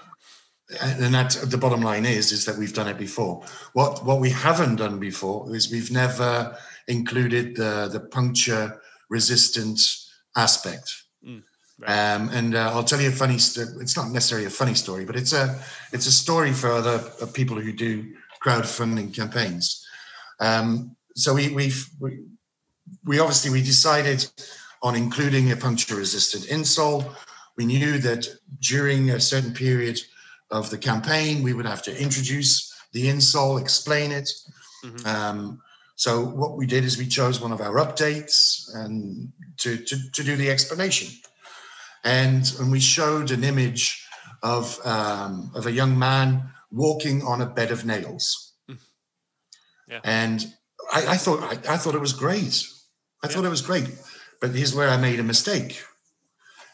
And 0.81 1.13
that 1.13 1.38
the 1.45 1.58
bottom 1.58 1.81
line 1.81 2.05
is 2.05 2.31
is 2.31 2.45
that 2.45 2.58
we've 2.58 2.73
done 2.73 2.88
it 2.88 2.97
before. 2.97 3.43
What 3.73 4.03
what 4.05 4.19
we 4.19 4.31
haven't 4.31 4.77
done 4.77 4.99
before 4.99 5.55
is 5.55 5.71
we've 5.71 5.91
never 5.91 6.58
included 6.88 7.55
the 7.55 7.89
the 7.91 7.99
puncture 7.99 8.81
resistant 9.10 9.79
aspect. 10.36 10.91
right. 11.79 11.89
Um, 11.89 12.29
and 12.29 12.55
uh, 12.55 12.71
I'll 12.73 12.84
tell 12.84 13.01
you 13.01 13.10
a 13.10 13.12
funny. 13.12 13.38
St- 13.38 13.81
it's 13.81 13.95
not 13.95 14.10
necessarily 14.12 14.47
a 14.47 14.51
funny 14.51 14.73
story, 14.73 15.05
but 15.05 15.15
it's 15.15 15.34
a 15.34 15.60
it's 15.91 16.08
a 16.08 16.12
story 16.12 16.53
for 16.53 16.71
other 16.71 17.03
uh, 17.21 17.27
people 17.27 17.60
who 17.60 17.71
do 17.71 18.15
crowdfunding 18.43 19.13
campaigns. 19.13 19.86
Um, 20.39 20.95
so 21.15 21.34
we 21.34 21.49
we've, 21.53 21.88
we 21.99 22.25
we 23.03 23.19
obviously 23.19 23.51
we 23.51 23.62
decided 23.62 24.25
on 24.86 24.95
including 24.95 25.52
a 25.52 25.56
puncture 25.56 25.95
resistant 25.95 26.43
insole. 26.45 27.04
We 27.58 27.65
knew 27.65 27.98
that 28.00 28.28
during 28.62 29.10
a 29.10 29.19
certain 29.19 29.52
period 29.52 30.00
of 30.52 30.69
the 30.69 30.78
campaign, 30.78 31.41
we 31.41 31.54
would 31.54 31.65
have 31.65 31.82
to 31.84 32.00
introduce 32.00 32.71
the 32.91 33.08
insole, 33.08 33.60
explain 33.60 34.12
it. 34.12 34.30
Mhm. 34.84 35.06
Um, 35.08 35.62
so 35.95 36.24
what 36.24 36.56
we 36.56 36.67
did 36.67 36.84
is 36.84 37.00
we 37.00 37.08
chose 37.08 37.41
one 37.41 37.52
of 37.52 37.62
our 37.62 37.78
updates 37.78 38.69
and 38.76 39.32
to, 39.58 39.78
to, 39.78 40.12
to 40.12 40.24
do 40.24 40.36
the 40.36 40.52
explanation. 40.52 41.08
And, 42.04 42.43
and 42.60 42.71
we 42.71 42.80
showed 42.80 43.32
an 43.32 43.43
image 43.43 44.06
of, 44.43 44.80
um, 44.86 45.52
of 45.56 45.65
a 45.65 45.71
young 45.71 45.98
man 45.98 46.52
walking 46.69 47.24
on 47.24 47.41
a 47.41 47.48
bed 47.48 47.71
of 47.71 47.86
nails. 47.86 48.54
Mm. 48.69 48.78
Yeah. 49.88 50.02
And 50.04 50.45
I, 50.93 51.13
I 51.13 51.17
thought 51.17 51.41
I, 51.41 51.74
I 51.74 51.78
thought 51.78 51.95
it 51.95 52.02
was 52.02 52.13
great. 52.13 52.67
I 53.24 53.28
thought 53.28 53.45
it 53.45 53.50
was 53.50 53.63
great. 53.63 53.89
But 54.41 54.56
here's 54.56 54.76
where 54.76 54.89
I 54.89 54.98
made 54.98 55.19
a 55.19 55.24
mistake. 55.24 55.82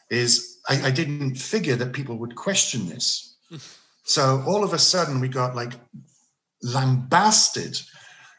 Is 0.10 0.60
I, 0.68 0.88
I 0.88 0.92
didn't 0.92 1.36
figure 1.36 1.76
that 1.76 1.94
people 1.94 2.18
would 2.18 2.36
question 2.36 2.90
this. 2.90 3.38
so 4.04 4.44
all 4.48 4.64
of 4.64 4.74
a 4.74 4.80
sudden 4.80 5.20
we 5.20 5.28
got 5.28 5.56
like 5.56 5.74
lambasted 6.64 7.80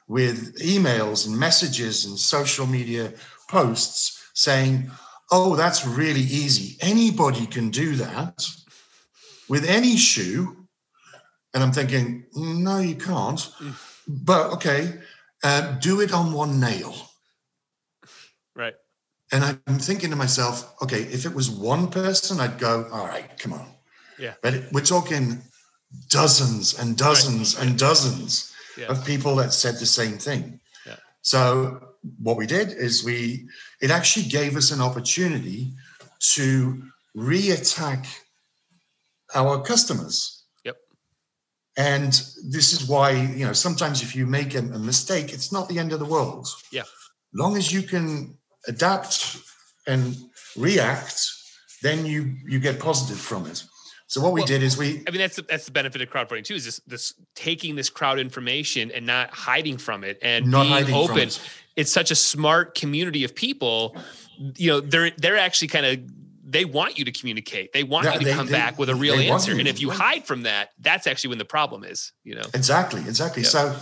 with 0.09 0.59
emails 0.59 1.27
and 1.27 1.39
messages 1.39 2.05
and 2.05 2.19
social 2.19 2.67
media 2.67 3.13
posts 3.49 4.31
saying, 4.35 4.91
oh, 5.31 5.57
that's 5.57 5.87
really 5.87 6.21
easy. 6.21 6.77
Anybody 6.81 7.47
can 7.47 7.71
do 7.71 7.97
that 7.97 8.47
with 9.49 9.65
any 9.69 9.97
shoe. 9.97 10.67
And 11.55 11.63
I'm 11.63 11.73
thinking, 11.73 12.25
no, 12.35 12.79
you 12.79 12.95
can't. 12.95 13.39
Mm. 13.39 13.75
But 14.09 14.53
okay, 14.55 15.01
uh, 15.43 15.73
do 15.79 16.01
it 16.01 16.13
on 16.13 16.33
one 16.33 16.61
nail. 16.61 16.95
And 19.33 19.59
I'm 19.67 19.79
thinking 19.79 20.11
to 20.11 20.17
myself, 20.17 20.75
okay, 20.83 21.03
if 21.05 21.25
it 21.25 21.35
was 21.35 21.51
one 21.51 21.89
person, 21.89 22.39
I'd 22.39 22.59
go, 22.59 22.87
all 22.93 23.07
right, 23.07 23.37
come 23.39 23.55
on. 23.55 23.67
Yeah. 24.19 24.35
But 24.43 24.65
we're 24.73 24.85
talking 24.85 25.41
dozens 26.11 26.79
and 26.79 26.97
dozens 26.97 27.57
Right. 27.57 27.67
and 27.67 27.79
dozens 27.79 28.53
Yeah. 28.77 28.87
of 28.87 29.05
people 29.05 29.35
that 29.37 29.53
said 29.55 29.79
the 29.79 29.87
same 29.87 30.19
thing. 30.19 30.61
Yeah. 30.87 30.97
So 31.23 31.95
what 32.19 32.37
we 32.37 32.47
did 32.47 32.69
is 32.73 33.05
we 33.05 33.49
it 33.81 33.91
actually 33.91 34.27
gave 34.27 34.57
us 34.57 34.71
an 34.71 34.81
opportunity 34.81 35.73
to 36.35 36.83
re-attack 37.15 38.07
our 39.35 39.63
customers. 39.63 40.45
Yep. 40.65 40.77
And 41.77 42.13
this 42.45 42.73
is 42.73 42.87
why, 42.87 43.11
you 43.13 43.47
know, 43.47 43.53
sometimes 43.55 44.03
if 44.03 44.15
you 44.15 44.27
make 44.27 44.55
a, 44.55 44.59
a 44.59 44.79
mistake, 44.79 45.33
it's 45.33 45.53
not 45.53 45.69
the 45.69 45.79
end 45.79 45.93
of 45.93 45.99
the 45.99 46.05
world. 46.07 46.49
Yeah. 46.71 46.85
Long 47.33 47.57
as 47.57 47.73
you 47.73 47.83
can 47.83 48.37
adapt 48.69 49.37
and 49.87 50.17
react, 50.57 51.29
then 51.83 52.07
you 52.07 52.37
you 52.47 52.59
get 52.61 52.79
positive 52.79 53.19
from 53.21 53.47
it. 53.47 53.65
So 54.07 54.21
what 54.21 54.33
we 54.35 54.41
Well, 54.41 54.47
did 54.47 54.63
is 54.63 54.77
we 54.77 55.03
I 55.07 55.11
mean, 55.11 55.21
that's 55.21 55.37
the, 55.37 55.43
that's 55.43 55.65
the 55.65 55.71
benefit 55.73 56.03
of 56.03 56.11
crowdfunding 56.11 56.45
too. 56.45 56.55
Is 56.55 56.65
this 56.65 56.81
this 56.87 57.15
taking 57.35 57.77
this 57.77 57.89
crowd 57.91 58.19
information 58.19 58.91
and 58.91 59.07
not 59.07 59.31
hiding 59.31 59.79
from 59.79 60.05
it 60.05 60.19
and 60.23 60.51
not 60.51 60.63
being 60.65 60.73
hiding 60.75 60.95
open. 60.95 61.15
from 61.15 61.19
it. 61.29 61.41
It's 61.77 61.91
such 61.91 62.11
a 62.11 62.15
smart 62.15 62.75
community 62.75 63.25
of 63.25 63.35
people. 63.35 63.97
You 64.57 64.71
know, 64.73 64.81
they're 64.81 65.11
they're 65.17 65.39
actually 65.39 65.69
kind 65.69 65.87
of 65.87 65.99
they 66.45 66.67
want 66.67 66.99
you 66.99 67.07
to 67.07 67.13
communicate. 67.13 67.73
They 67.73 67.83
want 67.85 68.05
Yeah, 68.05 68.13
you 68.15 68.19
to 68.19 68.25
they- 68.27 68.33
come 68.35 68.47
they- 68.47 68.53
back 68.53 68.79
with 68.79 68.91
a 68.91 68.95
real 68.95 69.15
answer. 69.15 69.53
And 69.53 69.67
if 69.67 69.81
you 69.81 69.89
hide 69.91 70.27
from 70.27 70.43
that, 70.43 70.71
that's 70.79 71.07
actually 71.07 71.29
when 71.31 71.39
the 71.39 71.47
problem 71.47 71.83
is. 71.83 72.13
You 72.25 72.35
know. 72.35 72.45
Exactly, 72.53 73.01
exactly. 73.01 73.43
Yeah. 73.45 73.49
So, 73.49 73.77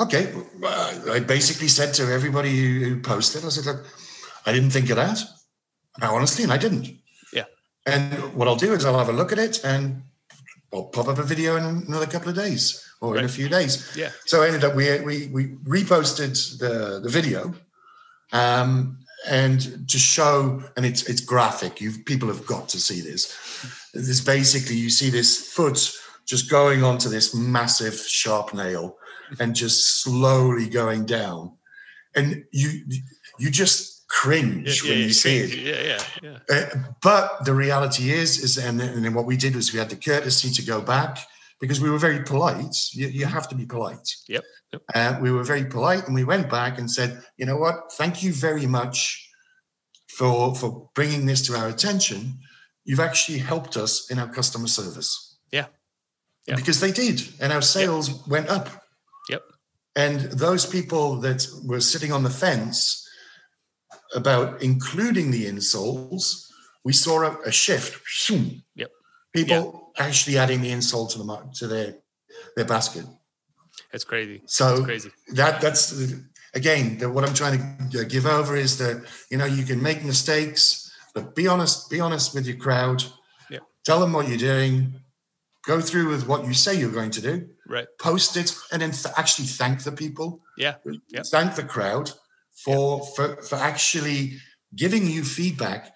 okay, 0.00 0.32
I 1.08 1.20
basically 1.20 1.68
said 1.68 1.94
to 1.94 2.12
everybody 2.12 2.50
who 2.50 2.84
who 2.86 3.00
posted, 3.00 3.44
I 3.44 3.50
said, 3.50 3.66
look, 3.66 3.86
I 4.48 4.52
didn't 4.52 4.70
think 4.70 4.88
of 4.90 4.96
that. 4.96 5.22
Now, 6.00 6.14
honestly, 6.14 6.44
and 6.44 6.52
I 6.52 6.58
didn't. 6.58 6.88
Yeah. 7.32 7.44
And 7.86 8.34
what 8.34 8.48
I'll 8.48 8.56
do 8.56 8.72
is 8.72 8.84
I'll 8.84 8.98
have 8.98 9.08
a 9.08 9.12
look 9.12 9.32
at 9.32 9.38
it 9.38 9.64
and 9.64 10.02
I'll 10.72 10.84
pop 10.84 11.08
up 11.08 11.18
a 11.18 11.22
video 11.22 11.56
in 11.56 11.64
another 11.64 12.06
couple 12.06 12.30
of 12.30 12.36
days 12.36 12.84
or 13.00 13.16
in 13.16 13.24
a 13.24 13.28
few 13.28 13.48
days. 13.48 13.94
Yeah. 13.96 14.10
So 14.26 14.42
I 14.42 14.46
ended 14.46 14.64
up 14.64 14.74
we 14.74 15.00
we 15.00 15.28
we 15.28 15.48
reposted 15.64 16.58
the 16.58 17.00
the 17.00 17.08
video, 17.08 17.54
um, 18.32 18.98
and 19.28 19.88
to 19.88 19.98
show 19.98 20.62
and 20.76 20.84
it's 20.84 21.02
it's 21.08 21.20
graphic. 21.20 21.80
You 21.80 21.92
people 22.04 22.28
have 22.28 22.46
got 22.46 22.68
to 22.70 22.78
see 22.78 23.00
this. 23.00 23.34
This 23.94 24.20
basically 24.20 24.76
you 24.76 24.90
see 24.90 25.10
this 25.10 25.52
foot 25.52 25.92
just 26.26 26.50
going 26.50 26.84
onto 26.84 27.08
this 27.08 27.34
massive 27.34 27.94
sharp 27.94 28.52
nail 28.52 28.98
and 29.40 29.54
just 29.54 30.02
slowly 30.02 30.68
going 30.68 31.06
down, 31.06 31.52
and 32.14 32.44
you 32.52 32.82
you 33.38 33.50
just 33.50 33.87
cringe 34.08 34.82
when 34.82 34.98
you 34.98 35.12
see 35.12 35.38
it. 35.38 35.54
Yeah, 35.54 35.98
yeah, 36.22 36.38
yeah. 36.50 36.56
Uh, 36.56 36.78
but 37.02 37.44
the 37.44 37.54
reality 37.54 38.10
is, 38.10 38.42
is 38.42 38.58
and, 38.58 38.80
and 38.80 39.04
then 39.04 39.14
what 39.14 39.26
we 39.26 39.36
did 39.36 39.54
was 39.54 39.72
we 39.72 39.78
had 39.78 39.90
the 39.90 39.96
courtesy 39.96 40.50
to 40.50 40.62
go 40.62 40.80
back 40.80 41.18
because 41.60 41.80
we 41.80 41.90
were 41.90 41.98
very 41.98 42.24
polite. 42.24 42.74
You, 42.92 43.08
you 43.08 43.26
have 43.26 43.48
to 43.48 43.54
be 43.54 43.66
polite. 43.66 44.08
Yep, 44.28 44.44
yep. 44.72 44.82
Uh, 44.94 45.18
we 45.20 45.30
were 45.30 45.44
very 45.44 45.64
polite, 45.64 46.06
and 46.06 46.14
we 46.14 46.24
went 46.24 46.50
back 46.50 46.78
and 46.78 46.90
said, 46.90 47.22
you 47.36 47.46
know 47.46 47.56
what? 47.56 47.92
Thank 47.92 48.22
you 48.22 48.32
very 48.32 48.66
much 48.66 49.28
for 50.08 50.54
for 50.54 50.90
bringing 50.94 51.26
this 51.26 51.46
to 51.46 51.56
our 51.56 51.68
attention. 51.68 52.38
You've 52.84 53.00
actually 53.00 53.38
helped 53.38 53.76
us 53.76 54.10
in 54.10 54.18
our 54.18 54.28
customer 54.28 54.68
service. 54.68 55.36
Yeah. 55.52 55.66
Yeah. 56.46 56.56
Because 56.56 56.80
they 56.80 56.92
did, 56.92 57.20
and 57.40 57.52
our 57.52 57.62
sales 57.62 58.26
went 58.26 58.48
up. 58.48 58.68
Yep. 59.28 59.42
And 59.94 60.20
those 60.20 60.64
people 60.64 61.16
that 61.16 61.46
were 61.66 61.80
sitting 61.80 62.12
on 62.12 62.22
the 62.22 62.30
fence 62.30 63.07
about 64.14 64.62
including 64.62 65.30
the 65.30 65.46
insoles, 65.46 66.46
we 66.84 66.92
saw 66.92 67.22
a, 67.22 67.38
a 67.46 67.52
shift. 67.52 68.00
Yep. 68.30 68.90
People 69.34 69.92
actually 69.98 70.38
adding 70.38 70.60
the 70.62 70.70
insole 70.70 71.10
to 71.12 71.18
the 71.18 71.50
to 71.58 71.66
their 71.66 71.94
their 72.56 72.64
basket. 72.64 73.04
That's 73.92 74.04
crazy. 74.04 74.42
So 74.46 74.76
It's 74.76 74.84
crazy. 74.84 75.10
that 75.34 75.60
that's 75.60 75.92
again 76.54 76.98
the, 76.98 77.10
what 77.10 77.24
I'm 77.26 77.34
trying 77.34 77.88
to 77.90 78.00
uh, 78.00 78.04
give 78.04 78.26
over 78.26 78.56
is 78.56 78.78
that 78.78 79.04
you 79.30 79.38
know 79.38 79.44
you 79.44 79.64
can 79.64 79.82
make 79.82 80.04
mistakes, 80.04 80.90
but 81.14 81.34
be 81.34 81.46
honest. 81.46 81.90
Be 81.90 82.00
honest 82.00 82.34
with 82.34 82.46
your 82.46 82.56
crowd. 82.56 83.04
Yeah. 83.50 83.60
Tell 83.84 84.00
them 84.00 84.12
what 84.12 84.28
you're 84.28 84.38
doing. 84.38 84.94
Go 85.66 85.80
through 85.80 86.08
with 86.08 86.26
what 86.26 86.46
you 86.46 86.54
say 86.54 86.74
you're 86.78 86.90
going 87.00 87.10
to 87.10 87.20
do. 87.20 87.48
Right. 87.66 87.86
Post 88.00 88.36
it, 88.36 88.54
and 88.72 88.80
then 88.80 88.92
th- 88.92 89.14
actually 89.18 89.46
thank 89.46 89.82
the 89.82 89.92
people. 89.92 90.40
Yeah. 90.56 90.76
Yeah. 91.08 91.22
Thank 91.22 91.54
the 91.54 91.64
crowd 91.64 92.10
for 92.64 93.04
for 93.14 93.36
for 93.42 93.56
actually 93.56 94.38
giving 94.74 95.06
you 95.06 95.22
feedback 95.22 95.94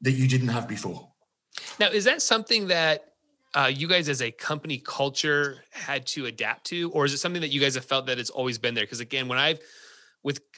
that 0.00 0.12
you 0.12 0.26
didn't 0.28 0.48
have 0.48 0.68
before. 0.68 1.08
Now, 1.78 1.88
is 1.88 2.04
that 2.04 2.22
something 2.22 2.68
that 2.68 3.12
uh, 3.54 3.70
you 3.72 3.86
guys 3.86 4.08
as 4.08 4.22
a 4.22 4.30
company 4.30 4.78
culture 4.84 5.64
had 5.70 6.06
to 6.06 6.26
adapt 6.26 6.64
to, 6.66 6.90
or 6.90 7.04
is 7.04 7.12
it 7.12 7.18
something 7.18 7.42
that 7.42 7.50
you 7.50 7.60
guys 7.60 7.74
have 7.74 7.84
felt 7.84 8.06
that 8.06 8.18
it's 8.18 8.30
always 8.30 8.58
been 8.58 8.74
there? 8.74 8.84
Because 8.84 9.00
again, 9.00 9.28
when 9.28 9.38
I've 9.38 9.60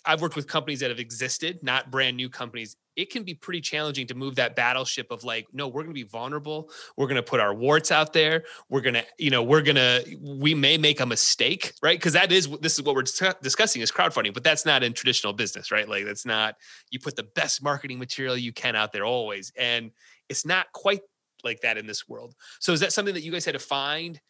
I've 0.06 0.20
worked 0.20 0.36
with 0.36 0.46
companies 0.46 0.80
that 0.80 0.90
have 0.90 0.98
existed, 0.98 1.60
not 1.62 1.90
brand 1.90 2.16
new 2.16 2.28
companies, 2.28 2.76
it 2.96 3.10
can 3.10 3.22
be 3.24 3.34
pretty 3.34 3.60
challenging 3.60 4.06
to 4.06 4.14
move 4.14 4.36
that 4.36 4.54
battleship 4.54 5.10
of 5.10 5.24
like, 5.24 5.46
no, 5.52 5.66
we're 5.66 5.82
going 5.82 5.94
to 5.94 6.00
be 6.00 6.04
vulnerable. 6.08 6.70
We're 6.96 7.06
going 7.06 7.16
to 7.16 7.22
put 7.22 7.40
our 7.40 7.52
warts 7.54 7.90
out 7.90 8.12
there. 8.12 8.44
We're 8.68 8.82
going 8.82 8.94
to, 8.94 9.04
you 9.18 9.30
know, 9.30 9.42
we're 9.42 9.62
going 9.62 9.76
to, 9.76 10.04
we 10.20 10.54
may 10.54 10.78
make 10.78 11.00
a 11.00 11.06
mistake, 11.06 11.72
right? 11.82 11.98
Because 11.98 12.12
that 12.12 12.30
is, 12.30 12.48
this 12.60 12.74
is 12.78 12.84
what 12.84 12.94
we're 12.94 13.02
dis- 13.02 13.34
discussing 13.42 13.82
is 13.82 13.90
crowdfunding, 13.90 14.32
but 14.34 14.44
that's 14.44 14.64
not 14.64 14.82
in 14.82 14.92
traditional 14.92 15.32
business, 15.32 15.72
right? 15.72 15.88
Like 15.88 16.04
that's 16.04 16.24
not, 16.26 16.56
you 16.90 17.00
put 17.00 17.16
the 17.16 17.24
best 17.34 17.62
marketing 17.62 17.98
material 17.98 18.36
you 18.36 18.52
can 18.52 18.76
out 18.76 18.92
there 18.92 19.04
always. 19.04 19.52
And 19.58 19.90
it's 20.28 20.46
not 20.46 20.70
quite 20.72 21.00
like 21.42 21.62
that 21.62 21.76
in 21.78 21.86
this 21.86 22.08
world. 22.08 22.34
So 22.60 22.72
is 22.72 22.80
that 22.80 22.92
something 22.92 23.14
that 23.14 23.22
you 23.22 23.32
guys 23.32 23.44
had 23.44 23.54
to 23.54 23.58
find, 23.58 24.20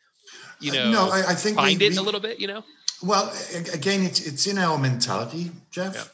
you 0.59 0.73
know, 0.73 0.87
Uh, 0.89 0.91
no, 0.91 1.11
I, 1.11 1.33
I 1.33 1.35
think 1.35 1.57
we- 1.59 1.63
find 1.65 1.83
it 1.83 1.91
we- 1.93 1.97
a 1.99 2.03
little 2.03 2.21
bit, 2.21 2.41
you 2.41 2.47
know? 2.47 2.65
Well, 3.03 3.33
again, 3.73 4.03
it's 4.03 4.21
it's 4.27 4.47
in 4.47 4.59
our 4.59 4.79
mentality, 4.79 5.51
Jeff. 5.71 6.13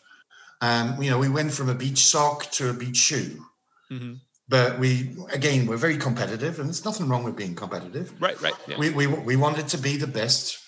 Um, 0.61 1.03
you 1.03 1.11
know, 1.11 1.19
we 1.19 1.29
went 1.29 1.53
from 1.53 1.69
a 1.69 1.75
beach 1.75 2.05
sock 2.05 2.51
to 2.53 2.71
a 2.71 2.75
beach 2.75 2.97
shoe, 2.97 3.45
hmm 3.89 4.15
but 4.49 4.81
we 4.81 5.17
again 5.33 5.67
we're 5.67 5.77
very 5.77 5.97
competitive, 5.97 6.59
and 6.59 6.67
there's 6.69 6.85
nothing 6.85 7.09
wrong 7.09 7.23
with 7.23 7.37
being 7.37 7.55
competitive. 7.55 8.13
Right, 8.21 8.41
right. 8.43 8.55
Yeah. 8.67 8.79
We 8.79 8.91
we 8.91 9.07
we 9.07 9.37
wanted 9.37 9.69
to 9.69 9.79
be 9.79 9.97
the 9.97 10.09
best 10.09 10.59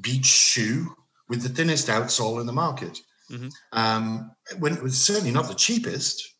beach 0.00 0.26
shoe 0.26 0.96
with 1.28 1.42
the 1.42 1.48
thinnest 1.48 1.86
outsole 1.86 2.40
in 2.40 2.46
the 2.46 2.52
market. 2.52 2.98
Mhm. 3.30 3.52
Um, 3.72 4.32
when 4.58 4.72
it 4.72 4.82
was 4.82 5.04
certainly 5.04 5.30
not 5.30 5.46
the 5.48 5.54
cheapest 5.54 6.34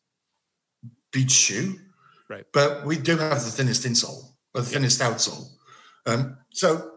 beach 1.12 1.30
shoe, 1.30 1.78
Right. 2.28 2.44
But 2.52 2.84
we 2.84 2.96
do 2.96 3.16
have 3.16 3.44
the 3.44 3.50
thinnest 3.50 3.84
insole, 3.84 4.32
or 4.54 4.62
the 4.62 4.66
thinnest 4.66 5.00
outsole. 5.00 5.48
Um, 6.06 6.38
so 6.52 6.95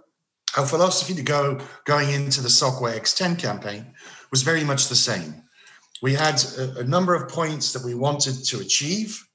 our 0.58 0.66
philosophy 0.66 1.14
to 1.14 1.22
go 1.22 1.60
going 1.86 2.10
into 2.10 2.42
the 2.42 2.50
Sockwa 2.50 2.98
X10 2.98 3.38
campaign 3.38 3.94
was 4.32 4.42
very 4.42 4.64
much 4.64 4.88
the 4.88 4.96
same. 4.96 5.44
We 6.02 6.14
had 6.14 6.42
a, 6.58 6.80
a 6.80 6.84
number 6.84 7.14
of 7.14 7.30
points 7.30 7.74
that 7.74 7.84
we 7.84 7.94
wanted 7.94 8.44
to 8.46 8.60
achieve, 8.60 9.28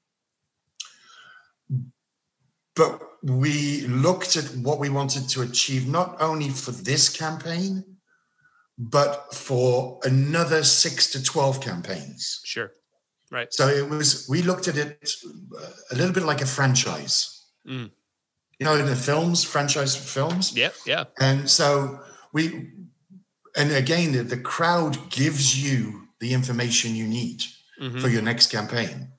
but 2.75 3.01
we 3.23 3.81
looked 3.87 4.35
at 4.35 4.45
what 4.57 4.79
we 4.79 4.89
wanted 4.89 5.29
to 5.29 5.41
achieve 5.41 5.87
not 5.87 6.21
only 6.21 6.49
for 6.49 6.71
this 6.71 7.09
campaign, 7.09 7.83
but 8.77 9.33
for 9.33 9.99
another 10.03 10.63
six 10.63 11.11
to 11.11 11.23
12 11.23 11.61
campaigns. 11.61 12.41
Sure. 12.43 12.71
Right. 13.31 13.51
So 13.51 13.67
it 13.67 13.89
was, 13.89 14.27
we 14.29 14.41
looked 14.41 14.67
at 14.67 14.77
it 14.77 15.09
uh, 15.57 15.67
a 15.91 15.95
little 15.95 16.13
bit 16.13 16.23
like 16.23 16.41
a 16.41 16.45
franchise. 16.45 17.47
Mm. 17.67 17.89
You 18.59 18.65
know, 18.65 18.75
in 18.75 18.85
the 18.85 18.95
films, 18.95 19.43
franchise 19.43 19.95
films. 19.95 20.55
Yeah. 20.55 20.69
Yeah. 20.85 21.05
And 21.19 21.49
so 21.49 21.99
we, 22.33 22.71
and 23.57 23.71
again, 23.71 24.11
the, 24.13 24.23
the 24.23 24.37
crowd 24.37 24.97
gives 25.09 25.61
you 25.61 26.07
the 26.19 26.33
information 26.33 26.95
you 26.95 27.07
need 27.07 27.41
Mhm. 27.81 27.99
for 28.01 28.07
your 28.07 28.21
next 28.21 28.47
campaign. 28.51 29.09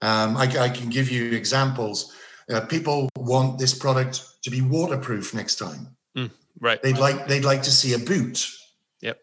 Um, 0.00 0.36
I, 0.38 0.44
I 0.58 0.68
can 0.70 0.88
give 0.88 1.10
you 1.10 1.32
examples. 1.32 2.14
Uh, 2.50 2.62
people 2.62 3.10
want 3.16 3.58
this 3.58 3.74
product 3.74 4.22
to 4.44 4.50
be 4.50 4.62
waterproof 4.62 5.34
next 5.34 5.56
time. 5.56 5.94
Right. 6.60 6.82
They'd 6.82 6.98
like 6.98 7.28
they'd 7.28 7.44
like 7.44 7.62
to 7.64 7.70
see 7.70 7.92
a 7.94 7.98
boot. 8.00 8.44
Yep. 9.00 9.20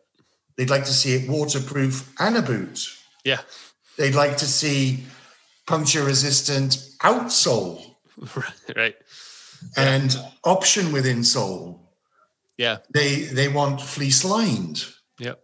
They'd 0.56 0.70
like 0.70 0.86
to 0.86 0.94
see 0.94 1.16
it 1.16 1.30
waterproof 1.30 2.14
and 2.20 2.38
a 2.38 2.42
boot. 2.42 2.88
Yeah. 3.26 3.42
They'd 3.98 4.16
like 4.16 4.38
to 4.38 4.46
see 4.46 5.04
puncture 5.68 6.06
resistant 6.06 6.78
outsole 7.02 7.96
right. 8.78 8.96
And 9.78 10.16
option 10.44 10.92
within 10.92 11.24
sole. 11.24 11.82
Yeah. 12.58 12.78
They 12.94 13.24
they 13.24 13.48
want 13.48 13.82
fleece 13.82 14.24
lined. 14.24 14.86
Yep. 15.20 15.40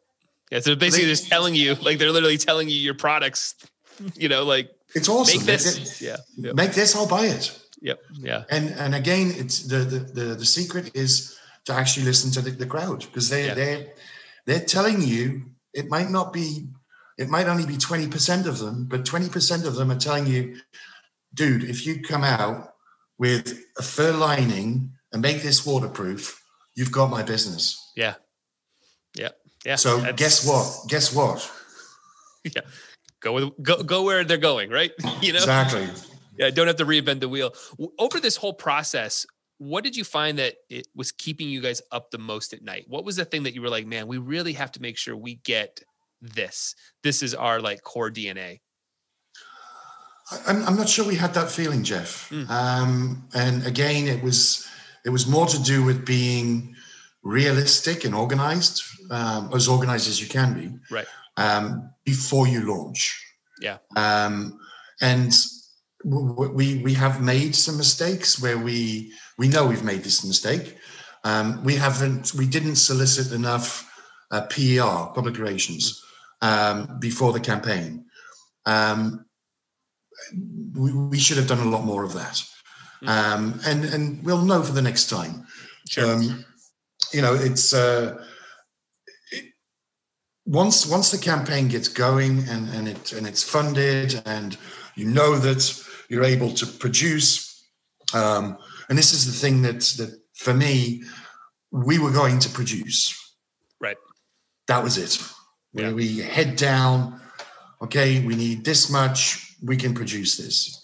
Yeah. 0.51 0.59
So 0.59 0.75
basically, 0.75 1.05
They- 1.05 1.11
just 1.11 1.27
telling 1.27 1.55
you, 1.55 1.75
like, 1.75 1.97
they're 1.99 2.11
literally 2.11 2.37
telling 2.37 2.69
you 2.69 2.75
your 2.75 2.93
products, 2.93 3.55
you 4.15 4.29
know, 4.29 4.43
like, 4.43 4.69
It's 4.95 5.09
awesome. 5.09 5.39
make 5.39 5.45
this. 5.45 6.01
Yeah. 6.01 6.17
Yep. 6.37 6.55
Make 6.55 6.71
this, 6.73 6.95
I'll 6.95 7.07
buy 7.07 7.25
it. 7.27 7.57
Yep. 7.81 7.99
Yeah. 8.19 8.43
And 8.49 8.69
and 8.77 8.93
again, 8.95 9.31
it's 9.35 9.63
the 9.63 9.77
the 9.79 9.99
the, 9.99 10.25
the 10.35 10.45
secret 10.45 10.91
is 10.93 11.37
to 11.65 11.73
actually 11.73 12.05
listen 12.05 12.31
to 12.31 12.41
the, 12.41 12.51
the 12.51 12.65
crowd 12.65 12.99
because 13.01 13.29
they 13.29 13.45
Yeah. 13.47 13.53
they 13.55 13.91
they're 14.45 14.65
telling 14.65 15.01
you 15.01 15.43
it 15.73 15.89
might 15.89 16.09
not 16.09 16.31
be 16.33 16.67
it 17.17 17.29
might 17.29 17.47
only 17.47 17.65
be 17.65 17.75
20% 17.77 18.47
of 18.47 18.57
them, 18.59 18.85
but 18.85 19.03
20% 19.05 19.65
of 19.67 19.75
them 19.75 19.91
are 19.91 19.99
telling 19.99 20.25
you, 20.25 20.57
dude, 21.35 21.63
if 21.63 21.85
you 21.85 22.01
come 22.01 22.23
out 22.23 22.70
with 23.21 23.63
a 23.77 23.83
fur 23.83 24.11
lining 24.11 24.89
and 25.13 25.21
make 25.21 25.43
this 25.43 25.63
waterproof, 25.63 26.43
you've 26.75 26.91
got 26.91 27.11
my 27.11 27.21
business. 27.21 27.91
Yeah. 27.95 28.15
Yeah. 29.15 29.29
Yeah. 29.63 29.75
So 29.75 29.97
That's- 29.97 30.15
guess 30.15 30.47
what? 30.47 30.89
Guess 30.89 31.13
what? 31.15 31.51
Yeah. 32.43 32.61
Go 33.19 33.33
with 33.33 33.49
go 33.61 33.83
go 33.83 34.01
where 34.01 34.23
they're 34.23 34.37
going, 34.37 34.71
right? 34.71 34.91
You 35.21 35.33
know. 35.33 35.37
Exactly. 35.37 35.87
Yeah, 36.39 36.49
don't 36.49 36.65
have 36.65 36.77
to 36.77 36.85
reinvent 36.85 37.19
the 37.19 37.29
wheel. 37.29 37.53
Over 37.99 38.19
this 38.19 38.35
whole 38.35 38.53
process, 38.53 39.27
what 39.59 39.83
did 39.83 39.95
you 39.95 40.03
find 40.03 40.39
that 40.39 40.55
it 40.67 40.87
was 40.95 41.11
keeping 41.11 41.47
you 41.47 41.61
guys 41.61 41.83
up 41.91 42.09
the 42.09 42.17
most 42.17 42.53
at 42.53 42.63
night? 42.63 42.85
What 42.87 43.05
was 43.05 43.17
the 43.17 43.25
thing 43.25 43.43
that 43.43 43.53
you 43.53 43.61
were 43.61 43.69
like, 43.69 43.85
man, 43.85 44.07
we 44.07 44.17
really 44.17 44.53
have 44.53 44.71
to 44.71 44.81
make 44.81 44.97
sure 44.97 45.15
we 45.15 45.35
get 45.35 45.83
this. 46.19 46.73
This 47.03 47.21
is 47.21 47.35
our 47.35 47.61
like 47.61 47.83
core 47.83 48.09
DNA. 48.09 48.61
I'm, 50.47 50.63
I'm 50.65 50.75
not 50.75 50.89
sure 50.89 51.05
we 51.05 51.15
had 51.15 51.33
that 51.33 51.51
feeling, 51.51 51.83
Jeff. 51.83 52.29
Mm. 52.29 52.49
Um, 52.49 53.27
and 53.33 53.65
again, 53.65 54.07
it 54.07 54.23
was 54.23 54.67
it 55.05 55.09
was 55.09 55.27
more 55.27 55.47
to 55.47 55.61
do 55.63 55.83
with 55.83 56.05
being 56.05 56.75
realistic 57.23 58.05
and 58.05 58.15
organized, 58.15 58.81
um, 59.09 59.49
as 59.53 59.67
organized 59.67 60.07
as 60.07 60.21
you 60.21 60.27
can 60.27 60.53
be, 60.53 60.95
Right. 60.95 61.07
um, 61.37 61.91
before 62.05 62.47
you 62.47 62.61
launch. 62.61 63.23
Yeah. 63.59 63.77
Um, 63.95 64.59
and 65.01 65.31
w- 66.03 66.51
we 66.53 66.77
we 66.83 66.93
have 66.93 67.21
made 67.21 67.55
some 67.55 67.77
mistakes 67.77 68.41
where 68.41 68.57
we 68.57 69.13
we 69.37 69.47
know 69.47 69.65
we've 69.65 69.83
made 69.83 70.03
this 70.03 70.23
mistake. 70.23 70.77
Um, 71.23 71.63
we 71.63 71.75
haven't 71.75 72.33
we 72.33 72.47
didn't 72.47 72.77
solicit 72.77 73.31
enough 73.33 73.87
uh, 74.31 74.41
PER 74.47 75.11
public 75.13 75.37
relations 75.37 76.01
um, 76.41 76.97
before 76.99 77.33
the 77.33 77.39
campaign. 77.39 78.05
Um, 78.65 79.25
we, 80.73 80.93
we 80.93 81.19
should 81.19 81.37
have 81.37 81.47
done 81.47 81.59
a 81.59 81.69
lot 81.69 81.83
more 81.83 82.03
of 82.03 82.13
that. 82.13 82.41
Um, 83.05 83.59
and 83.65 83.83
and 83.85 84.23
we'll 84.23 84.45
know 84.45 84.61
for 84.61 84.73
the 84.73 84.81
next 84.81 85.09
time. 85.09 85.47
Sure. 85.89 86.13
Um, 86.13 86.45
you 87.11 87.21
know, 87.21 87.33
it's 87.33 87.73
uh, 87.73 88.23
it, 89.31 89.53
once 90.45 90.85
once 90.85 91.11
the 91.11 91.17
campaign 91.17 91.67
gets 91.67 91.87
going 91.87 92.47
and 92.47 92.69
and 92.69 92.87
it 92.87 93.11
and 93.13 93.25
it's 93.27 93.43
funded 93.43 94.21
and 94.25 94.57
you 94.95 95.05
know 95.09 95.37
that 95.37 95.83
you're 96.09 96.23
able 96.23 96.51
to 96.53 96.65
produce. 96.67 97.65
Um, 98.13 98.57
and 98.89 98.97
this 98.97 99.13
is 99.13 99.25
the 99.25 99.47
thing 99.47 99.63
that 99.63 99.79
that 99.97 100.19
for 100.35 100.53
me, 100.53 101.03
we 101.71 101.97
were 101.97 102.11
going 102.11 102.39
to 102.39 102.49
produce. 102.49 103.17
Right. 103.79 103.97
That 104.67 104.83
was 104.83 104.97
it. 104.97 105.17
We, 105.73 105.83
Yeah. 105.83 105.93
we 105.93 106.19
head 106.19 106.55
down. 106.55 107.19
Okay, 107.81 108.23
we 108.23 108.35
need 108.35 108.63
this 108.63 108.89
much. 108.91 109.50
We 109.61 109.77
can 109.77 109.93
produce 109.93 110.37
this. 110.37 110.81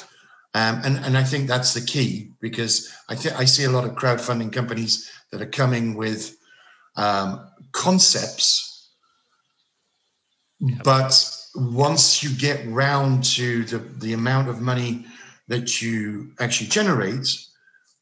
Um, 0.54 0.82
and, 0.84 0.98
and 0.98 1.18
I 1.18 1.24
think 1.24 1.48
that's 1.48 1.74
the 1.74 1.82
key 1.82 2.32
because 2.40 2.92
I 3.10 3.16
think 3.16 3.40
I 3.40 3.46
see 3.46 3.66
a 3.66 3.70
lot 3.70 3.84
of 3.84 3.92
crowdfunding 3.92 4.52
companies 4.52 5.12
that 5.32 5.42
are 5.42 5.48
coming 5.48 5.96
with 5.96 6.36
um, 6.96 7.48
concepts, 7.74 8.90
but 10.84 11.14
once 11.56 12.24
you 12.24 12.36
get 12.36 12.66
round 12.68 13.24
to 13.24 13.66
the, 13.66 13.78
the 13.78 14.14
amount 14.14 14.50
of 14.50 14.62
money 14.62 15.06
that 15.48 15.82
you 15.82 16.32
actually 16.40 16.68
generate, 16.68 17.38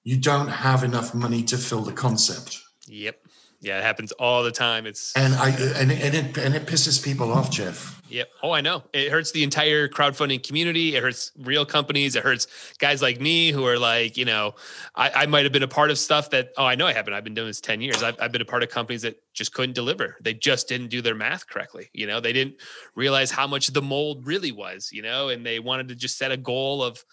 you 0.03 0.17
don't 0.17 0.47
have 0.47 0.83
enough 0.83 1.13
money 1.13 1.43
to 1.43 1.57
fill 1.57 1.81
the 1.81 1.91
concept. 1.91 2.61
Yep. 2.87 3.19
Yeah, 3.61 3.79
it 3.79 3.83
happens 3.83 4.11
all 4.13 4.43
the 4.43 4.51
time. 4.51 4.85
It's 4.85 5.15
And 5.15 5.33
I 5.33 5.49
and, 5.49 5.91
and 5.91 6.15
it 6.15 6.37
and 6.37 6.53
it 6.53 6.67
pisses 6.67 7.03
people 7.03 7.33
off, 7.33 7.49
Jeff. 7.49 7.94
Yep. 8.07 8.29
Oh, 8.43 8.51
I 8.51 8.61
know. 8.61 8.83
It 8.93 9.09
hurts 9.11 9.31
the 9.31 9.43
entire 9.43 9.87
crowdfunding 9.87 10.45
community. 10.45 10.95
It 10.95 11.01
hurts 11.01 11.31
real 11.39 11.65
companies. 11.65 12.15
It 12.15 12.23
hurts 12.23 12.47
guys 12.77 13.01
like 13.01 13.19
me 13.19 13.51
who 13.51 13.65
are 13.65 13.79
like, 13.79 14.15
you 14.15 14.25
know, 14.25 14.53
I, 14.95 15.23
I 15.23 15.25
might 15.25 15.43
have 15.43 15.51
been 15.51 15.63
a 15.63 15.67
part 15.67 15.89
of 15.89 15.97
stuff 15.97 16.29
that, 16.29 16.49
oh, 16.55 16.65
I 16.65 16.75
know 16.75 16.85
I 16.85 16.93
haven't. 16.93 17.13
I've 17.13 17.23
been 17.23 17.33
doing 17.33 17.47
this 17.47 17.59
10 17.61 17.81
years. 17.81 18.03
I've, 18.03 18.15
I've 18.21 18.31
been 18.31 18.43
a 18.43 18.45
part 18.45 18.61
of 18.61 18.69
companies 18.69 19.01
that 19.01 19.15
just 19.33 19.53
couldn't 19.53 19.73
deliver. 19.73 20.17
They 20.21 20.35
just 20.35 20.67
didn't 20.67 20.89
do 20.89 21.01
their 21.01 21.15
math 21.15 21.47
correctly. 21.49 21.89
You 21.93 22.05
know, 22.05 22.19
they 22.19 22.31
didn't 22.31 22.55
realize 22.95 23.31
how 23.31 23.47
much 23.47 23.67
the 23.67 23.81
mold 23.81 24.27
really 24.27 24.51
was, 24.51 24.89
you 24.93 25.01
know, 25.01 25.29
and 25.29 25.43
they 25.43 25.59
wanted 25.59 25.87
to 25.87 25.95
just 25.95 26.17
set 26.17 26.31
a 26.31 26.37
goal 26.37 26.83
of, 26.83 27.03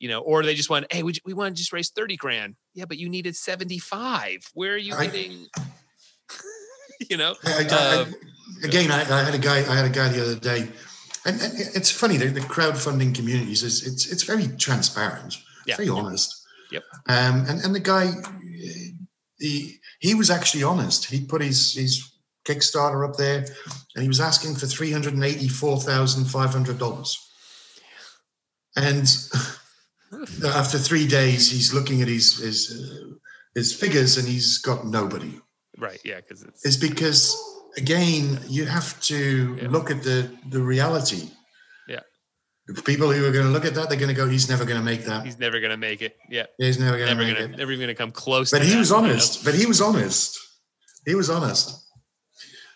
you 0.00 0.08
know, 0.08 0.20
or 0.20 0.42
they 0.42 0.54
just 0.54 0.68
wanted, 0.68 0.92
hey, 0.92 1.02
we, 1.02 1.14
we 1.24 1.32
want 1.32 1.56
to 1.56 1.58
just 1.58 1.72
raise 1.72 1.88
30 1.90 2.16
grand. 2.18 2.56
Yeah, 2.74 2.84
but 2.84 2.98
you 2.98 3.08
needed 3.08 3.36
75. 3.36 4.50
Where 4.52 4.74
are 4.74 4.76
you 4.76 4.94
I- 4.94 5.06
getting, 5.06 5.46
you 7.08 7.16
know? 7.16 7.34
I, 7.44 7.66
I, 7.70 7.96
Um, 8.02 8.14
again, 8.64 8.90
I, 8.90 9.00
I 9.00 9.22
had 9.22 9.34
a 9.34 9.38
guy. 9.38 9.58
I 9.58 9.76
had 9.76 9.84
a 9.84 9.94
guy 9.94 10.08
the 10.08 10.22
other 10.22 10.38
day, 10.38 10.68
and, 11.24 11.38
it's 11.74 11.90
funny. 11.90 12.16
The, 12.16 12.26
the 12.26 12.40
crowdfunding 12.40 13.14
communities 13.14 13.62
is 13.62 13.86
it's 13.86 14.10
it's 14.10 14.22
very 14.24 14.48
transparent, 14.58 15.36
Yeah. 15.66 15.76
very 15.76 15.88
honest. 15.88 16.46
Yep. 16.70 16.82
Um, 17.08 17.44
and 17.48 17.60
and 17.64 17.74
the 17.74 17.80
guy, 17.80 18.12
he 19.38 19.78
he 20.00 20.14
was 20.14 20.30
actually 20.30 20.62
honest. 20.62 21.06
He 21.06 21.24
put 21.24 21.42
his 21.42 21.74
his 21.74 22.12
Kickstarter 22.44 23.08
up 23.08 23.16
there, 23.16 23.44
and 23.94 24.02
he 24.02 24.08
was 24.08 24.20
asking 24.20 24.56
for 24.56 24.66
three 24.66 24.90
hundred 24.92 25.14
and 25.14 25.24
eighty 25.24 25.48
four 25.48 25.78
thousand 25.80 26.24
five 26.26 26.50
hundred 26.50 26.78
dollars. 26.78 27.18
And 28.76 29.06
after 30.44 30.78
three 30.78 31.06
days, 31.06 31.50
he's 31.50 31.74
looking 31.74 32.02
at 32.02 32.08
his 32.08 32.38
his 32.38 32.70
uh, 32.72 33.14
his 33.54 33.74
figures, 33.74 34.16
and 34.16 34.26
he's 34.26 34.58
got 34.58 34.86
nobody 34.86 35.38
Right. 35.78 36.00
Yeah. 36.04 36.20
Cause 36.20 36.42
it's, 36.42 36.64
is 36.64 36.76
because 36.76 37.34
again 37.76 38.38
you 38.48 38.64
have 38.66 39.00
to 39.02 39.56
Yeah. 39.60 39.68
look 39.68 39.90
at 39.90 40.02
the 40.02 40.30
the 40.50 40.60
reality. 40.60 41.30
Yeah. 41.88 42.00
the 42.68 42.82
people 42.82 43.10
who 43.12 43.26
are 43.26 43.32
going 43.32 43.46
to 43.46 43.50
look 43.52 43.64
at 43.64 43.74
that 43.74 43.88
they're 43.88 43.98
going 43.98 44.14
to 44.14 44.20
go 44.22 44.28
he's 44.28 44.48
never 44.48 44.64
going 44.64 44.78
to 44.78 44.84
make 44.84 45.04
that. 45.04 45.24
He's 45.24 45.38
never 45.38 45.58
going 45.60 45.70
to 45.72 45.76
make 45.76 46.00
it. 46.02 46.16
Yeah. 46.30 46.46
he's 46.58 46.78
never 46.78 46.96
going 46.96 47.08
to 47.08 47.14
never 47.14 47.24
make 47.26 47.34
gonna 47.38 47.52
it. 47.54 47.58
never 47.58 47.76
gonna 47.76 47.94
come 47.94 48.12
close 48.12 48.50
but 48.50 48.60
to 48.60 48.64
he 48.64 48.76
was 48.76 48.92
honest. 48.92 49.44
but 49.44 49.54
he 49.54 49.66
was 49.66 49.80
honest. 49.80 50.38
He 51.06 51.14
was 51.14 51.28
honest. 51.30 51.78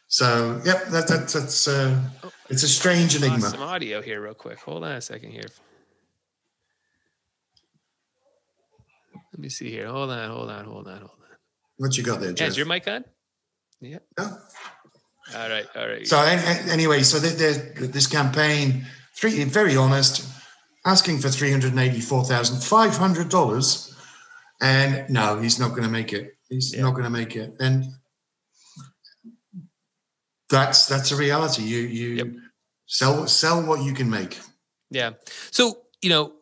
So 0.08 0.60
yep 0.64 0.86
that, 0.86 1.08
that 1.08 1.28
that's 1.28 1.68
uh 1.68 2.00
it's 2.48 2.62
a 2.62 2.68
strange 2.68 3.16
enigma. 3.16 3.40
some 3.40 3.60
audio 3.62 4.00
here 4.00 4.22
real 4.22 4.34
quick. 4.34 4.58
Hold 4.60 4.84
on 4.84 4.92
a 4.92 5.00
second 5.00 5.30
here. 5.32 5.48
Let 9.32 9.40
me 9.40 9.48
see 9.48 9.70
here. 9.70 9.88
Hold 9.88 10.10
on 10.10 10.30
hold 10.30 10.50
on 10.50 10.64
hold 10.64 10.86
on 10.88 10.98
hold 10.98 11.10
on. 11.10 11.36
What 11.78 11.96
you 11.98 12.04
got 12.04 12.20
there 12.20 12.30
yeah, 12.30 12.36
Jeff? 12.36 12.48
is 12.48 12.56
your 12.56 12.66
mic 12.66 12.86
on? 12.88 13.04
Yeah. 13.80 13.98
Yeah. 14.18 14.30
All 15.34 15.48
right 15.50 15.66
all 15.74 15.88
right. 15.88 16.06
So 16.06 16.18
an- 16.18 16.38
an- 16.38 16.70
anyway 16.70 17.02
so 17.02 17.18
this 17.18 18.06
campaign 18.06 18.86
three 19.16 19.42
very 19.44 19.76
honest 19.76 20.24
asking 20.84 21.18
for 21.18 21.28
$384500 21.28 23.94
and 24.60 25.08
no 25.10 25.40
he's 25.40 25.58
not 25.58 25.70
going 25.70 25.82
to 25.82 25.88
make 25.88 26.12
it. 26.12 26.36
He's 26.48 26.72
Yeah. 26.74 26.82
not 26.82 26.92
going 26.92 27.04
to 27.04 27.10
make 27.10 27.34
it. 27.36 27.54
And 27.58 27.86
that's 30.48 30.86
that's 30.86 31.10
a 31.12 31.16
reality. 31.16 31.62
You 31.62 31.78
you 31.80 32.08
Yep. 32.14 32.26
sell 32.86 33.26
sell 33.26 33.62
what 33.62 33.82
you 33.82 33.92
can 33.92 34.08
make. 34.08 34.38
Yeah. 34.90 35.12
So 35.50 35.82
you 36.02 36.08
know 36.08 36.35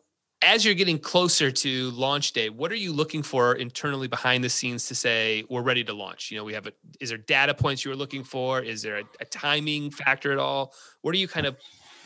as 0.45 0.63
you're 0.63 0.75
getting 0.75 0.99
closer 0.99 1.49
to 1.51 1.89
launch 1.91 2.31
day 2.31 2.49
what 2.49 2.71
are 2.71 2.75
you 2.77 2.93
looking 2.93 3.23
for 3.23 3.55
internally 3.55 4.07
behind 4.07 4.43
the 4.43 4.49
scenes 4.49 4.87
to 4.87 4.95
say 4.95 5.43
we're 5.49 5.61
ready 5.61 5.83
to 5.83 5.93
launch 5.93 6.31
you 6.31 6.37
know 6.37 6.43
we 6.43 6.53
have 6.53 6.67
a 6.67 6.71
is 6.99 7.09
there 7.09 7.17
data 7.17 7.53
points 7.53 7.83
you 7.83 7.89
were 7.89 7.97
looking 7.97 8.23
for 8.23 8.61
is 8.61 8.81
there 8.81 8.97
a, 8.99 9.03
a 9.19 9.25
timing 9.25 9.89
factor 9.89 10.31
at 10.31 10.37
all 10.37 10.73
what 11.01 11.13
are 11.15 11.17
you 11.17 11.27
kind 11.27 11.45
of 11.47 11.57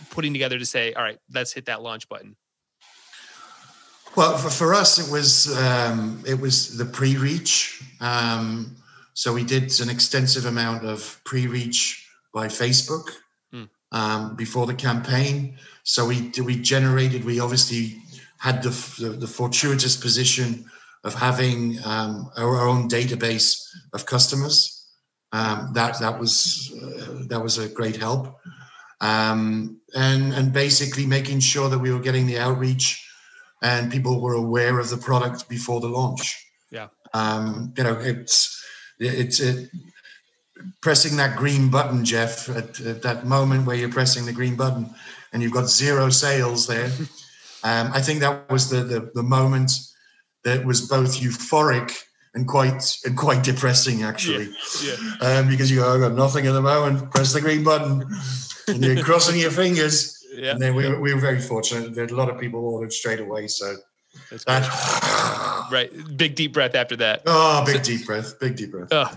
putting 0.09 0.31
together 0.33 0.57
to 0.57 0.65
say 0.65 0.93
all 0.93 1.03
right 1.03 1.19
let's 1.33 1.51
hit 1.53 1.65
that 1.65 1.81
launch 1.81 2.07
button 2.09 2.35
Well, 4.15 4.37
for, 4.37 4.49
for 4.49 4.73
us, 4.73 4.97
it 4.97 5.11
was 5.11 5.55
um, 5.57 6.23
it 6.25 6.39
was 6.39 6.77
the 6.77 6.85
pre-reach. 6.85 7.83
Um, 8.01 8.75
so 9.13 9.33
we 9.33 9.43
did 9.43 9.79
an 9.81 9.89
extensive 9.89 10.45
amount 10.45 10.83
of 10.83 11.21
pre-reach 11.25 12.09
by 12.33 12.47
Facebook 12.47 13.05
Hmm. 13.51 13.65
um, 13.91 14.35
before 14.35 14.65
the 14.65 14.73
campaign. 14.73 15.57
So 15.83 16.07
we 16.07 16.31
we 16.43 16.55
generated. 16.59 17.23
We 17.23 17.39
obviously 17.39 18.01
had 18.39 18.63
the 18.63 18.71
the, 18.99 19.09
the 19.09 19.27
fortuitous 19.27 19.95
position 19.95 20.65
of 21.05 21.13
having 21.13 21.77
um, 21.85 22.29
our, 22.35 22.67
own 22.67 22.89
database 22.89 23.61
of 23.93 24.05
customers. 24.05 24.75
Um, 25.31 25.71
that 25.73 25.99
that 25.99 26.19
was 26.19 26.73
uh, 26.81 27.23
that 27.29 27.41
was 27.41 27.57
a 27.57 27.69
great 27.69 27.95
help, 27.95 28.35
um, 28.99 29.79
and 29.95 30.33
and 30.33 30.51
basically 30.51 31.05
making 31.05 31.39
sure 31.39 31.69
that 31.69 31.79
we 31.79 31.91
were 31.91 31.99
getting 31.99 32.25
the 32.25 32.39
outreach 32.39 33.05
and 33.61 33.91
people 33.91 34.21
were 34.21 34.33
aware 34.33 34.79
of 34.79 34.89
the 34.89 34.97
product 34.97 35.49
before 35.49 35.81
the 35.81 35.87
launch. 35.87 36.45
Yeah. 36.71 36.87
Um, 37.13 37.73
you 37.77 37.83
know, 37.83 37.99
it's 37.99 38.63
it's 38.99 39.39
it, 39.39 39.69
pressing 40.81 41.17
that 41.17 41.37
green 41.37 41.69
button, 41.69 42.05
Jeff, 42.05 42.49
at, 42.49 42.79
at 42.81 43.01
that 43.01 43.25
moment 43.25 43.65
where 43.65 43.75
you're 43.75 43.89
pressing 43.89 44.25
the 44.25 44.33
green 44.33 44.55
button 44.55 44.89
and 45.31 45.41
you've 45.41 45.53
got 45.53 45.69
zero 45.69 46.09
sales 46.09 46.67
there. 46.67 46.91
um, 47.63 47.91
I 47.93 48.01
think 48.01 48.19
that 48.21 48.49
was 48.49 48.69
the, 48.69 48.83
the 48.83 49.11
the 49.13 49.23
moment 49.23 49.71
that 50.43 50.65
was 50.65 50.87
both 50.87 51.19
euphoric 51.19 51.91
and 52.33 52.47
quite 52.47 52.97
and 53.05 53.17
quite 53.17 53.43
depressing, 53.43 54.03
actually, 54.03 54.49
yeah 54.83 54.95
um, 55.21 55.49
because 55.49 55.69
you 55.71 55.79
go, 55.79 55.93
I've 55.93 55.99
got 56.01 56.13
nothing 56.13 56.47
at 56.47 56.53
the 56.53 56.61
moment. 56.61 57.11
Press 57.11 57.33
the 57.33 57.41
green 57.41 57.63
button, 57.63 58.03
and 58.67 58.83
you're 58.83 59.03
crossing 59.03 59.39
your 59.39 59.51
fingers. 59.51 60.15
yeah 60.33 60.51
And 60.51 60.61
then 60.61 60.75
we, 60.75 60.87
were- 60.87 60.99
we 61.01 61.13
were 61.13 61.19
very 61.19 61.39
fortunate 61.41 61.95
that 61.95 62.11
a 62.11 62.15
lot 62.15 62.29
of 62.29 62.39
people 62.39 62.59
ordered 62.63 62.93
straight 62.93 63.19
away. 63.19 63.47
So 63.47 63.75
That, 64.45 65.67
right. 65.71 65.91
Big 66.17 66.35
deep 66.35 66.53
breath 66.53 66.75
after 66.75 66.95
that. 66.97 67.23
oh, 67.25 67.63
big 67.65 67.83
deep 67.83 68.05
breath, 68.05 68.39
big 68.39 68.55
deep 68.55 68.71
breath. 68.71 68.89
Oh, 68.91 69.11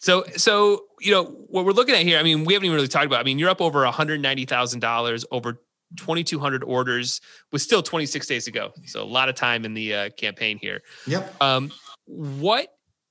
so 0.00 0.24
so 0.36 0.84
you 1.00 1.12
know 1.12 1.24
what 1.24 1.64
we're 1.64 1.72
looking 1.72 1.94
at 1.94 2.02
here. 2.02 2.18
I 2.18 2.22
mean, 2.22 2.44
we 2.44 2.54
haven't 2.54 2.66
even 2.66 2.74
really 2.76 2.88
talked 2.88 3.06
about. 3.06 3.20
I 3.20 3.24
mean, 3.24 3.38
you're 3.38 3.50
up 3.50 3.60
over 3.60 3.84
one 3.84 3.92
hundred 3.92 4.20
ninety 4.20 4.44
thousand 4.44 4.80
dollars, 4.80 5.24
over 5.30 5.60
twenty 5.96 6.24
two 6.24 6.38
hundred 6.38 6.64
orders, 6.64 7.20
with 7.52 7.62
still 7.62 7.82
twenty 7.82 8.06
six 8.06 8.26
days 8.26 8.44
to 8.44 8.52
go. 8.52 8.72
So 8.86 9.02
a 9.02 9.04
lot 9.04 9.28
of 9.28 9.34
time 9.34 9.64
in 9.64 9.74
the 9.74 9.94
uh, 9.94 10.10
campaign 10.10 10.58
here. 10.60 10.82
Yep. 11.06 11.42
Um, 11.42 11.70
what 12.06 12.68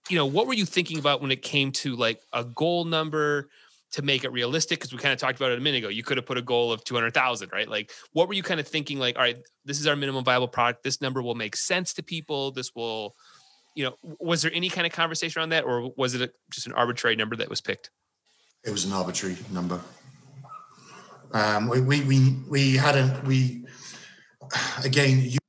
you 0.10 0.18
know, 0.18 0.26
what 0.26 0.48
were 0.48 0.54
you 0.54 0.66
thinking 0.66 1.00
about 1.00 1.22
when 1.22 1.32
it 1.32 1.42
came 1.42 1.72
to 1.72 1.96
like 1.96 2.22
a 2.34 2.44
goal 2.44 2.86
number 2.86 3.50
to 3.92 4.02
make 4.02 4.24
it 4.24 4.32
realistic? 4.32 4.80
Because 4.80 4.94
we 4.94 5.00
kind 5.00 5.14
of 5.14 5.20
talked 5.20 5.38
about 5.38 5.52
it 5.52 5.58
a 5.58 5.62
minute 5.62 5.80
ago. 5.80 5.90
You 5.90 6.04
could 6.04 6.18
have 6.18 6.26
put 6.26 6.38
a 6.38 6.42
goal 6.42 6.72
of 6.72 6.84
two 6.84 6.96
hundred 6.96 7.14
thousand, 7.14 7.52
right? 7.52 7.68
Like, 7.68 7.92
what 8.14 8.28
were 8.28 8.34
you 8.34 8.44
kind 8.44 8.60
of 8.60 8.68
thinking? 8.68 9.00
Like, 9.00 9.16
all 9.16 9.24
right, 9.24 9.38
this 9.66 9.80
is 9.80 9.88
our 9.88 9.96
minimum 9.96 10.24
viable 10.24 10.48
product. 10.48 10.84
This 10.84 11.02
number 11.02 11.22
will 11.22 11.36
make 11.36 11.56
sense 11.56 11.94
to 11.96 12.04
people. 12.04 12.52
This 12.52 12.74
will 12.76 13.16
you 13.78 13.84
know, 13.84 13.96
was 14.20 14.42
there 14.42 14.52
any 14.56 14.70
kind 14.70 14.88
of 14.88 14.92
conversation 14.92 15.40
around 15.40 15.50
that, 15.50 15.64
or 15.64 15.94
was 15.96 16.16
it 16.16 16.22
a, 16.22 16.32
just 16.50 16.66
an 16.66 16.74
arbitrary 16.74 17.16
number 17.16 17.36
that 17.36 17.48
was 17.48 17.62
picked? 17.62 17.92
It 18.64 18.72
was 18.72 18.86
an 18.86 18.92
arbitrary 18.92 19.38
number. 19.52 19.80
Um, 21.34 21.68
we, 21.68 21.82
we 21.82 22.02
we 22.02 22.36
we 22.50 22.76
had 22.76 22.96
a 22.96 23.22
we 23.26 23.66
again. 24.84 25.22
You, 25.22 25.40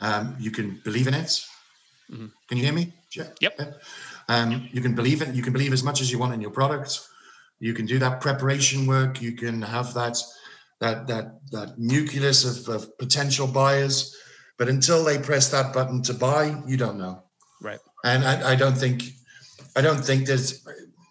um, 0.00 0.36
you 0.38 0.50
can 0.50 0.80
believe 0.84 1.08
in 1.08 1.14
it. 1.14 1.44
Mm-hmm. 2.10 2.26
Can 2.48 2.58
you 2.58 2.64
hear 2.64 2.72
me? 2.72 2.92
Yeah. 3.14 3.28
Yep. 3.40 3.82
Um, 4.28 4.68
you 4.72 4.80
can 4.80 4.94
believe 4.94 5.22
it. 5.22 5.34
You 5.34 5.42
can 5.42 5.52
believe 5.52 5.72
as 5.72 5.82
much 5.82 6.00
as 6.00 6.12
you 6.12 6.18
want 6.18 6.34
in 6.34 6.40
your 6.40 6.50
product. 6.50 7.00
You 7.60 7.74
can 7.74 7.86
do 7.86 7.98
that 7.98 8.20
preparation 8.20 8.86
work. 8.86 9.20
You 9.20 9.32
can 9.32 9.62
have 9.62 9.94
that 9.94 10.16
that 10.80 11.06
that 11.08 11.40
that 11.50 11.78
nucleus 11.78 12.44
of, 12.44 12.68
of 12.68 12.98
potential 12.98 13.46
buyers 13.46 14.14
but 14.58 14.68
until 14.68 15.04
they 15.04 15.18
press 15.18 15.48
that 15.50 15.72
button 15.72 16.02
to 16.02 16.14
buy, 16.14 16.60
you 16.66 16.76
don't 16.76 16.98
know. 16.98 17.22
Right. 17.62 17.78
And 18.04 18.24
I, 18.24 18.52
I 18.52 18.54
don't 18.56 18.76
think, 18.76 19.04
I 19.76 19.80
don't 19.80 20.04
think 20.04 20.26
there's, 20.26 20.66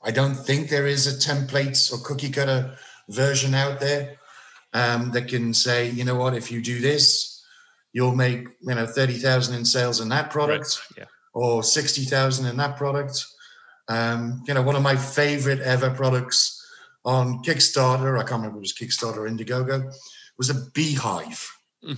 I 0.07 0.11
don't 0.11 0.35
think 0.35 0.69
there 0.69 0.87
is 0.87 1.05
a 1.05 1.29
template 1.29 1.91
or 1.91 1.97
cookie 2.03 2.29
cutter 2.31 2.77
version 3.09 3.53
out 3.53 3.81
there 3.81 4.17
um, 4.73 5.11
that 5.11 5.27
can 5.27 5.53
say, 5.53 5.89
you 5.89 6.05
know 6.05 6.15
what, 6.15 6.33
if 6.33 6.49
you 6.49 6.61
do 6.61 6.79
this, 6.79 7.43
you'll 7.91 8.15
make 8.15 8.47
you 8.61 8.75
know 8.75 8.85
thirty 8.85 9.15
thousand 9.15 9.55
in 9.55 9.65
sales 9.65 9.99
in 9.99 10.09
that 10.09 10.29
product, 10.31 10.79
Right. 10.91 10.99
Yeah. 10.99 11.05
or 11.33 11.61
sixty 11.61 12.05
thousand 12.05 12.45
in 12.47 12.55
that 12.57 12.77
product. 12.77 13.25
Um, 13.89 14.43
you 14.47 14.53
know, 14.53 14.61
one 14.61 14.75
of 14.77 14.81
my 14.81 14.95
favorite 14.95 15.59
ever 15.59 15.89
products 15.89 16.65
on 17.03 17.43
Kickstarter, 17.43 18.17
I 18.17 18.23
can't 18.23 18.41
remember 18.41 18.57
if 18.59 18.63
it 18.63 18.67
was 18.67 18.73
Kickstarter 18.73 19.17
or 19.17 19.29
Indiegogo, 19.29 19.93
was 20.37 20.49
a 20.49 20.55
beehive. 20.73 21.49
Mm. 21.83 21.97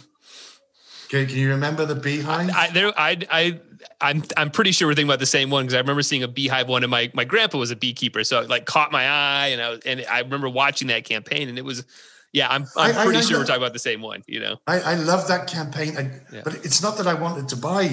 Okay, 1.12 1.26
can 1.26 1.38
you 1.38 1.50
remember 1.50 1.86
the 1.86 1.96
beehive? 1.96 2.52
I, 2.54 2.70
there, 2.70 2.94
I, 2.96 3.18
I, 3.32 3.60
I'm, 4.00 4.24
I'm 4.38 4.52
pretty 4.52 4.72
sure 4.72 4.88
we're 4.88 4.94
thinking 4.94 5.10
about 5.10 5.20
the 5.20 5.26
same 5.26 5.50
one 5.50 5.66
because 5.66 5.74
I 5.74 5.80
remember 5.80 6.04
seeing 6.04 6.22
a 6.22 6.28
beehive 6.28 6.68
one, 6.68 6.84
and 6.84 6.92
my 6.92 7.10
my 7.16 7.26
grandpa 7.26 7.58
was 7.58 7.72
a 7.72 7.76
beekeeper, 7.76 8.24
so 8.24 8.40
it 8.42 8.50
like 8.50 8.66
caught 8.66 8.92
my 8.92 9.08
eye, 9.08 9.48
and 9.48 9.60
I 9.62 9.70
was, 9.72 9.80
and 9.86 10.06
I 10.10 10.20
remember 10.20 10.48
watching 10.50 10.88
that 10.90 11.06
campaign, 11.06 11.50
and 11.50 11.58
it 11.58 11.66
was, 11.66 11.84
yeah, 12.32 12.48
I'm, 12.48 12.68
I'm 12.78 12.96
I- 12.96 13.02
I- 13.02 13.04
pretty 13.06 13.20
I 13.20 13.22
sure 13.22 13.40
we're 13.40 13.46
talking 13.46 13.62
about 13.64 13.74
the 13.74 13.80
same 13.80 14.02
one, 14.04 14.24
you 14.28 14.40
know. 14.40 14.58
I, 14.68 14.80
I 14.82 14.96
love 14.96 15.28
that 15.30 15.48
campaign, 15.48 15.98
I, 15.98 16.12
Yeah. 16.32 16.42
but 16.44 16.64
it's 16.64 16.82
not 16.84 16.98
that 16.98 17.08
I 17.08 17.16
wanted 17.16 17.48
to 17.50 17.56
buy 17.56 17.88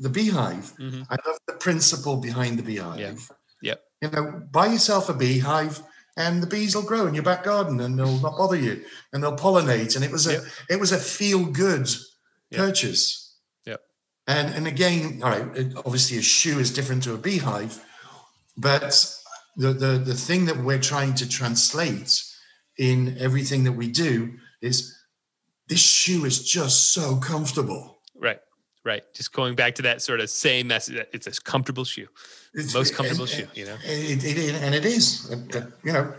the 0.00 0.08
beehive. 0.08 0.72
Mhm. 0.78 1.06
I 1.10 1.16
love 1.28 1.38
the 1.48 1.54
principle 1.54 2.18
behind 2.18 2.56
the 2.58 2.62
beehive. 2.62 3.00
Yeah. 3.00 3.12
Yep. 3.62 3.82
You 4.02 4.10
know, 4.10 4.42
buy 4.52 4.66
yourself 4.66 5.08
a 5.08 5.12
beehive, 5.14 5.82
and 6.16 6.40
the 6.40 6.46
bees 6.46 6.76
will 6.76 6.82
grow 6.84 7.06
in 7.08 7.14
your 7.14 7.24
back 7.24 7.42
garden, 7.42 7.80
and 7.80 7.98
they'll 7.98 8.18
not 8.20 8.38
bother 8.38 8.56
you, 8.56 8.84
and 9.12 9.22
they'll 9.22 9.36
pollinate. 9.36 9.96
And 9.96 10.04
it 10.04 10.12
was 10.12 10.28
a 10.28 10.34
Yep. 10.34 10.42
it 10.70 10.80
was 10.80 10.92
a 10.92 10.98
feel 10.98 11.44
good 11.46 11.88
Yep. 12.50 12.60
purchase. 12.60 13.34
Yep. 13.66 13.80
And 14.26 14.54
and 14.54 14.66
again, 14.66 15.20
all 15.22 15.30
right, 15.30 15.72
obviously 15.84 16.18
a 16.18 16.22
shoe 16.22 16.58
is 16.58 16.72
different 16.72 17.02
to 17.04 17.14
a 17.14 17.18
beehive, 17.18 17.82
but 18.56 19.14
the 19.56 19.72
the 19.72 19.98
the 19.98 20.14
thing 20.14 20.46
that 20.46 20.56
we're 20.58 20.80
trying 20.80 21.14
to 21.14 21.28
translate 21.28 22.22
in 22.78 23.16
everything 23.18 23.64
that 23.64 23.72
we 23.72 23.88
do 23.88 24.32
is 24.62 24.96
this 25.68 25.80
shoe 25.80 26.24
is 26.24 26.42
just 26.48 26.92
so 26.92 27.16
comfortable. 27.16 27.98
Right, 28.16 28.40
right. 28.84 29.02
Just 29.14 29.32
going 29.32 29.54
back 29.54 29.74
to 29.76 29.82
that 29.82 30.02
sort 30.02 30.20
of 30.20 30.28
same 30.30 30.66
message. 30.66 30.96
that 30.96 31.08
It's 31.12 31.26
a 31.26 31.32
comfortable 31.42 31.84
shoe, 31.84 32.08
It's, 32.54 32.74
most 32.74 32.94
comfortable 32.94 33.24
and- 33.24 33.32
shoe, 33.32 33.46
you 33.54 33.66
know. 33.66 33.76
It, 33.84 34.24
it, 34.24 34.38
it- 34.38 34.54
and 34.56 34.74
it 34.74 34.84
is, 34.84 35.30
uh, 35.30 35.66
you 35.84 35.92
know, 35.92 36.12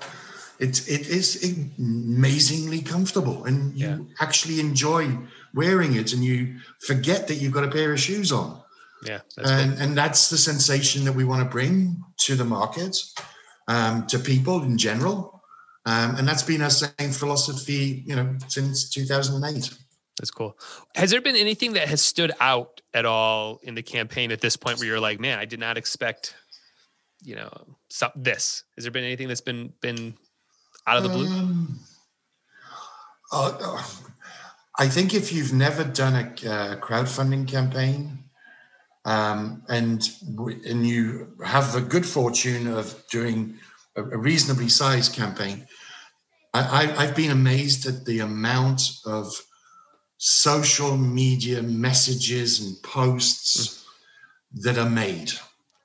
it, 0.59 0.87
it 0.87 1.07
is 1.09 1.43
amazingly 1.77 2.81
comfortable, 2.81 3.43
and 3.45 3.75
you 3.77 3.87
Yeah. 3.87 3.97
actually 4.19 4.59
enjoy 4.59 5.17
wearing 5.53 5.95
it, 5.95 6.13
and 6.13 6.23
you 6.23 6.57
forget 6.85 7.27
that 7.27 7.35
you've 7.35 7.53
got 7.53 7.63
a 7.63 7.71
pair 7.71 7.91
of 7.93 7.99
shoes 7.99 8.31
on, 8.31 8.61
Yeah, 9.05 9.19
that's 9.35 9.49
and 9.49 9.73
cool. 9.73 9.81
and 9.81 9.97
that's 9.97 10.29
the 10.29 10.37
sensation 10.37 11.05
that 11.05 11.13
we 11.13 11.25
want 11.25 11.43
to 11.43 11.49
bring 11.49 12.01
to 12.25 12.35
the 12.35 12.45
market, 12.45 12.97
um, 13.67 14.05
to 14.07 14.19
people 14.19 14.63
in 14.63 14.77
general, 14.77 15.41
um, 15.85 16.15
and 16.15 16.27
that's 16.27 16.43
been 16.43 16.61
our 16.61 16.69
same 16.69 17.11
philosophy, 17.11 18.03
you 18.05 18.15
know, 18.15 18.35
since 18.47 18.89
2008. 18.89 19.71
That's 20.19 20.31
cool. 20.31 20.57
Has 20.95 21.09
there 21.09 21.21
been 21.21 21.35
anything 21.35 21.73
that 21.73 21.87
has 21.87 22.01
stood 22.01 22.31
out 22.39 22.81
at 22.93 23.05
all 23.05 23.59
in 23.63 23.73
the 23.75 23.81
campaign 23.81 24.31
at 24.31 24.39
this 24.41 24.55
point 24.55 24.77
where 24.77 24.87
you're 24.87 24.99
like, 24.99 25.19
man, 25.19 25.39
I 25.39 25.45
did 25.45 25.59
not 25.59 25.77
expect, 25.77 26.35
you 27.23 27.35
know, 27.35 27.49
this? 28.15 28.63
Has 28.75 28.83
there 28.83 28.91
been 28.91 29.03
anything 29.03 29.27
that's 29.27 29.41
been 29.41 29.73
been 29.81 30.15
out 30.85 30.97
of 30.97 31.03
the 31.03 31.09
blue? 31.09 31.25
Um, 31.25 31.79
uh, 33.31 33.57
uh, 33.59 33.83
I 34.77 34.87
think 34.87 35.13
if 35.13 35.33
you've 35.33 35.53
never 35.53 35.83
done 35.83 36.15
a 36.15 36.49
uh, 36.49 36.75
crowdfunding 36.77 37.47
campaign, 37.47 38.23
um, 39.05 39.63
and 39.67 40.07
and 40.65 40.87
you 40.87 41.33
have 41.43 41.73
the 41.73 41.81
good 41.81 42.05
fortune 42.05 42.67
of 42.67 43.03
doing 43.09 43.57
a, 43.95 44.03
reasonably 44.03 44.69
sized 44.69 45.13
campaign, 45.13 45.67
I, 46.53 46.61
I, 46.61 47.03
I've 47.03 47.15
been 47.15 47.31
amazed 47.31 47.85
at 47.87 48.05
the 48.05 48.19
amount 48.19 48.83
of 49.05 49.33
social 50.17 50.97
media 50.97 51.61
messages 51.63 52.61
and 52.61 52.81
posts 52.83 53.85
that 54.53 54.77
are 54.77 54.89
made. 54.89 55.31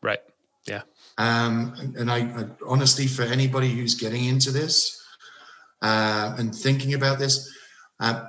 Right. 0.02 0.20
Yeah. 0.66 0.82
Um, 1.18 1.74
and 1.78 1.96
and 1.96 2.10
I, 2.10 2.18
I 2.18 2.46
honestly, 2.66 3.06
for 3.06 3.22
anybody 3.22 3.70
who's 3.70 3.94
getting 3.94 4.26
into 4.26 4.50
this 4.50 5.02
uh, 5.82 6.34
and 6.38 6.54
thinking 6.54 6.94
about 6.94 7.18
this, 7.18 7.50
uh, 7.98 8.26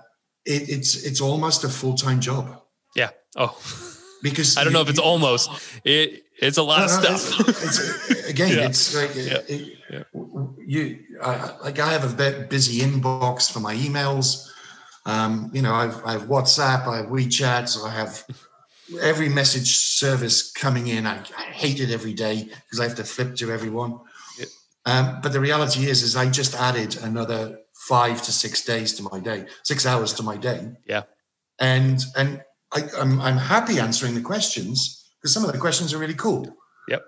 it, 0.47 0.69
it's 0.69 0.91
it's 1.07 1.21
almost 1.21 1.63
a 1.63 1.69
full 1.69 1.95
time 1.95 2.19
job 2.19 2.45
Yeah. 2.95 3.09
Oh, 3.35 3.55
because 4.23 4.57
I 4.57 4.63
don't 4.63 4.71
you- 4.71 4.77
know 4.77 4.81
if 4.85 4.89
it's 4.89 4.99
you- 4.99 5.11
almost. 5.11 5.49
It 5.83 6.23
it's 6.39 6.57
a 6.57 6.63
lot 6.63 6.83
of 6.83 6.89
No, 7.03 7.09
no, 7.09 7.17
stuff. 7.17 7.47
It's, 7.49 7.79
it's, 8.09 8.29
again, 8.33 8.51
Yeah. 8.57 8.67
it's 8.67 8.95
like 8.95 9.15
Yeah. 9.15 9.41
it- 9.55 9.73
Yeah. 9.89 10.03
you. 10.73 10.99
I, 11.23 11.31
like 11.63 11.79
I 11.79 11.91
have 11.91 12.05
a 12.11 12.15
bit 12.15 12.49
busy 12.49 12.81
inbox 12.81 13.51
for 13.51 13.59
my 13.59 13.75
emails. 13.75 14.47
Um, 15.05 15.49
you 15.53 15.61
know, 15.61 15.73
I've, 15.73 15.97
I 16.05 16.11
have 16.17 16.23
WhatsApp, 16.23 16.81
I 16.87 16.97
have 16.97 17.05
WeChat, 17.07 17.69
so 17.69 17.85
I 17.85 17.91
have 17.91 18.23
every 19.01 19.29
message 19.29 19.69
service 19.77 20.51
coming 20.51 20.87
in. 20.87 21.07
I, 21.07 21.15
I 21.37 21.43
hate 21.63 21.79
it 21.79 21.91
every 21.91 22.13
day 22.13 22.43
because 22.43 22.79
I 22.81 22.83
have 22.83 22.95
to 22.97 23.03
flip 23.03 23.35
to 23.37 23.51
everyone. 23.51 23.99
Um, 24.85 25.19
but 25.21 25.33
the 25.33 25.39
reality 25.41 25.87
is, 25.89 26.01
is 26.03 26.15
I 26.15 26.29
just 26.29 26.53
added 26.55 26.97
another 27.03 27.59
five 27.87 28.21
to 28.23 28.31
six 28.31 28.63
days 28.65 28.93
to 28.95 29.03
my 29.11 29.19
day, 29.19 29.45
six 29.63 29.85
hours 29.85 30.13
to 30.13 30.23
my 30.23 30.37
day. 30.37 30.71
Yeah. 30.85 31.03
And 31.59 31.99
and 32.15 32.41
I, 32.73 32.81
I'm 32.97 33.19
I'm 33.21 33.37
happy 33.37 33.79
answering 33.79 34.15
the 34.15 34.21
questions 34.21 35.09
because 35.21 35.33
some 35.33 35.43
of 35.45 35.51
the 35.51 35.57
questions 35.59 35.93
are 35.93 35.97
really 35.97 36.13
cool. 36.15 36.45
Yep. 36.89 37.03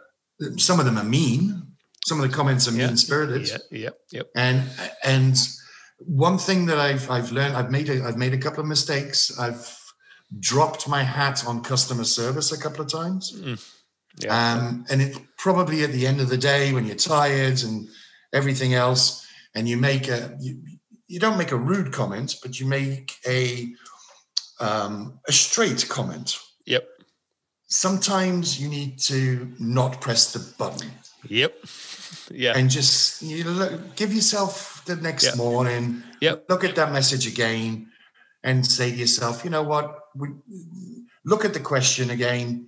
Some 0.57 0.79
of 0.79 0.85
them 0.85 0.97
are 0.97 1.03
mean. 1.03 1.63
Some 2.05 2.19
of 2.21 2.29
the 2.29 2.35
comments 2.35 2.67
are 2.67 2.71
Yeah. 2.71 2.87
mean 2.87 2.97
spirited. 2.97 3.47
yeah. 3.47 3.57
Yep. 3.71 3.95
Yep. 4.11 4.27
And 4.35 4.63
and 5.03 5.35
one 5.99 6.37
thing 6.37 6.65
that 6.67 6.77
I've 6.79 7.09
I've 7.11 7.31
learned 7.31 7.55
I've 7.57 7.71
made 7.71 7.89
a, 7.89 8.03
I've 8.07 8.17
made 8.17 8.33
a 8.33 8.37
couple 8.37 8.61
of 8.61 8.67
mistakes. 8.67 9.37
I've 9.37 9.77
dropped 10.39 10.87
my 10.87 11.03
hat 11.03 11.43
on 11.45 11.61
customer 11.63 12.03
service 12.05 12.51
a 12.51 12.57
couple 12.61 12.81
of 12.81 12.91
times. 12.91 13.33
Yeah. 14.19 14.33
Um, 14.53 14.85
and 14.89 15.01
it 15.01 15.17
probably 15.37 15.83
at 15.83 15.91
the 15.91 16.05
end 16.07 16.19
of 16.21 16.29
the 16.29 16.37
day 16.37 16.71
when 16.73 16.85
you're 16.85 16.95
tired 16.95 17.61
and 17.63 17.87
everything 18.33 18.73
else, 18.73 19.25
and 19.59 19.67
you 19.67 19.77
make 19.77 20.07
a 20.07 20.35
you, 20.39 20.57
you 21.07 21.19
don't 21.19 21.37
make 21.37 21.51
a 21.51 21.57
rude 21.57 21.91
comment, 21.91 22.37
but 22.41 22.59
you 22.59 22.65
make 22.65 23.15
a 23.27 23.73
um, 24.61 25.19
a 25.27 25.31
straight 25.31 25.87
comment. 25.89 26.39
Yep. 26.65 26.87
Sometimes 27.67 28.59
you 28.59 28.67
need 28.69 28.97
to 28.99 29.53
not 29.59 30.01
press 30.01 30.33
the 30.33 30.39
button 30.57 30.89
Yep. 31.27 31.53
Yeah. 32.31 32.53
and 32.57 32.69
just 32.69 33.21
you 33.21 33.43
look, 33.43 33.95
give 33.95 34.13
yourself 34.13 34.83
the 34.85 34.95
next 34.95 35.25
Yeah. 35.25 35.35
morning. 35.35 36.03
Yep. 36.21 36.45
Look 36.49 36.63
at 36.63 36.75
that 36.75 36.91
message 36.91 37.25
again, 37.27 37.87
and 38.43 38.65
say 38.65 38.91
to 38.91 38.97
yourself, 38.97 39.43
you 39.43 39.49
know 39.49 39.63
what? 39.63 39.87
We 40.15 40.27
look 41.25 41.43
at 41.45 41.53
the 41.53 41.59
question 41.59 42.09
again. 42.11 42.67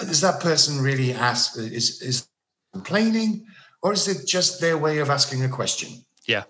Is 0.00 0.20
that 0.20 0.40
person 0.40 0.80
really 0.82 1.12
ask 1.12 1.58
is 1.58 2.00
is 2.02 2.28
complaining, 2.72 3.46
or 3.82 3.92
is 3.92 4.08
it 4.08 4.26
just 4.26 4.60
their 4.60 4.76
way 4.76 4.98
of 4.98 5.10
asking 5.10 5.44
a 5.44 5.48
question? 5.48 5.88
Yeah. 6.26 6.44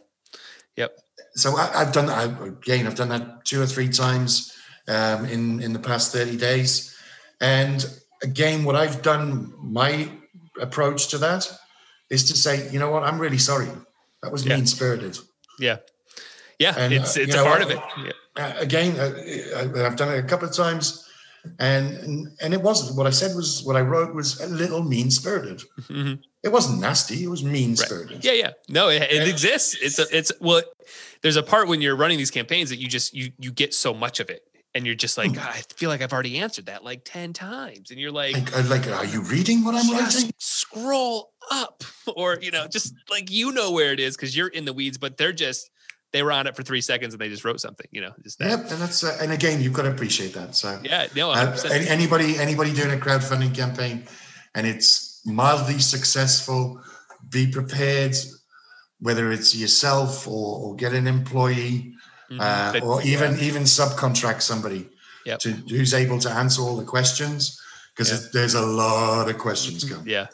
Yep. 0.76 0.96
so 1.34 1.56
I, 1.56 1.84
have 1.84 1.92
done 1.92 2.06
that 2.06 2.40
again. 2.42 2.86
I've 2.86 2.94
done 2.94 3.08
that 3.08 3.44
two 3.44 3.60
or 3.60 3.66
three 3.66 3.88
times 3.88 4.56
um, 4.86 5.24
in 5.26 5.60
in 5.60 5.72
the 5.72 5.78
past 5.78 6.12
thirty 6.12 6.36
days, 6.36 6.96
and 7.40 7.84
again, 8.22 8.64
what 8.64 8.76
I've 8.76 9.02
done, 9.02 9.52
my 9.58 10.08
approach 10.60 11.08
to 11.08 11.18
that 11.18 11.50
is 12.10 12.24
to 12.30 12.36
say, 12.36 12.70
you 12.70 12.78
know 12.78 12.90
what, 12.90 13.02
I'm 13.02 13.18
really 13.18 13.38
sorry. 13.38 13.68
That 14.22 14.30
was 14.30 14.46
yeah. 14.46 14.54
mean 14.54 14.66
spirited. 14.66 15.18
Yeah, 15.58 15.78
yeah, 16.60 16.74
and, 16.76 16.92
it's 16.92 17.16
uh, 17.16 17.22
it's 17.22 17.34
a 17.34 17.42
part 17.42 17.62
of 17.62 17.70
it. 17.70 17.80
Yeah. 18.04 18.12
Uh, 18.36 18.52
again, 18.58 18.94
uh, 19.00 19.84
I've 19.84 19.96
done 19.96 20.14
it 20.14 20.24
a 20.24 20.28
couple 20.28 20.48
of 20.48 20.54
times 20.54 21.08
and, 21.58 21.96
and 21.96 22.28
and 22.40 22.54
it 22.54 22.62
wasn't 22.62 22.96
what 22.96 23.06
I 23.06 23.10
said 23.10 23.34
was 23.36 23.62
what 23.64 23.76
I 23.76 23.80
wrote 23.80 24.14
was 24.14 24.40
a 24.40 24.46
little 24.46 24.82
mean 24.82 25.10
spirited. 25.10 25.62
Mm-hmm. 25.82 26.14
It 26.42 26.50
wasn't 26.50 26.80
nasty. 26.80 27.24
It 27.24 27.28
was 27.28 27.42
mean 27.42 27.76
spirited. 27.76 28.16
Right. 28.16 28.24
Yeah, 28.24 28.32
yeah. 28.32 28.50
No, 28.68 28.88
it, 28.88 29.02
it 29.02 29.28
exists. 29.28 29.76
It's 29.80 29.98
a, 29.98 30.06
it's 30.16 30.32
well. 30.40 30.62
There's 31.20 31.36
a 31.36 31.42
part 31.42 31.66
when 31.66 31.80
you're 31.80 31.96
running 31.96 32.16
these 32.16 32.30
campaigns 32.30 32.70
that 32.70 32.76
you 32.76 32.86
just 32.88 33.12
you 33.12 33.32
you 33.38 33.50
get 33.50 33.74
so 33.74 33.92
much 33.92 34.20
of 34.20 34.30
it, 34.30 34.42
and 34.74 34.86
you're 34.86 34.94
just 34.94 35.18
like, 35.18 35.32
hmm. 35.32 35.40
I 35.40 35.62
feel 35.74 35.90
like 35.90 36.00
I've 36.00 36.12
already 36.12 36.38
answered 36.38 36.66
that 36.66 36.84
like 36.84 37.02
ten 37.04 37.32
times, 37.32 37.90
and 37.90 37.98
you're 37.98 38.12
like, 38.12 38.34
like, 38.54 38.68
like 38.68 38.86
are 38.88 39.04
you 39.04 39.22
reading 39.22 39.64
what 39.64 39.74
I'm 39.74 39.90
writing? 39.90 40.30
Scroll 40.38 41.32
up, 41.50 41.82
or 42.16 42.38
you 42.40 42.52
know, 42.52 42.68
just 42.68 42.94
like 43.10 43.30
you 43.30 43.50
know 43.50 43.72
where 43.72 43.92
it 43.92 43.98
is 43.98 44.16
because 44.16 44.36
you're 44.36 44.48
in 44.48 44.64
the 44.64 44.72
weeds, 44.72 44.96
but 44.96 45.16
they're 45.16 45.32
just 45.32 45.70
they 46.12 46.22
were 46.22 46.32
on 46.32 46.46
it 46.46 46.56
for 46.56 46.62
three 46.62 46.80
seconds 46.80 47.12
and 47.12 47.20
they 47.20 47.28
just 47.28 47.44
wrote 47.44 47.60
something, 47.60 47.86
you 47.90 48.00
know, 48.00 48.12
just 48.22 48.38
that. 48.38 48.48
Yep. 48.48 48.60
And 48.70 48.80
that's, 48.80 49.04
uh, 49.04 49.18
and 49.20 49.32
again, 49.32 49.60
you've 49.60 49.74
got 49.74 49.82
to 49.82 49.90
appreciate 49.90 50.32
that. 50.34 50.54
So 50.54 50.80
yeah, 50.82 51.06
no, 51.14 51.30
uh, 51.30 51.54
anybody, 51.70 52.38
anybody 52.38 52.72
doing 52.72 52.92
a 52.92 52.96
crowdfunding 52.96 53.54
campaign 53.54 54.06
and 54.54 54.66
it's 54.66 55.07
mildly 55.24 55.78
successful, 55.78 56.80
be 57.28 57.50
prepared, 57.50 58.14
whether 59.00 59.30
it's 59.30 59.54
yourself 59.54 60.26
or, 60.26 60.58
or 60.60 60.76
get 60.76 60.92
an 60.92 61.06
employee 61.06 61.94
mm-hmm. 62.30 62.40
uh, 62.40 62.72
but, 62.72 62.82
or 62.82 63.02
even, 63.02 63.36
yeah. 63.36 63.44
even 63.44 63.62
subcontract 63.62 64.42
somebody 64.42 64.88
yep. 65.24 65.38
to, 65.40 65.50
who's 65.50 65.94
able 65.94 66.18
to 66.18 66.30
answer 66.30 66.62
all 66.62 66.76
the 66.76 66.84
questions 66.84 67.60
because 67.96 68.30
there's 68.30 68.54
a 68.54 68.64
lot 68.64 69.28
of 69.28 69.38
questions 69.38 69.84
coming. 69.84 70.06
Yeah 70.06 70.28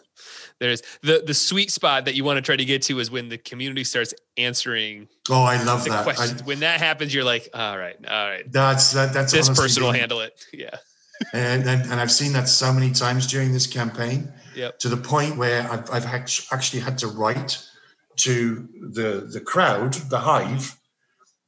there's 0.61 0.82
the 1.03 1.22
the 1.26 1.35
sweet 1.35 1.70
spot 1.70 2.05
that 2.05 2.14
you 2.14 2.24
want 2.24 2.37
to 2.37 2.43
try 2.43 2.57
to 2.57 2.64
get 2.64 2.82
to 2.82 2.99
is 3.01 3.11
when 3.11 3.28
the 3.28 3.39
community 3.39 3.85
starts 3.85 4.14
answering. 4.37 5.09
Oh, 5.30 5.43
I 5.43 5.62
love 5.62 5.85
that. 5.85 6.05
Questions. 6.05 6.43
I, 6.43 6.45
when 6.45 6.61
that 6.61 6.80
happens, 6.80 7.12
you're 7.12 7.24
like, 7.24 7.49
all 7.55 7.76
right, 7.76 7.97
all 8.09 8.28
right. 8.28 8.51
That's 8.51 8.93
that, 8.93 9.12
that's 9.12 9.32
this 9.32 9.49
person 9.49 9.82
will 9.82 9.93
handle 9.93 10.20
it. 10.20 10.45
Yeah. 10.53 10.76
and, 11.32 11.68
and 11.68 11.82
and 11.91 12.01
I've 12.01 12.12
seen 12.12 12.32
that 12.32 12.49
so 12.49 12.72
many 12.72 12.91
times 12.91 13.26
during 13.26 13.53
this 13.53 13.66
campaign. 13.66 14.32
Yep. 14.55 14.79
To 14.81 14.89
the 14.89 14.97
point 14.97 15.37
where 15.37 15.63
I've 15.71 15.91
I've 15.91 16.07
actually 16.07 16.81
had 16.81 16.99
to 16.99 17.09
write 17.09 17.65
to 18.17 18.69
the 18.81 19.29
the 19.31 19.41
crowd, 19.41 19.95
the 20.11 20.19
hive, 20.19 20.79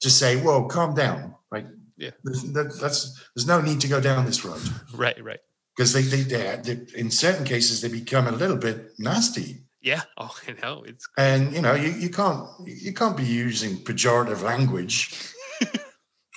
to 0.01 0.11
say, 0.11 0.37
"Whoa, 0.37 0.67
calm 0.67 0.95
down." 0.95 1.35
Right. 1.51 1.67
Yeah. 1.97 2.11
That, 2.25 2.77
that's 2.81 3.29
there's 3.35 3.47
no 3.47 3.61
need 3.61 3.81
to 3.81 3.89
go 3.89 4.01
down 4.01 4.27
this 4.27 4.45
road. 4.45 4.61
Right. 4.95 5.23
Right 5.23 5.41
because 5.77 5.93
they, 5.93 6.03
they, 6.03 6.23
they, 6.23 6.99
in 6.99 7.11
certain 7.11 7.45
cases, 7.45 7.81
they 7.81 7.89
become 7.89 8.27
a 8.27 8.33
little 8.33 8.57
bit 8.57 8.99
nasty. 8.99 9.63
Yeah. 9.83 10.03
Oh, 10.19 10.35
I 10.49 10.53
know. 10.63 10.83
It's 10.85 11.07
and 11.19 11.53
you 11.53 11.61
know 11.61 11.75
you, 11.75 11.91
you 11.91 12.09
can't 12.09 12.49
you 12.65 12.93
can't 12.93 13.17
be 13.17 13.25
using 13.25 13.77
pejorative 13.77 14.43
language. 14.43 15.33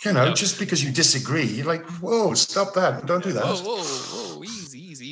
you 0.05 0.13
know, 0.13 0.25
no. 0.25 0.33
just 0.33 0.59
because 0.59 0.83
you 0.83 0.91
disagree, 0.91 1.45
you're 1.45 1.65
like, 1.65 1.85
whoa, 2.01 2.33
stop 2.33 2.73
that! 2.73 3.05
Don't 3.05 3.23
do 3.23 3.31
that. 3.31 3.43
Whoa, 3.43 3.55
whoa, 3.55 3.81
whoa, 3.81 4.28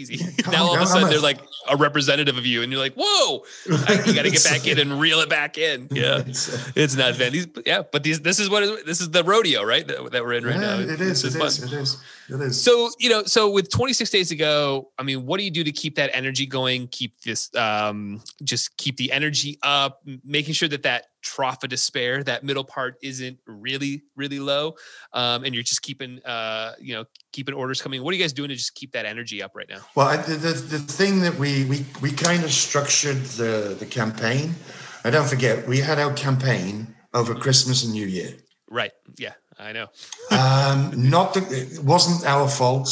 easy, 0.10 0.34
now 0.52 0.66
all 0.66 0.76
of 0.76 0.82
a 0.82 0.86
sudden 0.86 1.10
they're 1.10 1.20
like 1.20 1.40
a 1.70 1.76
representative 1.76 2.38
of 2.38 2.46
you, 2.46 2.64
and 2.64 2.72
you're 2.72 2.82
like, 2.82 2.94
whoa, 2.96 3.44
you 3.66 3.78
got 4.14 4.24
to 4.24 4.32
get 4.32 4.44
back 4.44 4.68
in 4.68 4.80
and 4.80 5.00
reel 5.00 5.20
it 5.20 5.30
back 5.30 5.58
in. 5.58 5.88
Yeah, 5.98 6.20
it's, 6.20 6.78
it's 6.78 6.96
not 6.96 7.16
fun. 7.16 7.32
These, 7.32 7.48
yeah, 7.66 7.82
but 7.82 8.04
these, 8.04 8.22
this 8.22 8.40
is 8.40 8.52
what 8.52 8.62
is, 8.62 8.84
this 8.84 9.02
is 9.02 9.10
the 9.10 9.24
rodeo, 9.24 9.64
right? 9.64 9.88
That, 9.88 10.12
that 10.12 10.24
we're 10.24 10.34
in 10.34 10.46
right 10.46 10.54
yeah, 10.54 10.62
now. 10.62 10.80
It 10.80 11.02
is. 11.02 11.24
It 11.24 11.42
is, 11.42 11.64
it 11.64 11.74
is. 11.74 12.04
It 12.30 12.42
is. 12.42 12.64
So 12.64 12.92
you 13.00 13.10
know, 13.10 13.24
so 13.24 13.50
with 13.50 13.72
26 13.72 14.12
days 14.12 14.30
to 14.30 14.36
go, 14.36 14.92
I 15.00 15.04
mean, 15.04 15.26
what 15.26 15.40
do 15.40 15.44
you 15.44 15.50
do 15.50 15.64
to 15.64 15.72
keep 15.72 15.96
that 15.96 16.12
energy 16.14 16.46
going? 16.46 16.88
Keep 16.90 17.22
this, 17.22 17.54
um, 17.56 18.22
just 18.44 18.78
keep 18.78 18.98
the 18.98 19.12
energy 19.12 19.58
up, 19.64 20.04
making 20.24 20.54
sure 20.54 20.70
that 20.70 20.84
that 20.84 21.08
trough 21.22 21.64
of 21.64 21.70
despair, 21.70 22.24
that 22.24 22.44
middle 22.44 22.64
part 22.64 22.96
isn't 23.02 23.40
really, 23.46 24.04
really 24.16 24.40
low, 24.40 24.76
um, 25.14 25.44
and 25.44 25.54
you're 25.54 25.64
just 25.64 25.82
keeping, 25.82 26.24
uh, 26.26 26.74
you 26.80 26.94
know, 26.94 27.06
keeping 27.32 27.54
orders 27.54 27.82
coming. 27.82 28.04
What 28.04 28.14
are 28.14 28.18
you 28.18 28.24
guys 28.24 28.34
doing 28.34 28.50
to 28.50 28.56
just 28.56 28.76
keep 28.76 28.92
that 28.94 29.06
energy 29.06 29.42
up 29.42 29.56
right 29.56 29.70
now? 29.70 29.80
Well, 29.96 30.18
the, 30.24 30.36
the, 30.36 30.54
the 30.54 30.80
thing 30.80 31.22
that 31.22 31.36
we 31.36 31.66
we 31.66 31.86
we 32.02 32.12
kind 32.12 32.44
of 32.44 32.52
structured 32.52 33.18
the 33.38 33.76
the 33.80 33.86
campaign. 33.86 34.56
I 35.04 35.10
don't 35.10 35.28
forget 35.28 35.68
we 35.68 35.80
had 35.80 36.00
our 36.00 36.14
campaign 36.14 36.96
over 37.14 37.34
Christmas 37.34 37.84
and 37.84 37.94
New 37.94 38.08
Year. 38.08 38.34
Right. 38.70 38.92
Yeah. 39.18 39.34
I 39.60 39.72
know. 39.72 39.88
um, 40.32 41.10
not 41.10 41.34
that 41.34 41.52
it 41.52 41.84
wasn't 41.84 42.26
our 42.26 42.48
fault. 42.48 42.90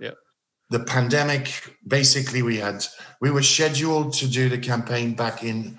Yeah. 0.00 0.12
The 0.70 0.80
pandemic, 0.80 1.74
basically, 1.86 2.42
we 2.42 2.56
had 2.56 2.84
we 3.20 3.30
were 3.30 3.42
scheduled 3.42 4.14
to 4.14 4.28
do 4.28 4.48
the 4.48 4.58
campaign 4.58 5.14
back 5.14 5.42
in 5.42 5.78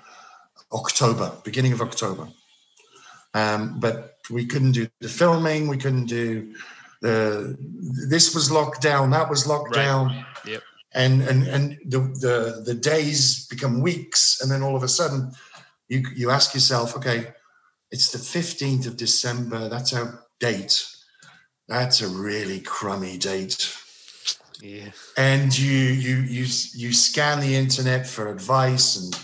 October, 0.72 1.32
beginning 1.44 1.72
of 1.72 1.80
October, 1.80 2.28
um, 3.34 3.78
but 3.80 4.16
we 4.30 4.46
couldn't 4.46 4.72
do 4.72 4.88
the 5.00 5.08
filming. 5.08 5.68
We 5.68 5.78
couldn't 5.78 6.06
do 6.06 6.54
the. 7.00 7.56
This 8.08 8.34
was 8.34 8.50
locked 8.50 8.82
down. 8.82 9.10
That 9.10 9.28
was 9.28 9.46
locked 9.46 9.76
right. 9.76 9.84
down. 9.84 10.24
Yep. 10.46 10.62
And 10.92 11.22
and 11.22 11.46
and 11.46 11.78
the, 11.84 11.98
the 11.98 12.62
the 12.64 12.74
days 12.74 13.46
become 13.46 13.80
weeks, 13.80 14.40
and 14.40 14.50
then 14.50 14.62
all 14.62 14.76
of 14.76 14.82
a 14.82 14.88
sudden, 14.88 15.32
you 15.88 16.04
you 16.14 16.30
ask 16.30 16.54
yourself, 16.54 16.96
okay, 16.96 17.32
it's 17.90 18.10
the 18.10 18.18
15th 18.18 18.86
of 18.86 18.96
December. 18.96 19.68
That's 19.68 19.92
our 19.92 20.24
date. 20.38 20.86
That's 21.68 22.00
a 22.00 22.08
really 22.08 22.60
crummy 22.60 23.16
date. 23.18 23.76
Yeah. 24.60 24.90
And 25.16 25.56
you 25.56 25.72
you 25.72 26.16
you 26.16 26.46
you 26.74 26.92
scan 26.92 27.40
the 27.40 27.54
internet 27.54 28.06
for 28.06 28.28
advice 28.28 28.96
and 28.96 29.14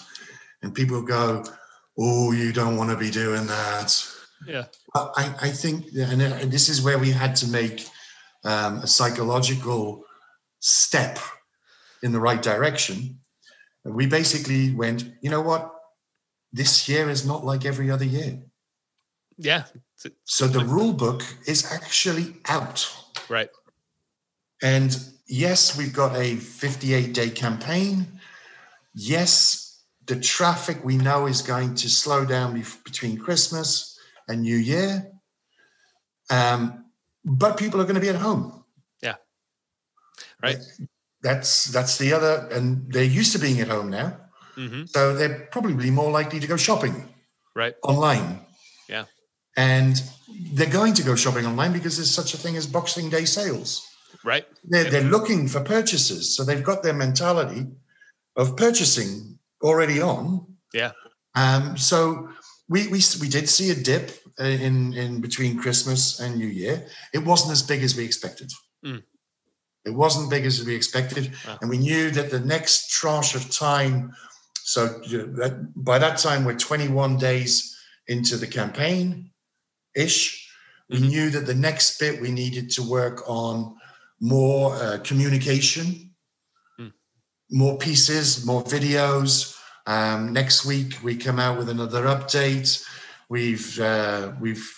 and 0.67 0.75
people 0.75 1.01
go, 1.01 1.45
"Oh, 1.97 2.33
you 2.33 2.53
don't 2.53 2.77
want 2.77 2.91
to 2.91 2.97
be 2.97 3.11
doing 3.11 3.47
that." 3.47 3.89
Yeah. 4.45 4.64
I 4.95 5.35
I 5.41 5.51
think 5.51 5.87
and 5.97 6.51
this 6.53 6.69
is 6.69 6.83
where 6.83 6.99
we 6.99 7.11
had 7.11 7.37
to 7.37 7.47
make 7.47 7.87
um, 8.45 8.79
a 8.79 8.87
psychological 8.87 10.05
step 10.59 11.19
in 12.03 12.11
the 12.12 12.19
right 12.21 12.43
direction. 12.43 13.21
We 13.85 14.07
basically 14.07 14.75
went, 14.75 15.05
you 15.23 15.31
know 15.31 15.41
what? 15.41 15.73
This 16.53 16.89
year 16.89 17.09
is 17.09 17.25
not 17.25 17.45
like 17.45 17.64
every 17.64 17.91
other 17.91 18.05
year. 18.05 18.43
Yeah. 19.39 19.64
So 20.25 20.49
the 20.49 20.64
rule 20.64 20.93
book 20.93 21.23
is 21.47 21.71
actually 21.71 22.35
out. 22.49 22.93
Right. 23.29 23.51
And 24.62 24.97
yes, 25.29 25.79
we've 25.79 25.93
got 25.93 26.17
a 26.17 26.35
58 26.37 27.14
day 27.14 27.31
campaign. 27.31 28.21
Yes, 28.95 29.66
the 30.07 30.21
traffic 30.21 30.85
we 30.85 30.97
know 30.97 31.27
is 31.27 31.43
going 31.43 31.75
to 31.77 31.89
slow 31.89 32.25
down 32.25 32.63
between 32.85 33.19
Christmas 33.19 33.99
and 34.29 34.43
New 34.43 34.57
Year. 34.57 35.11
Um, 36.31 36.85
but 37.25 37.57
people 37.57 37.81
are 37.81 37.85
going 37.85 37.97
to 37.97 38.01
be 38.01 38.09
at 38.09 38.17
home. 38.17 38.65
Yeah. 39.03 39.17
Right. 40.43 40.59
That's 41.23 41.65
that's 41.65 41.99
the 41.99 42.13
other, 42.13 42.49
and 42.53 42.93
they're 42.93 43.03
used 43.03 43.33
to 43.33 43.39
being 43.39 43.61
at 43.61 43.69
home 43.69 43.91
now. 43.91 44.17
Mm-hmm. 44.57 44.85
So 44.87 45.15
they're 45.15 45.49
probably 45.51 45.91
more 45.91 46.11
likely 46.11 46.41
to 46.41 46.47
go 46.47 46.57
shopping. 46.57 47.09
Right. 47.55 47.75
Online. 47.83 48.41
Yeah. 48.89 49.05
And 49.57 50.01
they're 50.53 50.71
going 50.71 50.95
to 50.95 51.03
go 51.03 51.17
shopping 51.17 51.47
online 51.47 51.73
because 51.73 51.97
there's 51.97 52.15
such 52.15 52.35
a 52.35 52.37
thing 52.37 52.57
as 52.57 52.67
Boxing 52.67 53.11
Day 53.11 53.25
sales. 53.25 53.87
Right. 54.25 54.47
They're, 54.65 54.85
yep. 54.85 54.93
they're 54.93 55.03
looking 55.11 55.49
for 55.49 55.61
purchases. 55.61 56.37
So 56.37 56.45
they've 56.45 56.63
got 56.63 56.83
their 56.83 56.93
mentality 56.93 57.67
of 58.37 58.57
purchasing 58.57 59.36
already 59.63 60.01
on. 60.01 60.47
Yeah. 60.73 60.93
Um, 61.35 61.77
so 61.77 62.29
we, 62.69 62.89
we, 62.89 63.01
we 63.21 63.29
did 63.29 63.49
see 63.49 63.71
a 63.71 63.75
dip 63.75 64.11
in, 64.39 64.93
in 64.95 65.21
between 65.21 65.59
Christmas 65.59 66.21
and 66.21 66.37
New 66.37 66.47
Year. 66.47 66.87
It 67.13 67.25
wasn't 67.25 67.53
as 67.53 67.63
big 67.63 67.83
as 67.83 67.97
we 67.97 68.05
expected. 68.05 68.51
Mm. 68.85 69.03
It 69.85 69.95
wasn't 69.95 70.31
big 70.31 70.45
as 70.45 70.65
we 70.65 70.75
expected. 70.75 71.33
Ah. 71.47 71.59
And 71.61 71.71
we 71.71 71.79
knew 71.79 72.11
that 72.11 72.31
the 72.31 72.41
next 72.41 72.91
tranche 72.91 73.35
of 73.35 73.51
time, 73.51 74.13
so 74.55 74.87
that 74.87 75.73
by 75.77 75.99
that 75.99 76.19
time, 76.19 76.45
we're 76.45 76.59
21 76.59 77.19
days 77.19 77.77
into 78.09 78.37
the 78.37 78.49
campaign 78.49 79.31
ish. 79.95 80.51
We 80.91 80.99
mm-hmm. 80.99 81.09
knew 81.09 81.31
that 81.31 81.47
the 81.47 81.55
next 81.55 81.99
bit 81.99 82.21
we 82.21 82.31
needed 82.31 82.71
to 82.71 82.83
work 82.83 83.23
on 83.29 83.77
more 84.21 84.75
uh, 84.75 84.99
communication, 85.05 85.85
mm. 85.85 86.06
More 87.51 87.79
pieces, 87.79 88.45
more 88.45 88.63
videos. 88.65 89.57
Um, 89.87 90.33
next 90.33 90.65
week 90.65 90.99
we 91.03 91.17
come 91.17 91.39
out 91.39 91.59
with 91.59 91.69
another 91.69 92.05
update. 92.05 92.85
We've 93.29 93.79
uh, 93.81 94.33
we've 94.41 94.69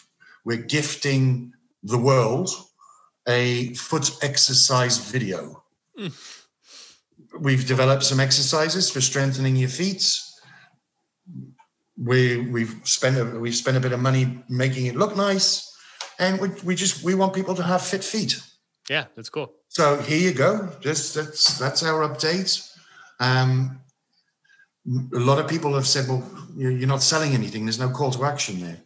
we're 0.45 0.59
gifting 0.59 1.53
the 1.83 1.99
world 1.99 2.51
a 3.27 3.75
foot 3.75 4.11
exercise 4.23 4.99
video. 4.99 5.63
Mm. 5.99 6.13
We've 7.41 7.67
developed 7.67 8.05
some 8.05 8.21
exercises 8.21 8.91
for 8.91 9.01
strengthening 9.01 9.57
your 9.57 9.69
feet 9.69 10.03
we 12.03 12.39
we've 12.39 12.81
spent 12.85 13.19
a, 13.19 13.25
we've 13.39 13.55
spent 13.55 13.77
a 13.77 13.81
bit 13.81 13.93
of 13.93 14.01
money 14.01 14.43
making 14.49 14.87
it 14.87 14.97
look 14.97 15.17
nice, 15.17 15.75
and 16.19 16.41
we, 16.41 16.49
we 16.65 16.75
just 16.75 17.03
we 17.03 17.15
want 17.15 17.35
people 17.35 17.55
to 17.55 17.63
have 17.63 17.83
fit 17.83 18.05
feet. 18.05 18.41
Yeah, 18.89 19.05
that's 19.15 19.29
cool. 19.29 19.53
So 19.69 19.97
here 19.99 20.19
you 20.19 20.33
go. 20.33 20.69
Just 20.81 21.15
that's 21.15 21.59
that's 21.59 21.83
our 21.83 22.09
update. 22.09 22.77
Um, 23.21 23.81
a 25.15 25.19
lot 25.19 25.39
of 25.39 25.49
people 25.49 25.75
have 25.75 25.87
said, 25.87 26.09
"Well, 26.09 26.25
you're 26.57 26.89
not 26.89 27.03
selling 27.03 27.35
anything. 27.35 27.65
There's 27.67 27.79
no 27.79 27.91
call 27.91 28.11
to 28.13 28.25
action 28.25 28.61
there." 28.61 28.79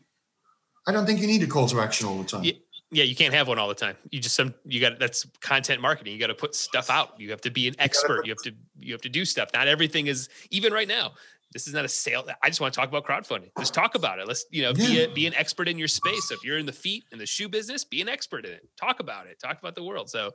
I 0.86 0.92
don't 0.92 1.06
think 1.06 1.20
you 1.20 1.26
need 1.26 1.42
a 1.42 1.46
call 1.46 1.68
to 1.68 1.80
action 1.80 2.06
all 2.08 2.18
the 2.18 2.24
time. 2.24 2.42
Yeah, 2.42 2.52
yeah, 2.90 3.04
you 3.04 3.14
can't 3.14 3.32
have 3.32 3.46
one 3.48 3.58
all 3.58 3.68
the 3.68 3.74
time. 3.74 3.96
You 4.10 4.20
just 4.20 4.34
some 4.34 4.54
you 4.64 4.80
got 4.80 4.98
that's 4.98 5.24
content 5.40 5.80
marketing. 5.80 6.12
You 6.12 6.18
got 6.18 6.26
to 6.26 6.34
put 6.34 6.54
stuff 6.54 6.90
out. 6.90 7.18
You 7.18 7.30
have 7.30 7.40
to 7.42 7.50
be 7.50 7.68
an 7.68 7.76
expert. 7.78 8.26
You 8.26 8.32
have 8.32 8.42
to 8.42 8.52
you 8.78 8.92
have 8.92 9.02
to 9.02 9.08
do 9.08 9.24
stuff. 9.24 9.50
Not 9.54 9.68
everything 9.68 10.08
is 10.08 10.28
even 10.50 10.72
right 10.72 10.88
now. 10.88 11.12
This 11.52 11.66
is 11.66 11.74
not 11.74 11.84
a 11.84 11.88
sale. 11.88 12.26
I 12.42 12.48
just 12.48 12.60
want 12.60 12.72
to 12.74 12.80
talk 12.80 12.88
about 12.88 13.04
crowdfunding. 13.04 13.50
Just 13.58 13.74
talk 13.74 13.94
about 13.94 14.18
it. 14.18 14.26
Let's 14.26 14.44
you 14.50 14.62
know 14.62 14.72
yeah. 14.74 14.86
be 14.86 15.02
a, 15.02 15.08
be 15.08 15.26
an 15.26 15.34
expert 15.34 15.68
in 15.68 15.78
your 15.78 15.88
space. 15.88 16.28
So 16.28 16.34
if 16.34 16.44
you're 16.44 16.58
in 16.58 16.66
the 16.66 16.72
feet 16.72 17.04
in 17.12 17.18
the 17.18 17.26
shoe 17.26 17.48
business, 17.48 17.84
be 17.84 18.00
an 18.00 18.08
expert 18.08 18.44
in 18.44 18.52
it. 18.52 18.68
Talk 18.80 19.00
about 19.00 19.26
it. 19.26 19.38
Talk 19.40 19.58
about 19.58 19.74
the 19.74 19.84
world. 19.84 20.10
So, 20.10 20.32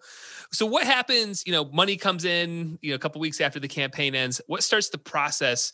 so 0.51 0.65
what 0.65 0.85
happens? 0.85 1.43
You 1.45 1.51
know, 1.51 1.65
money 1.65 1.97
comes 1.97 2.25
in. 2.25 2.77
You 2.81 2.91
know, 2.91 2.95
a 2.95 2.99
couple 2.99 3.21
weeks 3.21 3.41
after 3.41 3.59
the 3.59 3.67
campaign 3.67 4.15
ends. 4.15 4.41
What 4.47 4.63
starts 4.63 4.89
the 4.89 4.97
process 4.97 5.71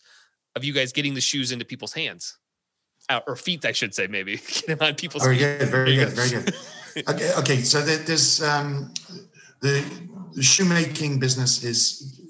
of 0.55 0.63
you 0.63 0.73
guys 0.73 0.91
getting 0.91 1.13
the 1.13 1.21
shoes 1.21 1.51
into 1.51 1.65
people's 1.65 1.93
hands? 1.93 2.37
uh, 3.09 3.19
or 3.27 3.35
feet, 3.35 3.65
I 3.65 3.71
should 3.71 3.93
say, 3.93 4.07
maybe 4.07 4.37
get 4.47 4.67
them 4.67 4.77
on 4.81 4.95
people's. 4.95 5.23
Very 5.23 5.37
feet. 5.37 5.59
good, 5.59 5.69
very 5.69 5.95
good, 5.95 6.09
very 6.09 6.29
good. 6.29 6.53
okay, 7.09 7.33
okay, 7.37 7.61
so 7.61 7.81
there's 7.81 8.41
um, 8.43 8.93
the, 9.61 9.83
the 10.33 10.43
shoemaking 10.43 11.19
business 11.19 11.63
is 11.63 12.21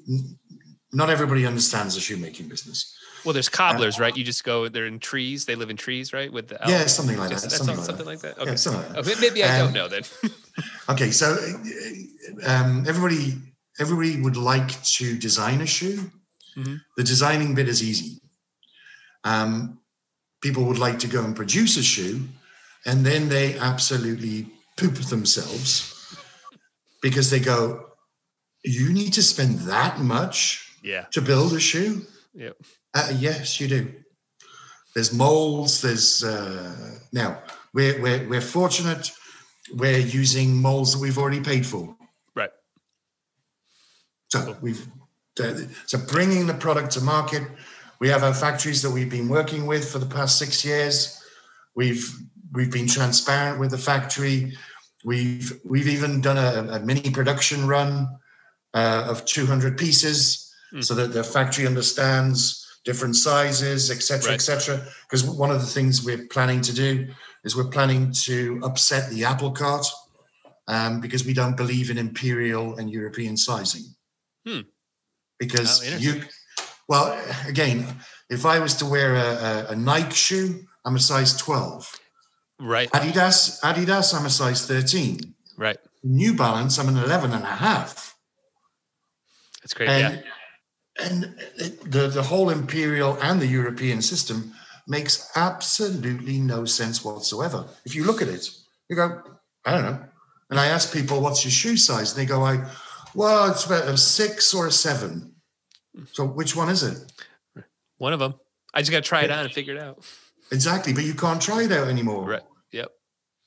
not 0.92 1.10
everybody 1.10 1.46
understands 1.46 1.96
the 1.96 2.02
shoemaking 2.02 2.48
business. 2.48 2.98
Well, 3.26 3.34
there's 3.34 3.50
cobblers, 3.50 4.00
right? 4.00 4.16
You 4.16 4.24
just 4.24 4.44
go. 4.44 4.68
They're 4.68 4.86
in 4.86 5.00
trees. 5.00 5.46
They 5.46 5.56
live 5.56 5.70
in 5.70 5.78
trees, 5.78 6.14
right? 6.14 6.32
With 6.32 6.50
the 6.50 6.60
yeah, 6.68 6.86
something 6.86 7.18
like 7.18 7.30
just, 7.30 7.44
that. 7.44 7.52
Something, 7.52 7.78
like, 7.78 7.86
something 7.86 8.06
that. 8.06 8.12
like 8.12 8.20
that. 8.22 8.38
Okay. 8.40 8.52
Yeah, 8.52 8.56
something 8.56 8.82
like 8.82 9.06
that. 9.06 9.12
Okay, 9.12 9.22
maybe 9.22 9.44
I 9.44 9.60
um, 9.60 9.66
don't 9.66 9.74
know 9.74 9.88
then. 9.88 10.04
okay, 10.90 11.12
so 11.12 11.38
um, 12.46 12.86
everybody 12.88 13.36
everybody 13.80 14.22
would 14.22 14.38
like 14.38 14.82
to 14.84 15.18
design 15.18 15.62
a 15.62 15.66
shoe. 15.66 16.12
Mm-hmm. 16.58 16.76
The 16.98 17.04
designing 17.04 17.56
bit 17.56 17.68
is 17.68 17.82
easy. 17.82 18.20
Um, 19.24 19.80
people 20.42 20.66
would 20.66 20.78
like 20.78 21.00
to 21.00 21.08
go 21.08 21.24
and 21.24 21.36
produce 21.36 21.78
a 21.78 21.84
shoe, 21.84 22.22
and 22.86 23.06
then 23.06 23.30
they 23.30 23.58
absolutely 23.58 24.48
poop 24.78 24.96
themselves 24.96 26.18
because 27.02 27.30
they 27.30 27.40
go, 27.40 27.86
"You 28.64 28.92
need 28.92 29.14
to 29.14 29.24
spend 29.24 29.60
that 29.60 30.00
much 30.00 30.78
yeah. 30.84 31.06
to 31.12 31.22
build 31.22 31.54
a 31.54 31.60
shoe." 31.60 32.06
Yep. 32.34 32.58
Uh, 32.94 33.12
yes, 33.18 33.60
you 33.60 33.68
do. 33.68 33.94
There's 34.94 35.14
molds. 35.14 35.82
There's 35.82 36.24
uh, 36.24 37.00
now 37.12 37.42
we're, 37.74 38.02
we're 38.02 38.28
we're 38.30 38.42
fortunate. 38.42 39.12
We're 39.74 39.98
using 39.98 40.62
molds 40.62 40.94
that 40.94 41.00
we've 41.00 41.18
already 41.18 41.42
paid 41.42 41.66
for. 41.66 41.96
Right. 42.36 42.52
So 44.30 44.46
cool. 44.46 44.58
we've 44.62 44.88
so 45.36 45.98
bringing 46.08 46.46
the 46.46 46.54
product 46.54 46.92
to 46.92 47.02
market 47.02 47.44
we 48.04 48.10
have 48.10 48.24
our 48.24 48.34
factories 48.34 48.82
that 48.82 48.92
we've 48.92 49.10
been 49.10 49.30
working 49.30 49.66
with 49.66 49.90
for 49.90 49.98
the 49.98 50.06
past 50.06 50.38
six 50.38 50.66
years. 50.66 51.24
We've 51.74 52.06
we've 52.52 52.70
been 52.70 52.86
transparent 52.86 53.62
with 53.62 53.72
the 53.72 53.78
factory. 53.78 54.58
We've 55.06 55.58
we've 55.64 55.88
even 55.88 56.20
done 56.20 56.38
a, 56.38 56.74
a 56.74 56.80
mini 56.82 57.12
production 57.12 57.66
run 57.66 58.10
uh, 58.74 59.08
of 59.08 59.24
200 59.24 59.78
pieces, 59.78 60.54
mm. 60.74 60.84
so 60.84 60.94
that 60.96 61.14
the 61.14 61.24
factory 61.24 61.66
understands 61.66 62.63
different 62.86 63.16
sizes, 63.16 63.90
etc., 63.90 64.32
right. 64.32 64.36
etc. 64.36 64.86
Because 65.04 65.26
one 65.26 65.52
of 65.52 65.62
the 65.62 65.68
things 65.68 66.06
we're 66.06 66.28
planning 66.28 66.62
to 66.62 66.74
do 66.74 67.08
is 67.44 67.56
we're 67.56 67.70
planning 67.70 68.12
to 68.24 68.60
upset 68.64 69.10
the 69.10 69.26
apple 69.26 69.52
cart 69.52 69.86
um, 70.68 71.02
because 71.02 71.26
we 71.26 71.34
don't 71.34 71.58
believe 71.58 71.90
in 71.90 71.98
imperial 71.98 72.78
and 72.78 72.90
European 72.90 73.38
sizing. 73.38 73.84
Hmm. 74.46 74.62
Because 75.40 75.82
oh, 75.84 75.98
you 75.98 76.24
well, 76.88 77.18
again, 77.48 77.86
if 78.30 78.46
I 78.46 78.60
was 78.60 78.76
to 78.76 78.86
wear 78.86 79.16
a, 79.16 79.20
a, 79.20 79.66
a 79.70 79.76
Nike 79.76 80.16
shoe, 80.16 80.66
I'm 80.86 80.96
a 80.96 81.00
size 81.00 81.36
12. 81.38 82.00
Right. 82.60 82.90
Adidas, 82.92 83.62
Adidas, 83.62 84.18
I'm 84.18 84.26
a 84.26 84.30
size 84.30 84.66
13. 84.68 85.34
Right. 85.58 85.78
New 86.04 86.36
Balance, 86.36 86.78
I'm 86.80 86.90
an 86.90 86.98
11 86.98 87.32
and 87.32 87.44
a 87.44 87.48
half. 87.48 88.16
That's 89.62 89.74
great. 89.74 89.90
And, 89.90 90.16
yeah. 90.16 90.32
And 91.00 91.36
the, 91.86 92.08
the 92.08 92.24
whole 92.24 92.50
imperial 92.50 93.18
and 93.22 93.42
the 93.42 93.48
European 93.48 94.02
system 94.02 94.54
makes 94.88 95.32
absolutely 95.36 96.40
no 96.40 96.66
sense 96.66 97.04
whatsoever. 97.04 97.66
If 97.86 97.96
you 97.96 98.04
look 98.04 98.22
at 98.22 98.28
it, 98.28 98.50
you 98.90 98.96
go, 98.96 99.22
I 99.66 99.72
don't 99.72 99.84
know. 99.84 100.06
And 100.50 100.60
I 100.60 100.68
ask 100.68 100.94
people, 100.94 101.22
what's 101.22 101.44
your 101.44 101.52
shoe 101.52 101.78
size? 101.78 102.12
And 102.12 102.22
they 102.22 102.30
go, 102.30 102.44
I, 102.44 102.70
well, 103.16 103.50
it's 103.50 103.66
about 103.66 103.88
a 103.88 103.98
six 103.98 104.54
or 104.54 104.68
a 104.68 104.72
seven. 104.72 105.34
So 106.12 106.26
which 106.26 106.56
one 106.56 106.70
is 106.70 106.84
it? 106.84 107.66
One 107.98 108.14
of 108.14 108.20
them. 108.20 108.36
I 108.74 108.82
just 108.82 108.92
got 108.92 109.04
to 109.04 109.08
try 109.08 109.22
it 109.24 109.32
on 109.32 109.46
and 109.46 109.54
figure 109.54 109.76
it 109.76 109.82
out. 109.82 110.04
Exactly, 110.52 110.94
but 110.94 111.04
you 111.04 111.14
can't 111.14 111.42
try 111.42 111.64
it 111.64 111.72
out 111.72 111.88
anymore. 111.88 112.26
Right. 112.26 112.42
Yep. 112.72 112.92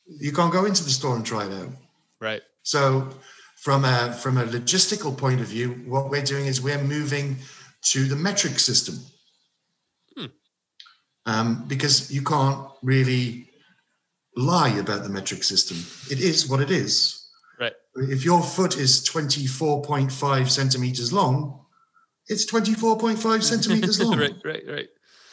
You 0.07 0.33
can't 0.33 0.53
go 0.53 0.65
into 0.65 0.83
the 0.83 0.91
store 0.91 1.17
and 1.17 1.27
try 1.27 1.47
it 1.47 1.53
out. 1.53 1.69
Right. 2.21 2.43
So 2.63 3.11
from 3.67 3.85
a 3.85 4.13
from 4.13 4.39
a 4.39 4.45
logistical 4.45 5.19
point 5.19 5.41
of 5.41 5.49
view, 5.49 5.71
what 5.87 6.09
we're 6.09 6.23
doing 6.23 6.47
is 6.47 6.63
we're 6.63 6.85
moving 6.85 7.37
to 7.83 8.05
the 8.05 8.15
metric 8.15 8.61
system. 8.61 8.95
Hmm. 10.17 10.27
Um, 11.27 11.65
because 11.67 12.09
you 12.09 12.23
can't 12.23 12.61
really 12.85 13.51
lie 14.37 14.79
about 14.79 15.03
the 15.03 15.09
metric 15.09 15.43
system. 15.43 15.79
It 16.13 16.21
is 16.21 16.49
what 16.49 16.61
it 16.61 16.71
is. 16.71 17.29
Right. 17.59 17.73
If 17.97 18.25
your 18.25 18.41
foot 18.41 18.77
is 18.77 19.05
24.5 19.05 20.49
centimeters 20.49 21.13
long, 21.13 21.67
it's 22.29 22.47
24.5 22.47 23.43
centimeters 23.53 24.01
long. 24.01 24.17
right, 24.17 24.35
right, 24.45 24.63
right. 24.69 24.89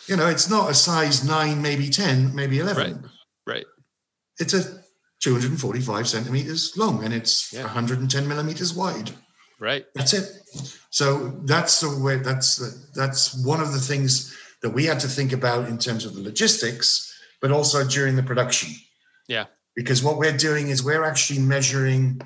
You 0.07 0.15
know, 0.15 0.27
it's 0.27 0.49
not 0.49 0.71
a 0.71 0.73
size 0.73 1.23
nine, 1.23 1.61
maybe 1.61 1.87
10, 1.87 2.33
maybe 2.33 2.57
11. 2.57 2.93
Right, 2.93 3.11
right. 3.45 3.65
It's 4.39 4.55
a 4.55 4.82
245 5.23 6.07
centimeters 6.07 6.75
long 6.75 7.03
and 7.05 7.13
it's 7.13 7.53
yeah. 7.53 7.61
110 7.61 8.27
millimeters 8.27 8.73
wide. 8.73 9.11
Right. 9.57 9.85
That's 9.95 10.13
it. 10.13 10.29
So 10.89 11.29
that's 11.45 11.79
the 11.79 11.97
way, 12.03 12.17
that's, 12.17 12.57
the, 12.57 12.77
that's 12.93 13.33
one 13.45 13.61
of 13.61 13.71
the 13.71 13.79
things 13.79 14.35
that 14.61 14.71
we 14.71 14.83
had 14.83 14.99
to 14.99 15.07
think 15.07 15.31
about 15.31 15.69
in 15.69 15.77
terms 15.77 16.03
of 16.03 16.13
the 16.13 16.21
logistics, 16.21 17.17
but 17.41 17.51
also 17.51 17.87
during 17.87 18.17
the 18.17 18.23
production. 18.23 18.73
Yeah. 19.29 19.45
Because 19.75 20.03
what 20.03 20.17
we're 20.17 20.35
doing 20.35 20.67
is 20.67 20.83
we're 20.83 21.05
actually 21.05 21.39
measuring 21.39 22.21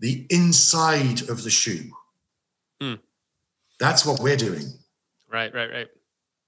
the 0.00 0.26
inside 0.30 1.28
of 1.28 1.44
the 1.44 1.50
shoe. 1.50 1.90
Hmm. 2.80 2.94
That's 3.78 4.06
what 4.06 4.20
we're 4.20 4.36
doing. 4.36 4.64
Right, 5.30 5.52
right, 5.54 5.70
right. 5.70 5.88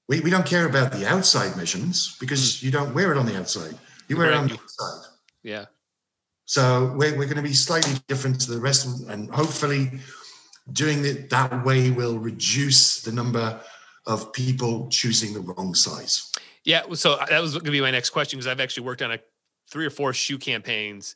We, 0.08 0.20
we 0.20 0.30
don't 0.30 0.46
care 0.46 0.66
about 0.66 0.92
the 0.92 1.06
outside 1.06 1.56
measurements 1.58 2.16
because 2.18 2.56
mm. 2.56 2.62
you 2.62 2.70
don't 2.70 2.94
wear 2.94 3.12
it 3.12 3.18
on 3.18 3.26
the 3.26 3.36
outside. 3.36 3.74
You 4.08 4.16
wear 4.16 4.30
right. 4.30 4.36
it 4.36 4.38
on 4.38 4.48
the 4.48 4.54
inside. 4.54 5.08
Yeah. 5.42 5.66
So 6.50 6.92
we're, 6.96 7.16
we're 7.16 7.26
going 7.26 7.36
to 7.36 7.42
be 7.42 7.52
slightly 7.52 7.94
different 8.08 8.40
to 8.40 8.50
the 8.50 8.58
rest, 8.58 8.84
of, 8.84 9.08
and 9.08 9.30
hopefully, 9.30 10.00
doing 10.72 11.04
it 11.04 11.30
that 11.30 11.64
way 11.64 11.92
will 11.92 12.18
reduce 12.18 13.02
the 13.02 13.12
number 13.12 13.60
of 14.04 14.32
people 14.32 14.88
choosing 14.88 15.32
the 15.32 15.38
wrong 15.38 15.74
size. 15.74 16.32
Yeah. 16.64 16.82
So 16.94 17.12
uh, 17.12 17.26
that 17.26 17.40
was 17.40 17.52
going 17.52 17.66
to 17.66 17.70
be 17.70 17.80
my 17.80 17.92
next 17.92 18.10
question 18.10 18.36
because 18.36 18.48
I've 18.48 18.58
actually 18.58 18.84
worked 18.84 19.00
on 19.00 19.12
a 19.12 19.20
three 19.70 19.86
or 19.86 19.90
four 19.90 20.12
shoe 20.12 20.38
campaigns, 20.38 21.14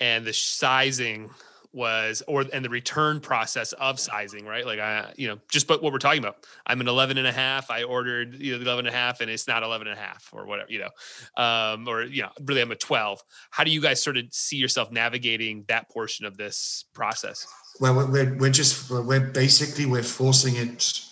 and 0.00 0.24
the 0.24 0.32
sizing 0.32 1.30
was 1.76 2.22
or 2.26 2.44
and 2.52 2.64
the 2.64 2.70
return 2.70 3.20
process 3.20 3.72
of 3.74 4.00
sizing 4.00 4.46
right? 4.46 4.66
Like 4.66 4.80
i 4.80 5.12
you 5.16 5.28
know 5.28 5.38
just 5.50 5.68
but 5.68 5.82
what 5.82 5.92
we're 5.92 5.98
talking 5.98 6.18
about. 6.18 6.46
I'm 6.66 6.80
an 6.80 6.88
11 6.88 7.18
and 7.18 7.26
a 7.26 7.32
half 7.32 7.70
i 7.70 7.82
ordered 7.82 8.40
you 8.40 8.56
know 8.56 8.62
11 8.62 8.86
and 8.86 8.94
a 8.94 8.98
half 8.98 9.20
and 9.20 9.30
it's 9.30 9.46
not 9.46 9.62
11 9.62 9.86
and 9.86 9.96
a 9.96 10.00
half 10.00 10.30
or 10.32 10.46
whatever 10.46 10.72
you 10.72 10.80
know 10.80 11.42
um 11.42 11.86
or 11.86 12.02
you 12.02 12.22
know 12.22 12.30
really 12.44 12.62
i'm 12.62 12.72
a 12.72 12.76
12 12.76 13.22
how 13.50 13.62
do 13.62 13.70
you 13.70 13.80
guys 13.80 14.02
sort 14.02 14.16
of 14.16 14.24
see 14.30 14.56
yourself 14.56 14.90
navigating 14.90 15.64
that 15.68 15.90
portion 15.90 16.24
of 16.24 16.36
this 16.36 16.86
process? 16.94 17.46
Well 17.80 17.94
we're, 18.08 18.34
we're 18.36 18.50
just 18.50 18.90
we're 18.90 19.20
basically 19.20 19.86
we're 19.86 20.02
forcing 20.02 20.56
it 20.56 21.02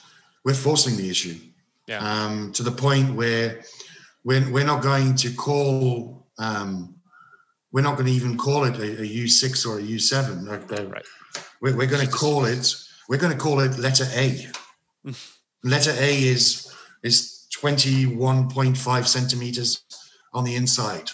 we're 0.45 0.55
forcing 0.55 0.97
the 0.97 1.09
issue. 1.11 1.37
Yeah. 1.87 1.99
Um 1.99 2.53
to 2.53 2.63
the 2.63 2.71
point 2.71 3.15
where 3.15 3.63
we're, 4.25 4.51
we're 4.51 4.65
not 4.65 4.83
going 4.83 5.15
to 5.17 5.33
call 5.35 6.27
um 6.39 6.94
we're 7.75 7.83
not 7.83 7.97
going 7.97 8.07
to 8.07 8.13
even 8.13 8.39
call 8.39 8.65
it 8.65 8.79
a 8.79 9.03
a 9.03 9.07
U6 9.25 9.67
or 9.67 9.81
a 9.81 9.83
U7. 9.83 10.47
right. 10.93 11.05
We're, 11.61 11.77
we're 11.77 11.89
going 11.89 12.07
to 12.07 12.13
call 12.13 12.45
it, 12.45 12.73
we're 13.09 13.19
going 13.19 13.33
to 13.33 13.39
call 13.39 13.59
it 13.59 13.77
letter 13.79 14.07
A. 14.15 14.47
letter 15.65 15.91
A 15.99 16.23
is, 16.23 16.73
is 17.03 17.49
21.5 17.61 19.07
centimeters 19.07 19.83
on 20.33 20.45
the 20.45 20.55
inside. 20.55 21.11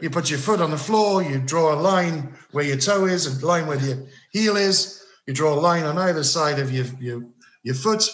You 0.00 0.10
put 0.10 0.30
your 0.30 0.38
foot 0.38 0.60
on 0.60 0.70
the 0.70 0.78
floor, 0.78 1.22
you 1.22 1.40
draw 1.40 1.74
a 1.74 1.80
line 1.80 2.34
where 2.52 2.64
your 2.64 2.76
toe 2.78 3.06
is, 3.06 3.26
a 3.26 3.46
line 3.46 3.66
where 3.66 3.80
your 3.80 4.06
heel 4.30 4.56
is. 4.56 5.04
You 5.26 5.34
draw 5.34 5.52
a 5.54 5.60
line 5.60 5.84
on 5.84 5.98
either 5.98 6.22
side 6.22 6.58
of 6.62 6.70
your 6.70 6.86
your, 7.00 7.22
your 7.62 7.74
foot, 7.74 8.08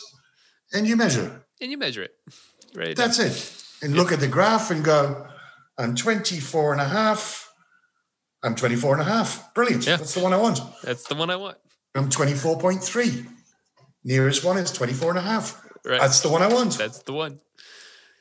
and 0.73 0.87
you 0.87 0.97
measure. 0.97 1.45
and 1.61 1.71
you 1.71 1.79
measure 1.79 2.05
it. 2.05 2.15
Right. 2.75 2.97
That's 2.97 3.19
it. 3.19 3.37
And 3.83 3.95
look 3.95 4.13
at 4.13 4.21
the 4.21 4.29
graph 4.29 4.71
and 4.71 4.85
go, 4.85 5.27
I'm 5.79 5.95
24 5.95 6.73
and 6.73 6.81
a 6.81 6.89
half. 6.89 7.53
I'm 8.43 8.55
24 8.55 8.95
and 8.95 9.03
a 9.03 9.05
half. 9.05 9.55
Brilliant. 9.55 9.87
Yeah. 9.87 9.97
That's 9.97 10.15
the 10.15 10.21
one 10.21 10.33
I 10.33 10.39
want. 10.39 10.61
That's 10.83 11.05
the 11.05 11.15
one 11.15 11.31
I 11.31 11.37
want. 11.37 11.59
I'm 11.95 12.09
24.3. 12.09 13.27
Nearest 14.05 14.45
one 14.45 14.57
is 14.59 14.71
24 14.73 15.11
and 15.11 15.19
a 15.19 15.23
half. 15.23 15.63
Right. 15.85 16.01
That's 16.01 16.21
the 16.21 16.29
one 16.29 16.43
I 16.43 16.49
want. 16.49 16.79
That's 16.79 17.03
the 17.03 17.13
one. 17.13 17.41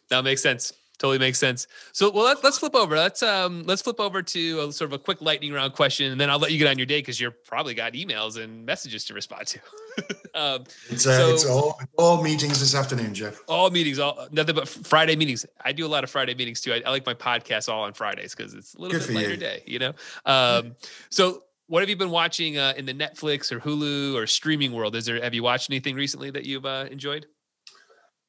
That 0.10 0.24
makes 0.24 0.42
sense. 0.42 0.74
Totally 0.98 1.20
makes 1.20 1.38
sense. 1.40 1.68
So, 1.92 2.10
well, 2.10 2.24
let, 2.24 2.42
let's 2.44 2.58
flip 2.58 2.74
over. 2.74 2.96
Let's 2.96 3.22
um, 3.22 3.64
let's 3.64 3.82
flip 3.82 4.00
over 4.00 4.24
to 4.24 4.60
a 4.62 4.72
sort 4.72 4.90
of 4.92 4.94
a 4.94 5.00
quick 5.00 5.22
lightning 5.22 5.52
round 5.52 5.74
question, 5.74 6.12
and 6.12 6.22
then 6.22 6.30
I'll 6.30 6.40
let 6.40 6.52
you 6.54 6.58
get 6.58 6.68
on 6.70 6.78
your 6.78 6.86
day 6.86 7.00
because 7.00 7.20
you're 7.20 7.32
probably 7.32 7.74
got 7.74 7.94
emails 7.94 8.42
and 8.42 8.66
messages 8.66 9.04
to 9.06 9.14
respond 9.14 9.48
to. 9.48 9.60
um, 10.36 10.64
It's, 10.90 11.06
uh, 11.06 11.18
So- 11.18 11.34
it's 11.34 11.46
all, 11.46 11.80
all 11.98 12.24
meetings 12.24 12.62
this 12.62 12.74
afternoon, 12.76 13.14
Jeff. 13.14 13.42
all 13.50 13.70
meetings, 13.72 14.00
all 14.00 14.26
nothing 14.32 14.56
but 14.56 14.70
Friday 14.70 15.18
meetings. 15.18 15.46
I 15.66 15.74
do 15.74 15.86
a 15.86 15.90
lot 15.90 16.06
of 16.06 16.10
Friday 16.10 16.34
meetings 16.34 16.62
too. 16.62 16.72
I, 16.74 16.82
I 16.86 16.90
like 16.92 17.06
my 17.06 17.14
podcast 17.14 17.68
all 17.68 17.84
on 17.84 17.92
Fridays 17.94 18.34
because 18.34 18.54
it's 18.54 18.74
a 18.76 18.80
little 18.82 18.98
Good 18.98 19.08
bit 19.08 19.16
lighter 19.16 19.32
you. 19.32 19.38
day, 19.38 19.64
you 19.66 19.80
know. 19.80 19.94
Um, 20.26 20.76
so, 21.10 21.44
what 21.68 21.82
have 21.82 21.90
you 21.90 21.98
been 21.98 22.10
watching 22.12 22.58
uh, 22.58 22.74
in 22.78 22.86
the 22.86 22.94
Netflix 22.94 23.52
or 23.52 23.60
Hulu 23.60 24.16
or 24.16 24.28
streaming 24.28 24.72
world? 24.72 24.96
Is 24.96 25.06
there 25.06 25.22
have 25.22 25.34
you 25.34 25.44
watched 25.44 25.70
anything 25.70 25.96
recently 25.96 26.30
that 26.32 26.46
you've 26.46 26.66
uh, 26.66 26.86
enjoyed? 26.90 27.26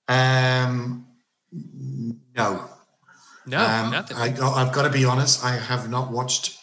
Um, 0.09 1.07
no. 2.35 2.69
No, 3.49 3.65
um, 3.65 3.93
nothing. 3.93 4.17
I, 4.17 4.25
I've 4.27 4.73
got 4.73 4.83
to 4.83 4.91
be 4.91 5.05
honest. 5.05 5.45
I 5.45 5.53
have 5.57 5.89
not 5.89 6.11
watched 6.11 6.59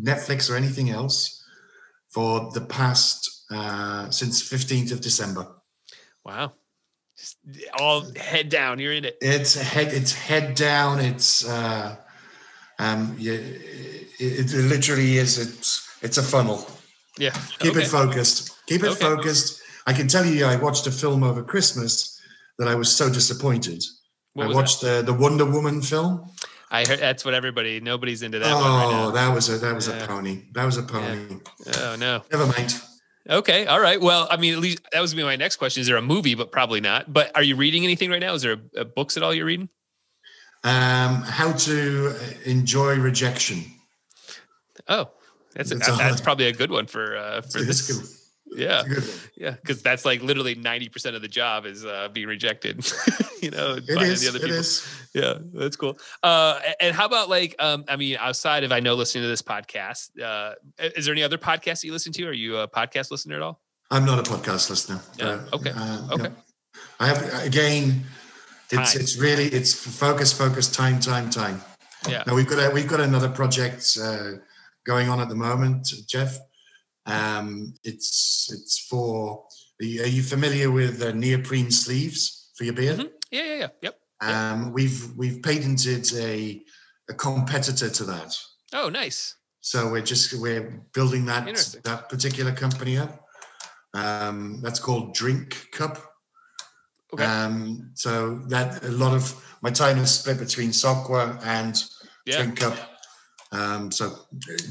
Netflix 0.00 0.50
or 0.50 0.56
anything 0.56 0.90
else 0.90 1.44
for 2.10 2.50
the 2.52 2.60
past 2.60 3.44
uh, 3.50 4.10
since 4.10 4.42
15th 4.42 4.90
of 4.90 5.00
December. 5.00 5.46
Wow. 6.24 6.52
Just 7.16 7.36
all 7.78 8.04
head 8.16 8.48
down. 8.48 8.80
You're 8.80 8.92
in 8.94 9.04
it. 9.04 9.18
It's 9.20 9.54
head. 9.54 9.92
It's 9.92 10.12
head 10.12 10.56
down. 10.56 10.98
It's 10.98 11.46
uh, 11.48 11.96
um, 12.78 13.14
yeah, 13.18 13.34
it, 13.34 14.08
it 14.18 14.52
literally 14.54 15.18
is. 15.18 15.38
It's 15.38 15.88
it's 16.02 16.18
a 16.18 16.22
funnel. 16.22 16.66
Yeah. 17.18 17.30
Keep 17.60 17.72
Okay. 17.76 17.82
it 17.82 17.88
focused. 17.88 18.50
Keep 18.66 18.82
it 18.82 18.88
Okay. 18.92 19.00
focused. 19.00 19.60
I 19.86 19.92
can 19.92 20.08
tell 20.08 20.24
you, 20.24 20.46
I 20.46 20.56
watched 20.56 20.86
a 20.86 20.90
film 20.90 21.22
over 21.22 21.42
Christmas 21.42 22.11
that 22.58 22.68
I 22.68 22.74
was 22.74 22.94
so 22.94 23.08
disappointed. 23.12 23.82
I 24.38 24.46
watched 24.48 24.80
the 24.80 25.02
the 25.04 25.12
Wonder 25.12 25.44
Woman 25.44 25.82
film. 25.82 26.30
I 26.70 26.86
heard 26.86 27.00
that's 27.00 27.24
what 27.24 27.34
everybody. 27.34 27.80
Nobody's 27.80 28.22
into 28.22 28.38
that 28.38 28.50
oh, 28.50 28.56
one 28.56 28.62
right 28.64 28.90
now. 28.90 29.10
that 29.10 29.34
was 29.34 29.48
a 29.50 29.58
that 29.58 29.74
was 29.74 29.88
Yeah. 29.88 30.04
a 30.04 30.06
pony. 30.06 30.44
That 30.52 30.64
was 30.64 30.78
a 30.78 30.82
pony. 30.82 31.36
Oh 31.78 31.96
no. 31.98 32.22
Never 32.32 32.46
mind. 32.46 32.74
Okay. 33.28 33.66
All 33.66 33.78
right. 33.78 34.00
Well, 34.00 34.26
I 34.30 34.36
mean, 34.36 34.54
at 34.54 34.58
least 34.60 34.80
that 34.92 35.00
was 35.00 35.14
my 35.14 35.36
next 35.36 35.56
question. 35.56 35.82
Is 35.82 35.86
there 35.86 35.96
a 35.98 36.02
movie? 36.02 36.34
But 36.34 36.50
probably 36.50 36.80
not. 36.80 37.12
But 37.12 37.30
are 37.36 37.42
you 37.42 37.56
reading 37.56 37.84
anything 37.84 38.10
right 38.10 38.20
now? 38.20 38.34
Is 38.34 38.42
there 38.42 38.56
a, 38.76 38.80
a 38.80 38.84
books 38.84 39.16
at 39.16 39.22
all 39.22 39.34
you're 39.34 39.44
reading? 39.46 39.68
Um, 40.64 41.22
how 41.22 41.52
to 41.52 42.14
enjoy 42.46 42.94
rejection. 42.96 43.64
Oh, 44.88 45.10
that's 45.54 45.70
a, 45.72 45.76
a- 45.76 45.78
that's 45.78 46.20
probably 46.20 46.46
a 46.46 46.52
good 46.52 46.70
one 46.70 46.86
for 46.86 47.16
uh, 47.16 47.42
for 47.42 47.58
It's 47.58 47.66
this. 47.86 47.98
good. 47.98 48.06
Yeah. 48.54 48.80
It's 48.80 48.86
a 48.86 48.94
good 48.94 49.02
one. 49.04 49.18
Yeah, 49.36 49.50
because 49.52 49.82
that's 49.82 50.04
like 50.04 50.22
literally 50.22 50.54
ninety 50.54 50.88
percent 50.88 51.16
of 51.16 51.22
the 51.22 51.28
job 51.28 51.66
is 51.66 51.84
uh, 51.84 52.08
being 52.12 52.26
rejected. 52.28 52.84
you 53.42 53.50
know, 53.50 53.76
It 53.76 54.02
is. 54.02 54.22
the 54.22 54.28
other 54.28 54.38
It 54.38 54.42
people. 54.42 54.56
is. 54.56 54.86
Yeah, 55.14 55.38
that's 55.52 55.76
cool. 55.76 55.98
Uh, 56.22 56.60
and 56.80 56.94
how 56.94 57.06
about 57.06 57.28
like, 57.28 57.54
um, 57.58 57.84
I 57.88 57.96
mean, 57.96 58.16
outside 58.18 58.64
of 58.64 58.72
I 58.72 58.80
know 58.80 58.94
listening 58.94 59.22
to 59.24 59.28
this 59.28 59.42
podcast, 59.42 60.10
uh, 60.22 60.54
is 60.78 61.06
there 61.06 61.12
any 61.12 61.22
other 61.22 61.38
podcasts 61.38 61.80
that 61.80 61.84
you 61.84 61.92
listen 61.92 62.12
to? 62.12 62.26
Are 62.28 62.32
you 62.32 62.58
a 62.58 62.68
podcast 62.68 63.10
listener 63.10 63.36
at 63.36 63.42
all? 63.42 63.60
I'm 63.90 64.04
not 64.04 64.18
a 64.18 64.30
podcast 64.30 64.70
listener. 64.70 65.00
Yeah, 65.18 65.40
okay, 65.52 65.72
uh, 65.74 66.08
okay. 66.12 66.30
I 67.00 67.06
have 67.08 67.44
again. 67.46 68.04
It's 68.70 68.92
Time. 68.94 69.02
it's 69.02 69.16
really 69.18 69.44
it's 69.48 69.74
focus, 69.74 70.32
focus, 70.32 70.70
time, 70.70 70.98
time, 70.98 71.28
time. 71.28 71.60
Yeah. 72.08 72.22
Now 72.26 72.34
we've 72.34 72.48
got 72.48 72.58
a, 72.58 72.72
we've 72.72 72.88
got 72.88 73.00
another 73.00 73.28
project 73.28 73.98
uh, 74.02 74.32
going 74.86 75.10
on 75.10 75.20
at 75.20 75.28
the 75.28 75.34
moment, 75.34 75.88
Jeff. 76.08 76.38
Um, 77.06 77.74
it's 77.84 78.50
it's 78.52 78.78
for. 78.88 79.44
Are 79.80 79.84
you, 79.84 80.02
are 80.02 80.06
you 80.06 80.22
familiar 80.22 80.70
with 80.70 81.02
uh, 81.02 81.12
neoprene 81.12 81.70
sleeves 81.70 82.50
for 82.56 82.64
your 82.64 82.74
beard? 82.74 82.98
Mhm. 83.00 83.10
Yeah, 83.30 83.44
yeah, 83.44 83.54
yeah. 83.54 83.68
Yep. 83.82 83.98
Um, 84.20 84.72
we've 84.72 85.12
we've 85.16 85.42
patented 85.42 86.12
a 86.14 86.62
a 87.08 87.14
competitor 87.14 87.90
to 87.90 88.04
that. 88.04 88.36
Oh, 88.72 88.88
nice. 88.88 89.34
So 89.60 89.90
we're 89.90 90.02
just 90.02 90.32
we're 90.34 90.84
building 90.94 91.26
that 91.26 91.46
that 91.84 92.08
particular 92.08 92.52
company 92.52 92.98
up. 92.98 93.26
Um, 93.94 94.60
that's 94.62 94.78
called 94.78 95.14
Drink 95.14 95.68
Cup. 95.72 95.98
Okay. 97.12 97.24
Um, 97.24 97.90
so 97.94 98.36
that 98.48 98.84
a 98.84 98.88
lot 98.88 99.12
of 99.14 99.34
my 99.60 99.70
time 99.70 99.98
is 99.98 100.10
split 100.12 100.38
between 100.38 100.70
Sockwa 100.70 101.38
and 101.44 101.82
Yeah. 102.24 102.38
Drink 102.38 102.60
Cup. 102.60 102.76
Um, 103.50 103.90
so 103.92 104.16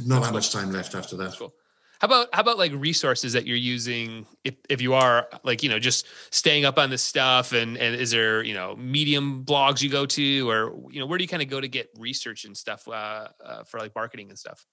not 0.05 0.23
that 0.23 0.33
much 0.33 0.51
time 0.51 0.71
left 0.71 0.95
after 0.95 1.15
that. 1.17 1.35
Cool. 1.37 1.53
How 2.01 2.07
about 2.07 2.29
how 2.33 2.41
about 2.41 2.57
like 2.57 2.71
resources 2.73 3.33
that 3.33 3.45
you're 3.45 3.55
using 3.55 4.25
if 4.43 4.55
if 4.69 4.81
you 4.81 4.95
are 4.95 5.29
like 5.43 5.61
you 5.61 5.69
know 5.69 5.77
just 5.77 6.07
staying 6.31 6.65
up 6.65 6.79
on 6.79 6.89
this 6.89 7.03
stuff 7.03 7.53
and 7.53 7.77
and 7.77 7.95
is 7.95 8.09
there 8.09 8.41
you 8.41 8.55
know 8.55 8.75
medium 8.75 9.45
blogs 9.45 9.83
you 9.83 9.89
go 9.89 10.07
to 10.07 10.49
or 10.49 10.73
you 10.89 10.99
know 10.99 11.05
where 11.05 11.19
do 11.19 11.23
you 11.23 11.27
kind 11.27 11.43
of 11.43 11.49
go 11.49 11.61
to 11.61 11.67
get 11.67 11.91
research 11.99 12.45
and 12.45 12.57
stuff 12.57 12.87
uh, 12.87 13.27
uh, 13.45 13.63
for 13.65 13.79
like 13.79 13.93
marketing 13.95 14.29
and 14.29 14.39
stuff? 14.39 14.65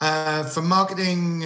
Uh, 0.00 0.42
for 0.42 0.60
marketing, 0.60 1.42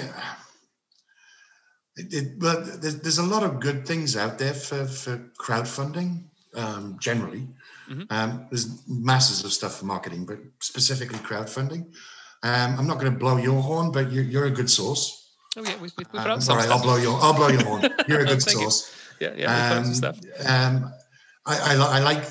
it, 1.96 2.14
it, 2.14 2.38
well, 2.38 2.62
there's, 2.62 2.98
there's 3.00 3.18
a 3.18 3.22
lot 3.22 3.42
of 3.42 3.61
good 3.61 3.86
things 3.86 4.16
out 4.16 4.38
there 4.38 4.55
for, 4.55 4.86
for 4.86 5.18
crowdfunding 5.38 6.22
um, 6.55 6.96
generally. 6.98 7.46
Mhm. 7.90 8.07
Um, 8.11 8.46
there's 8.50 8.88
masses 8.88 9.44
of 9.44 9.52
stuff 9.52 9.76
for 9.80 9.84
marketing, 9.84 10.24
but 10.24 10.38
specifically 10.61 11.18
crowdfunding. 11.18 11.92
Um, 12.45 12.78
I'm 12.78 12.86
not 12.86 13.01
going 13.01 13.11
to 13.12 13.18
blow 13.18 13.36
your 13.38 13.61
horn, 13.62 13.90
but 13.90 14.12
you're, 14.12 14.22
you're 14.24 14.45
a 14.45 14.51
good 14.51 14.68
source. 14.70 15.32
Oh 15.57 15.62
yeah, 15.62 15.76
we, 15.76 15.82
we, 15.82 15.90
we 15.99 16.05
put 16.05 16.20
Um, 16.20 16.26
out 16.32 16.42
some 16.42 16.57
right, 16.59 16.66
stuff. 16.66 16.78
I'll 16.78 16.82
blow 16.84 16.97
your 16.97 17.18
I'll 17.20 17.32
blow 17.34 17.49
your 17.49 17.64
horn. 17.64 17.82
You're 18.09 18.20
a 18.20 18.26
good 18.26 18.42
Thank 18.42 18.59
you. 18.59 18.62
source. 18.70 18.95
Yeah, 19.20 19.32
yeah, 19.36 19.47
we 19.47 19.68
put 19.68 19.78
out 19.78 19.84
some 19.86 19.95
stuff. 19.95 20.18
Um, 20.47 20.92
I, 21.47 21.55
I, 21.74 21.74
I 21.76 21.99
like 22.01 22.24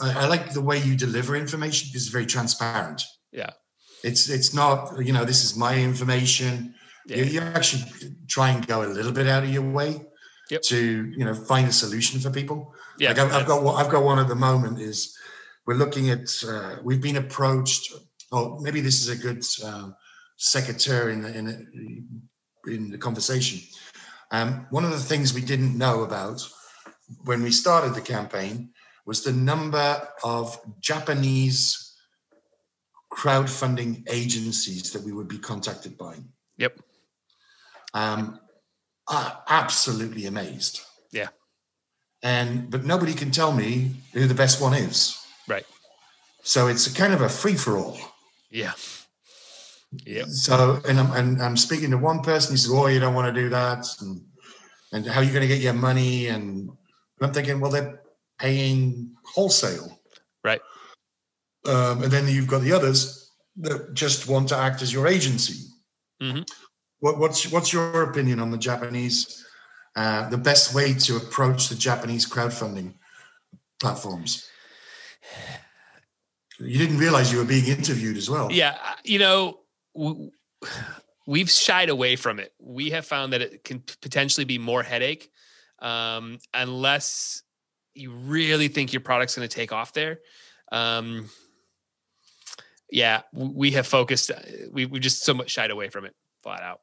I, 0.00 0.24
I 0.24 0.26
like 0.26 0.52
the 0.52 0.60
way 0.60 0.78
you 0.78 0.94
deliver 0.96 1.34
information. 1.34 1.88
Because 1.88 2.02
it's 2.02 2.12
very 2.12 2.26
transparent. 2.26 3.02
Yeah. 3.32 3.50
It's 4.04 4.28
it's 4.28 4.52
not 4.54 5.04
you 5.04 5.12
know 5.12 5.24
this 5.24 5.42
is 5.44 5.56
my 5.56 5.74
information. 5.76 6.74
Yeah. 7.06 7.16
You, 7.16 7.24
you 7.24 7.40
actually 7.40 7.84
try 8.28 8.50
and 8.50 8.64
go 8.66 8.82
a 8.84 8.90
little 8.98 9.12
bit 9.12 9.26
out 9.26 9.42
of 9.44 9.50
your 9.50 9.68
way 9.68 10.02
Yep. 10.50 10.62
to 10.62 10.78
you 11.18 11.24
know 11.24 11.34
find 11.34 11.66
a 11.68 11.72
solution 11.72 12.20
for 12.20 12.30
people. 12.30 12.74
Yeah, 12.98 13.08
like 13.08 13.18
I've, 13.20 13.32
I've 13.32 13.46
got 13.46 13.62
one- 13.62 13.76
I've 13.82 13.90
got 13.90 14.02
one 14.04 14.18
at 14.18 14.28
the 14.28 14.34
moment. 14.36 14.78
Is 14.78 15.16
we're 15.66 15.74
looking 15.82 16.10
at 16.10 16.28
uh, 16.46 16.76
we've 16.84 17.00
been 17.00 17.16
approached. 17.16 17.90
Oh, 18.32 18.58
maybe 18.60 18.80
this 18.80 19.00
is 19.02 19.08
a 19.08 19.16
good 19.16 19.44
um, 19.64 19.94
secretary 20.36 21.12
in 21.12 21.22
the, 21.22 21.38
in 21.38 21.44
the, 21.44 22.74
in 22.74 22.90
the 22.90 22.98
conversation. 22.98 23.60
Um, 24.30 24.66
one 24.70 24.84
of 24.84 24.90
the 24.90 24.98
things 24.98 25.34
we 25.34 25.42
didn't 25.42 25.76
know 25.76 26.02
about 26.02 26.40
when 27.24 27.42
we 27.42 27.50
started 27.50 27.94
the 27.94 28.00
campaign 28.00 28.70
was 29.04 29.22
the 29.22 29.32
number 29.32 30.08
of 30.24 30.58
Japanese 30.80 31.94
crowdfunding 33.12 34.08
agencies 34.10 34.92
that 34.92 35.02
we 35.02 35.12
would 35.12 35.28
be 35.28 35.38
contacted 35.38 35.98
by. 35.98 36.16
Yep. 36.56 36.80
Um, 37.92 38.40
absolutely 39.48 40.26
amazed. 40.26 40.80
Yeah. 41.12 41.28
And 42.22 42.70
but 42.70 42.84
nobody 42.84 43.12
can 43.12 43.30
tell 43.30 43.52
me 43.52 43.96
who 44.12 44.26
the 44.26 44.34
best 44.34 44.60
one 44.62 44.74
is. 44.74 45.18
Right. 45.46 45.66
So 46.42 46.68
it's 46.68 46.86
a 46.86 46.94
kind 46.94 47.12
of 47.12 47.20
a 47.20 47.28
free 47.28 47.56
for 47.56 47.76
all. 47.76 47.98
Yeah. 48.52 48.72
Yeah. 50.06 50.24
So, 50.26 50.80
and 50.88 51.00
I'm, 51.00 51.12
and 51.12 51.42
I'm 51.42 51.56
speaking 51.56 51.90
to 51.90 51.98
one 51.98 52.20
person. 52.20 52.52
He 52.52 52.58
says, 52.58 52.70
"Oh, 52.72 52.86
you 52.86 53.00
don't 53.00 53.14
want 53.14 53.34
to 53.34 53.40
do 53.42 53.48
that, 53.50 53.86
and 54.00 54.22
and 54.92 55.06
how 55.06 55.20
are 55.20 55.24
you 55.24 55.32
going 55.32 55.42
to 55.42 55.48
get 55.48 55.60
your 55.60 55.74
money?" 55.74 56.28
And 56.28 56.70
I'm 57.20 57.32
thinking, 57.32 57.60
well, 57.60 57.70
they're 57.70 58.00
paying 58.38 59.14
wholesale, 59.24 59.98
Right. 60.44 60.60
Um, 61.64 62.02
and 62.02 62.10
then 62.12 62.26
you've 62.26 62.48
got 62.48 62.62
the 62.62 62.72
others 62.72 63.30
that 63.58 63.94
just 63.94 64.28
want 64.28 64.48
to 64.48 64.56
act 64.56 64.82
as 64.82 64.92
your 64.92 65.06
agency. 65.06 65.68
Mhm. 66.20 66.48
What, 66.98 67.18
what's 67.18 67.50
what's 67.52 67.72
your 67.72 68.02
opinion 68.02 68.40
on 68.40 68.50
the 68.50 68.58
Japanese? 68.58 69.44
Uh, 69.94 70.28
the 70.30 70.38
best 70.38 70.74
way 70.74 70.94
to 70.94 71.16
approach 71.16 71.68
the 71.68 71.76
Japanese 71.76 72.28
crowdfunding 72.28 72.94
platforms. 73.78 74.48
You 76.62 76.78
didn't 76.78 76.98
realize 76.98 77.32
you 77.32 77.38
were 77.38 77.44
being 77.44 77.66
interviewed 77.66 78.16
as 78.16 78.30
well. 78.30 78.50
Yeah, 78.50 78.76
you 79.04 79.18
know, 79.18 79.60
we've 81.26 81.50
shied 81.50 81.88
away 81.88 82.16
from 82.16 82.38
it. 82.38 82.52
We 82.60 82.90
have 82.90 83.06
found 83.06 83.32
that 83.32 83.42
it 83.42 83.64
can 83.64 83.82
potentially 84.00 84.44
be 84.44 84.58
more 84.58 84.82
headache 84.82 85.30
um, 85.80 86.38
unless 86.54 87.42
you 87.94 88.12
really 88.12 88.68
think 88.68 88.92
your 88.92 89.00
product's 89.00 89.36
going 89.36 89.48
to 89.48 89.54
take 89.54 89.72
off 89.72 89.92
there. 89.92 90.20
Um, 90.70 91.28
yeah, 92.90 93.22
we 93.32 93.72
have 93.72 93.86
focused. 93.86 94.30
Uh, 94.30 94.38
we 94.70 94.86
we 94.86 95.00
just 95.00 95.24
so 95.24 95.34
much 95.34 95.50
shied 95.50 95.70
away 95.70 95.88
from 95.88 96.04
it 96.04 96.14
flat 96.42 96.62
out. 96.62 96.80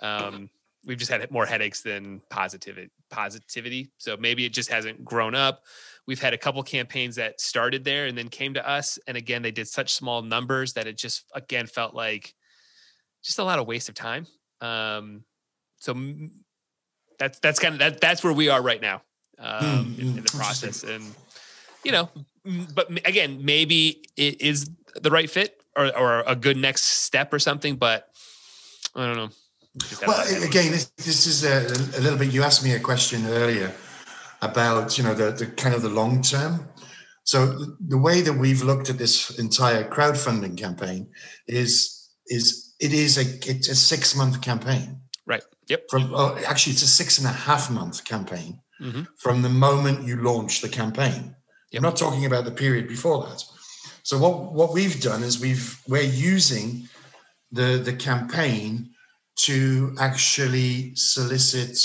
Um, 0.00 0.48
we've 0.84 0.98
just 0.98 1.10
had 1.10 1.30
more 1.30 1.46
headaches 1.46 1.82
than 1.82 2.22
positivity. 2.30 2.90
Positivity. 3.10 3.90
So 3.98 4.16
maybe 4.16 4.44
it 4.44 4.52
just 4.52 4.70
hasn't 4.70 5.04
grown 5.04 5.34
up. 5.34 5.62
We've 6.06 6.20
had 6.20 6.34
a 6.34 6.38
couple 6.38 6.62
campaigns 6.62 7.16
that 7.16 7.40
started 7.40 7.84
there 7.84 8.06
and 8.06 8.16
then 8.16 8.28
came 8.28 8.54
to 8.54 8.68
us, 8.68 8.98
and 9.06 9.16
again 9.16 9.42
they 9.42 9.50
did 9.50 9.68
such 9.68 9.94
small 9.94 10.22
numbers 10.22 10.72
that 10.74 10.86
it 10.86 10.96
just 10.96 11.24
again 11.34 11.66
felt 11.66 11.94
like 11.94 12.34
just 13.22 13.38
a 13.38 13.44
lot 13.44 13.58
of 13.58 13.66
waste 13.66 13.88
of 13.88 13.94
time. 13.94 14.26
Um, 14.60 15.24
so 15.78 15.96
that's 17.18 17.38
that's 17.40 17.58
kind 17.58 17.74
of 17.74 17.78
that 17.80 18.00
that's 18.00 18.24
where 18.24 18.32
we 18.32 18.48
are 18.48 18.62
right 18.62 18.80
now 18.80 19.02
um, 19.38 19.94
mm, 19.94 19.98
in, 19.98 20.06
in, 20.08 20.16
the 20.16 20.22
process, 20.22 20.82
and 20.82 21.04
you 21.84 21.92
know, 21.92 22.08
but 22.74 22.90
again, 23.06 23.44
maybe 23.44 24.02
it 24.16 24.40
is 24.40 24.70
the 25.00 25.10
right 25.10 25.30
fit 25.30 25.62
or 25.76 25.96
or 25.96 26.24
a 26.26 26.34
good 26.34 26.56
next 26.56 26.82
step 27.04 27.32
or 27.32 27.38
something, 27.38 27.76
but 27.76 28.08
I 28.94 29.06
don't 29.06 29.16
know. 29.16 29.30
Well, 30.04 30.44
again, 30.44 30.72
this, 30.72 30.86
this 30.96 31.26
is 31.28 31.44
a, 31.44 31.98
a, 31.98 32.00
little 32.00 32.18
bit. 32.18 32.32
You 32.32 32.42
asked 32.42 32.64
me 32.64 32.72
a 32.72 32.80
question 32.80 33.24
earlier 33.26 33.72
about 34.42 34.96
you 34.96 35.04
know 35.04 35.14
the, 35.14 35.30
the 35.30 35.46
kind 35.46 35.74
of 35.74 35.82
the 35.82 35.88
long 35.88 36.22
term. 36.22 36.68
So 37.24 37.76
the 37.78 37.98
way 37.98 38.22
that 38.22 38.32
we've 38.32 38.62
looked 38.62 38.90
at 38.90 38.98
this 38.98 39.38
entire 39.38 39.88
crowdfunding 39.88 40.56
campaign 40.56 41.08
is 41.46 42.08
is 42.26 42.74
it 42.80 42.92
is 42.92 43.18
a 43.18 43.50
it's 43.50 43.68
a 43.68 43.74
six 43.74 44.16
month 44.16 44.40
campaign. 44.40 45.00
Right. 45.26 45.42
Yep. 45.68 45.84
From 45.90 46.12
oh, 46.14 46.36
actually, 46.46 46.72
it's 46.72 46.82
a 46.82 46.88
six 46.88 47.18
and 47.18 47.26
a 47.26 47.32
half 47.32 47.70
month 47.70 48.04
campaign 48.04 48.60
mm-hmm. 48.80 49.02
from 49.16 49.42
the 49.42 49.48
moment 49.48 50.06
you 50.06 50.16
launch 50.16 50.60
the 50.60 50.68
campaign. 50.68 51.36
Yep. 51.70 51.78
I'm 51.78 51.82
not 51.82 51.96
talking 51.96 52.24
about 52.24 52.44
the 52.44 52.50
period 52.50 52.88
before 52.88 53.26
that. 53.26 53.44
So 54.02 54.18
what 54.18 54.52
what 54.52 54.72
we've 54.72 55.00
done 55.00 55.22
is 55.22 55.40
we've 55.40 55.78
we're 55.86 56.02
using 56.02 56.88
the 57.52 57.80
the 57.84 57.92
campaign 57.92 58.90
to 59.36 59.94
actually 59.98 60.94
solicit 60.96 61.78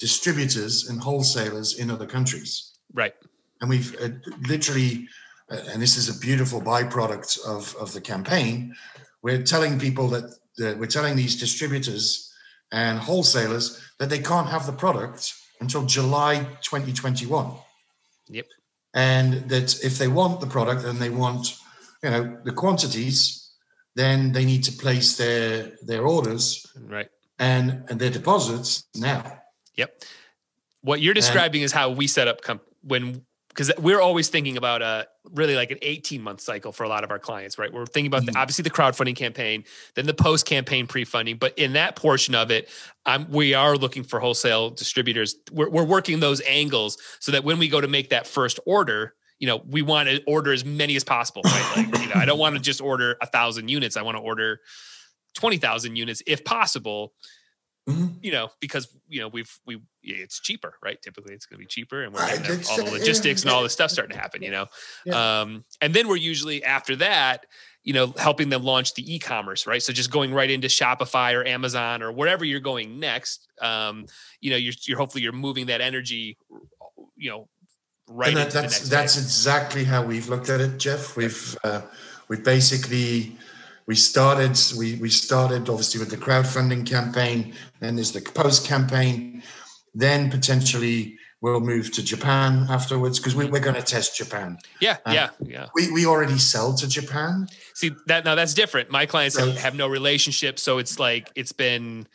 distributors 0.00 0.88
and 0.88 1.00
wholesalers 1.00 1.78
in 1.78 1.90
other 1.90 2.06
countries. 2.06 2.72
Right. 2.92 3.14
And 3.60 3.70
we've 3.70 3.94
uh, 4.00 4.08
literally, 4.48 5.06
uh, 5.50 5.60
and 5.68 5.80
this 5.80 5.96
is 5.96 6.08
a 6.08 6.18
beautiful 6.18 6.60
byproduct 6.60 7.38
of, 7.46 7.76
of 7.76 7.92
the 7.92 8.00
campaign, 8.00 8.74
we're 9.22 9.42
telling 9.42 9.78
people 9.78 10.08
that, 10.08 10.34
that 10.56 10.78
we're 10.78 10.86
telling 10.86 11.14
these 11.14 11.38
distributors 11.38 12.32
and 12.72 12.98
wholesalers 12.98 13.80
that 13.98 14.08
they 14.08 14.18
can't 14.18 14.48
have 14.48 14.66
the 14.66 14.72
product 14.72 15.34
until 15.60 15.84
July 15.84 16.38
2021. 16.62 17.52
Yep. 18.28 18.46
And 18.94 19.48
that 19.50 19.84
if 19.84 19.98
they 19.98 20.08
want 20.08 20.40
the 20.40 20.46
product 20.46 20.84
and 20.84 20.98
they 20.98 21.10
want, 21.10 21.56
you 22.02 22.10
know, 22.10 22.38
the 22.44 22.52
quantities, 22.52 23.50
then 23.94 24.32
they 24.32 24.44
need 24.44 24.64
to 24.64 24.72
place 24.72 25.16
their 25.16 25.72
their 25.82 26.06
orders 26.06 26.66
right 26.86 27.08
and 27.38 27.84
and 27.88 28.00
their 28.00 28.10
deposits 28.10 28.84
now. 28.94 29.39
Yep. 29.80 30.04
What 30.82 31.00
you're 31.00 31.14
describing 31.14 31.60
and, 31.60 31.66
is 31.66 31.72
how 31.72 31.90
we 31.90 32.06
set 32.06 32.28
up 32.28 32.40
comp- 32.42 32.62
when 32.82 33.22
because 33.48 33.72
we're 33.78 34.00
always 34.00 34.28
thinking 34.28 34.56
about 34.56 34.80
a 34.80 35.08
really 35.32 35.56
like 35.56 35.72
an 35.72 35.78
18 35.82 36.22
month 36.22 36.40
cycle 36.40 36.70
for 36.70 36.84
a 36.84 36.88
lot 36.88 37.02
of 37.02 37.10
our 37.10 37.18
clients, 37.18 37.58
right? 37.58 37.72
We're 37.72 37.84
thinking 37.84 38.06
about 38.06 38.22
mm-hmm. 38.22 38.34
the, 38.34 38.38
obviously 38.38 38.62
the 38.62 38.70
crowdfunding 38.70 39.16
campaign, 39.16 39.64
then 39.96 40.06
the 40.06 40.14
post 40.14 40.46
campaign 40.46 40.86
pre 40.86 41.04
funding, 41.04 41.36
but 41.36 41.58
in 41.58 41.72
that 41.72 41.96
portion 41.96 42.34
of 42.34 42.50
it, 42.52 42.68
we 43.28 43.54
are 43.54 43.76
looking 43.76 44.04
for 44.04 44.20
wholesale 44.20 44.70
distributors. 44.70 45.34
We're, 45.50 45.68
we're 45.68 45.84
working 45.84 46.20
those 46.20 46.40
angles 46.46 46.96
so 47.18 47.32
that 47.32 47.42
when 47.42 47.58
we 47.58 47.68
go 47.68 47.80
to 47.80 47.88
make 47.88 48.10
that 48.10 48.26
first 48.26 48.60
order, 48.66 49.14
you 49.40 49.48
know, 49.48 49.62
we 49.68 49.82
want 49.82 50.08
to 50.08 50.22
order 50.26 50.52
as 50.52 50.64
many 50.64 50.94
as 50.94 51.02
possible, 51.02 51.42
right? 51.44 51.72
Like, 51.76 52.02
you 52.02 52.08
know, 52.08 52.14
I 52.20 52.26
don't 52.26 52.38
want 52.38 52.54
to 52.54 52.60
just 52.60 52.80
order 52.80 53.16
a 53.20 53.26
thousand 53.26 53.68
units. 53.68 53.96
I 53.96 54.02
want 54.02 54.16
to 54.16 54.22
order 54.22 54.60
20,000 55.34 55.96
units 55.96 56.22
if 56.26 56.44
possible 56.44 57.14
Mm-hmm. 57.90 58.06
You 58.22 58.32
know, 58.32 58.48
because 58.60 58.88
you 59.08 59.20
know 59.20 59.28
we've 59.28 59.50
we 59.66 59.80
it's 60.02 60.40
cheaper, 60.40 60.74
right? 60.82 61.00
Typically, 61.00 61.34
it's 61.34 61.46
going 61.46 61.58
to 61.58 61.60
be 61.60 61.66
cheaper, 61.66 62.02
and 62.02 62.14
we're 62.14 62.20
all 62.22 62.76
the 62.76 62.90
logistics 62.90 63.42
and 63.42 63.50
all 63.50 63.62
this 63.62 63.72
stuff 63.72 63.90
starting 63.90 64.14
to 64.16 64.20
happen. 64.22 64.42
You 64.42 64.50
know, 64.50 64.66
yeah. 65.04 65.40
um, 65.40 65.64
and 65.80 65.94
then 65.94 66.08
we're 66.08 66.16
usually 66.16 66.64
after 66.64 66.96
that, 66.96 67.46
you 67.82 67.92
know, 67.92 68.12
helping 68.18 68.48
them 68.48 68.62
launch 68.62 68.94
the 68.94 69.14
e-commerce, 69.14 69.66
right? 69.66 69.82
So 69.82 69.92
just 69.92 70.10
going 70.10 70.34
right 70.34 70.50
into 70.50 70.68
Shopify 70.68 71.34
or 71.34 71.46
Amazon 71.46 72.02
or 72.02 72.12
wherever 72.12 72.44
you're 72.44 72.60
going 72.60 72.98
next. 72.98 73.48
Um, 73.60 74.06
you 74.40 74.50
know, 74.50 74.56
you're, 74.56 74.74
you're 74.86 74.98
hopefully 74.98 75.22
you're 75.22 75.32
moving 75.32 75.66
that 75.66 75.80
energy, 75.80 76.36
you 77.16 77.30
know, 77.30 77.48
right. 78.08 78.28
And 78.28 78.36
that, 78.36 78.50
that's 78.50 78.88
that's 78.88 79.16
exactly 79.16 79.84
how 79.84 80.04
we've 80.04 80.28
looked 80.28 80.48
at 80.48 80.60
it, 80.60 80.78
Jeff. 80.78 81.16
We've 81.16 81.56
uh, 81.64 81.82
we've 82.28 82.44
basically 82.44 83.36
we 83.90 83.96
started 83.96 84.56
we 84.78 84.94
we 84.98 85.10
started 85.10 85.68
obviously 85.68 85.98
with 85.98 86.10
the 86.10 86.16
crowdfunding 86.16 86.86
campaign 86.86 87.52
then 87.80 87.96
there's 87.96 88.12
the 88.12 88.20
post 88.20 88.64
campaign 88.64 89.42
then 89.94 90.30
potentially 90.30 91.18
we'll 91.40 91.58
move 91.58 91.90
to 91.90 92.00
japan 92.00 92.68
afterwards 92.70 93.18
because 93.18 93.34
we, 93.34 93.46
are 93.46 93.58
going 93.58 93.74
to 93.74 93.82
test 93.82 94.16
japan. 94.16 94.56
Yeah 94.80 94.98
uh, 95.04 95.10
yeah 95.12 95.30
yeah. 95.40 95.66
we, 95.74 95.90
we 95.90 96.06
already 96.06 96.38
sell 96.38 96.72
to 96.74 96.86
japan. 96.86 97.48
See 97.74 97.90
that 98.06 98.24
now 98.24 98.36
that's 98.36 98.54
different. 98.54 98.92
My 98.92 99.06
clients 99.06 99.34
so, 99.34 99.46
have, 99.46 99.58
have 99.58 99.74
no 99.74 99.88
relationship 99.88 100.60
so 100.60 100.78
it's 100.78 101.00
like 101.00 101.28
it's 101.34 101.50
been 101.50 102.06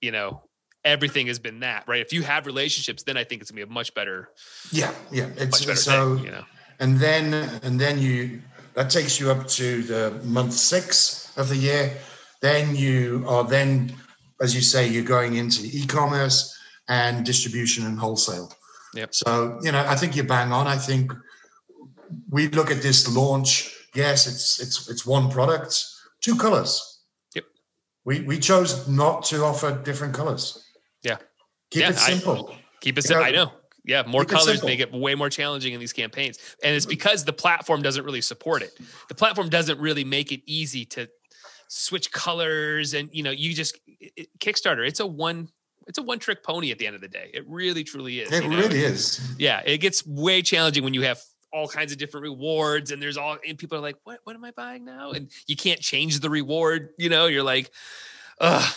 you 0.00 0.10
know 0.10 0.42
everything 0.84 1.28
has 1.28 1.38
been 1.38 1.60
that 1.60 1.84
right? 1.86 2.00
If 2.00 2.12
you 2.12 2.22
have 2.22 2.46
relationships 2.46 3.04
then 3.04 3.16
i 3.16 3.22
think 3.22 3.42
it's 3.42 3.50
gonna 3.52 3.64
be 3.64 3.70
a 3.70 3.72
much 3.80 3.94
better 3.94 4.28
yeah 4.72 4.92
yeah 5.12 5.28
it's 5.36 5.84
so 5.84 6.16
thing, 6.16 6.24
you 6.24 6.32
know? 6.32 6.44
and 6.80 6.98
then 6.98 7.32
and 7.62 7.78
then 7.78 8.00
you 8.00 8.42
that 8.74 8.90
takes 8.90 9.20
you 9.20 9.30
up 9.30 9.46
to 9.48 9.82
the 9.82 10.20
month 10.24 10.52
six 10.52 11.32
of 11.36 11.48
the 11.48 11.56
year. 11.56 11.92
Then 12.40 12.76
you 12.76 13.24
are 13.26 13.44
then, 13.44 13.94
as 14.40 14.54
you 14.54 14.60
say, 14.60 14.86
you're 14.88 15.04
going 15.04 15.36
into 15.36 15.64
e-commerce 15.64 16.56
and 16.88 17.24
distribution 17.24 17.86
and 17.86 17.98
wholesale. 17.98 18.52
Yep. 18.94 19.14
So 19.14 19.58
you 19.62 19.72
know, 19.72 19.84
I 19.86 19.96
think 19.96 20.14
you're 20.14 20.26
bang 20.26 20.52
on. 20.52 20.66
I 20.66 20.76
think 20.76 21.12
we 22.30 22.48
look 22.48 22.70
at 22.70 22.82
this 22.82 23.14
launch. 23.14 23.74
Yes, 23.94 24.26
it's 24.26 24.60
it's 24.60 24.88
it's 24.88 25.06
one 25.06 25.30
product, 25.30 25.82
two 26.20 26.36
colors. 26.36 27.00
Yep. 27.34 27.44
We 28.04 28.20
we 28.20 28.38
chose 28.38 28.86
not 28.88 29.24
to 29.26 29.44
offer 29.44 29.80
different 29.84 30.14
colors. 30.14 30.64
Yeah. 31.02 31.16
Keep 31.70 31.80
yeah, 31.80 31.90
it 31.90 31.98
simple. 31.98 32.50
I, 32.52 32.58
keep 32.80 32.98
it 32.98 33.02
simple. 33.02 33.24
I 33.24 33.30
know. 33.30 33.52
Yeah, 33.84 34.02
more 34.06 34.24
colors 34.24 34.64
make 34.64 34.80
it 34.80 34.92
way 34.92 35.14
more 35.14 35.28
challenging 35.28 35.74
in 35.74 35.80
these 35.80 35.92
campaigns. 35.92 36.38
And 36.62 36.74
it's 36.74 36.86
because 36.86 37.24
the 37.24 37.34
platform 37.34 37.82
doesn't 37.82 38.04
really 38.04 38.22
support 38.22 38.62
it. 38.62 38.78
The 39.08 39.14
platform 39.14 39.50
doesn't 39.50 39.78
really 39.78 40.04
make 40.04 40.32
it 40.32 40.40
easy 40.46 40.86
to 40.86 41.08
switch 41.68 42.10
colors 42.10 42.94
and 42.94 43.10
you 43.12 43.22
know, 43.22 43.30
you 43.30 43.52
just 43.52 43.78
it, 43.86 44.28
Kickstarter, 44.38 44.86
it's 44.86 45.00
a 45.00 45.06
one 45.06 45.48
it's 45.86 45.98
a 45.98 46.02
one 46.02 46.18
trick 46.18 46.42
pony 46.42 46.70
at 46.70 46.78
the 46.78 46.86
end 46.86 46.94
of 46.94 47.02
the 47.02 47.08
day. 47.08 47.30
It 47.34 47.44
really 47.46 47.84
truly 47.84 48.20
is. 48.20 48.32
It 48.32 48.44
you 48.44 48.50
know? 48.50 48.56
really 48.56 48.80
is. 48.80 49.20
Yeah, 49.38 49.60
it 49.64 49.78
gets 49.78 50.06
way 50.06 50.40
challenging 50.40 50.82
when 50.82 50.94
you 50.94 51.02
have 51.02 51.20
all 51.52 51.68
kinds 51.68 51.92
of 51.92 51.98
different 51.98 52.22
rewards 52.22 52.90
and 52.90 53.02
there's 53.02 53.16
all 53.16 53.36
and 53.46 53.58
people 53.58 53.76
are 53.76 53.82
like, 53.82 53.96
"What 54.04 54.20
what 54.24 54.34
am 54.34 54.44
I 54.44 54.50
buying 54.52 54.84
now?" 54.84 55.12
And 55.12 55.30
you 55.46 55.56
can't 55.56 55.80
change 55.80 56.20
the 56.20 56.30
reward, 56.30 56.90
you 56.98 57.10
know, 57.10 57.26
you're 57.26 57.42
like, 57.42 57.70
"Ugh." 58.40 58.74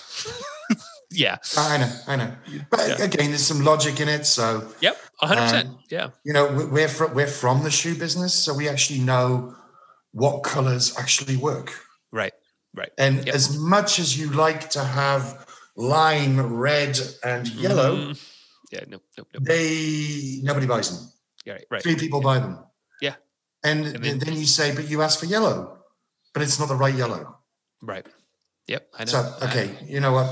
yeah. 1.10 1.38
I 1.58 1.78
know, 1.78 1.91
I 2.08 2.16
know. 2.16 2.32
But 2.70 2.88
yeah. 2.88 3.05
again, 3.05 3.30
there's 3.30 3.45
some 3.45 3.64
logic 3.64 3.99
in 3.99 4.10
it. 4.10 4.26
So 4.26 4.68
yep, 4.82 4.97
100. 5.20 5.41
Um, 5.41 5.47
percent 5.47 5.78
Yeah. 5.89 6.10
You 6.24 6.34
know, 6.34 6.70
we're 6.72 6.88
from, 6.88 7.14
we're 7.14 7.28
from 7.28 7.64
the 7.64 7.72
shoe 7.72 7.95
business, 7.95 8.34
so 8.34 8.53
we 8.53 8.68
actually 8.68 8.99
know 8.99 9.55
what 10.12 10.43
colors 10.43 10.97
actually 10.97 11.38
work. 11.38 11.74
Right. 12.12 12.34
Right. 12.74 12.91
And 12.97 13.26
yep. 13.26 13.36
as 13.36 13.58
much 13.58 13.99
as 13.99 14.20
you 14.20 14.30
like 14.32 14.70
to 14.72 14.84
have 14.84 15.45
lime, 15.76 16.55
red, 16.55 16.99
and 17.24 17.47
yellow, 17.47 17.95
mm. 17.97 18.32
yeah, 18.72 18.82
no, 18.88 18.99
no, 19.18 19.26
no, 19.34 19.39
they 19.39 20.39
nobody 20.43 20.68
buys 20.68 20.89
them. 20.91 21.12
Yeah, 21.45 21.53
right. 21.53 21.66
right. 21.72 21.84
Three 21.84 21.95
people 21.95 22.22
buy 22.22 22.39
them. 22.39 22.60
Yeah. 23.01 23.16
And, 23.64 23.86
and 23.86 24.03
then, 24.03 24.20
then 24.20 24.36
you 24.36 24.45
say, 24.45 24.76
but 24.76 24.89
you 24.89 25.01
asked 25.01 25.20
for 25.20 25.26
yellow, 25.26 25.80
but 26.34 26.43
it's 26.43 26.60
not 26.60 26.68
the 26.68 26.76
right 26.76 26.93
yellow. 26.93 27.38
Right. 27.82 28.05
Yep. 28.68 28.88
I 28.97 29.05
know. 29.05 29.12
So 29.12 29.34
okay, 29.43 29.76
you 29.86 29.99
know 29.99 30.12
what? 30.12 30.28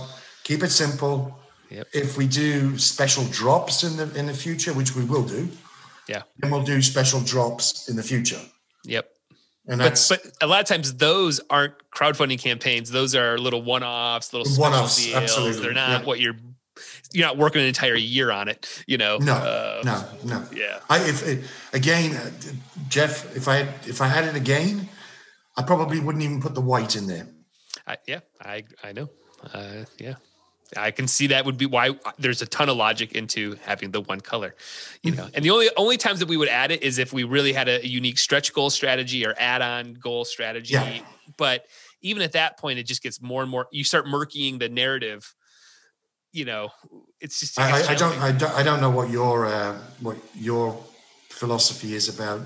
Keep 0.45 0.63
it 0.63 0.71
simple. 0.71 1.37
Yep. 1.69 1.87
If 1.93 2.17
we 2.17 2.27
do 2.27 2.77
special 2.77 3.25
drops 3.25 3.83
in 3.83 3.97
the 3.97 4.07
in 4.17 4.27
the 4.27 4.33
future, 4.33 4.71
which 4.71 4.95
we 4.95 5.03
will 5.03 5.23
do, 5.23 5.49
yeah, 6.07 6.21
then 6.39 6.51
we'll 6.51 6.63
do 6.63 6.81
special 6.81 7.19
drops 7.19 7.89
in 7.89 7.97
the 7.97 8.03
future. 8.03 8.39
Yep. 8.85 9.11
And 9.67 9.79
but, 9.79 10.05
but 10.09 10.21
a 10.41 10.47
lot 10.47 10.61
of 10.61 10.67
times 10.67 10.93
those 10.93 11.41
aren't 11.49 11.73
crowdfunding 11.89 12.39
campaigns. 12.39 12.91
Those 12.91 13.15
are 13.15 13.35
little 13.39 13.63
one-offs, 13.63 14.31
little 14.31 14.53
one-offs. 14.61 15.03
Deals. 15.03 15.15
Absolutely. 15.15 15.61
They're 15.63 15.73
not 15.73 15.89
yep. 15.89 16.05
what 16.05 16.19
you're. 16.19 16.35
you're 17.13 17.25
not 17.25 17.37
working 17.37 17.61
an 17.61 17.67
entire 17.67 17.95
year 17.95 18.29
on 18.29 18.47
it. 18.47 18.83
You 18.85 18.99
know. 18.99 19.17
No, 19.17 19.33
Uh, 19.33 19.81
no, 19.83 20.05
no. 20.23 20.45
Yeah. 20.53 20.79
I 20.87 20.99
if 20.99 21.27
it, 21.27 21.43
again, 21.73 22.15
uh, 22.15 22.29
Jeff, 22.89 23.35
if 23.35 23.47
I 23.47 23.63
had, 23.63 23.69
if 23.87 24.01
I 24.01 24.07
had 24.07 24.25
it 24.25 24.35
again, 24.35 24.87
I 25.57 25.63
probably 25.63 25.99
wouldn't 25.99 26.23
even 26.23 26.41
put 26.41 26.53
the 26.53 26.61
white 26.61 26.95
in 26.95 27.07
there. 27.07 27.27
I, 27.87 27.97
yeah. 28.05 28.19
I 28.39 28.65
I 28.83 28.91
know. 28.91 29.09
Uh, 29.51 29.85
yeah. 29.97 30.15
I 30.75 30.91
can 30.91 31.07
see 31.07 31.27
that 31.27 31.45
would 31.45 31.57
be 31.57 31.65
why 31.65 31.91
there's 32.17 32.41
a 32.41 32.45
ton 32.45 32.69
of 32.69 32.77
logic 32.77 33.13
into 33.13 33.55
having 33.63 33.91
the 33.91 34.01
one 34.01 34.19
color, 34.19 34.55
you 35.03 35.11
know. 35.11 35.29
And 35.33 35.45
the 35.45 35.51
only 35.51 35.69
only 35.77 35.97
times 35.97 36.19
that 36.19 36.27
we 36.27 36.37
would 36.37 36.49
add 36.49 36.71
it 36.71 36.81
is 36.83 36.97
if 36.97 37.13
we 37.13 37.23
really 37.23 37.53
had 37.53 37.67
a, 37.67 37.85
unique 37.87 38.17
stretch 38.17 38.51
goal 38.53 38.69
strategy 38.69 39.25
or 39.25 39.35
add-on 39.37 39.93
goal 39.93 40.25
strategy. 40.25 40.73
Yeah. 40.73 40.99
But 41.37 41.65
even 42.01 42.23
at 42.23 42.31
that 42.33 42.57
point, 42.57 42.79
it 42.79 42.83
just 42.83 43.03
gets 43.03 43.21
more 43.21 43.41
and 43.41 43.51
more. 43.51 43.67
You 43.71 43.83
start 43.83 44.05
murkying 44.05 44.59
the 44.59 44.69
narrative. 44.69 45.33
You 46.31 46.45
know, 46.45 46.69
it's 47.21 47.39
just. 47.39 47.59
I, 47.59 47.81
I, 47.81 47.87
I 47.89 47.95
don't. 47.95 48.17
I 48.19 48.31
don't, 48.31 48.53
I 48.53 48.63
don't 48.63 48.81
know 48.81 48.89
what 48.89 49.09
your 49.09 49.45
uh, 49.45 49.77
what 50.01 50.17
your 50.33 50.77
philosophy 51.29 51.93
is 51.93 52.09
about 52.09 52.41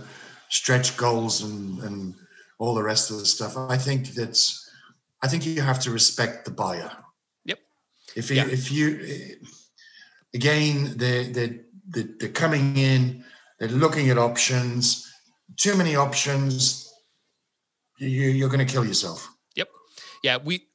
stretch 0.50 0.98
goals 0.98 1.42
and 1.42 1.80
and 1.84 2.16
all 2.60 2.76
the 2.76 2.84
rest 2.84 3.10
of 3.10 3.18
the 3.18 3.26
stuff. 3.26 3.58
I 3.58 3.78
think 3.78 4.10
that's, 4.10 4.70
I 5.24 5.28
think 5.28 5.46
you 5.46 5.62
have 5.62 5.80
to 5.82 5.92
respect 5.92 6.46
the 6.46 6.52
buyer. 6.52 6.92
If 8.16 8.30
you, 8.30 8.38
Yeah. 8.38 8.48
if 8.48 8.72
you, 8.72 9.38
again, 10.34 10.94
they're, 10.98 11.24
they 11.24 11.60
they 11.88 12.04
they're 12.20 12.30
coming 12.30 12.78
in, 12.78 13.24
they're 13.60 13.70
looking 13.70 14.10
at 14.10 14.18
options. 14.18 15.06
Too 15.58 15.76
many 15.76 15.96
options, 15.96 16.92
you, 17.98 18.30
you're 18.30 18.50
going 18.50 18.66
to 18.66 18.72
kill 18.72 18.86
yourself. 18.86 19.28
Yep. 19.56 19.70
Yeah 20.24 20.38
we 20.38 20.68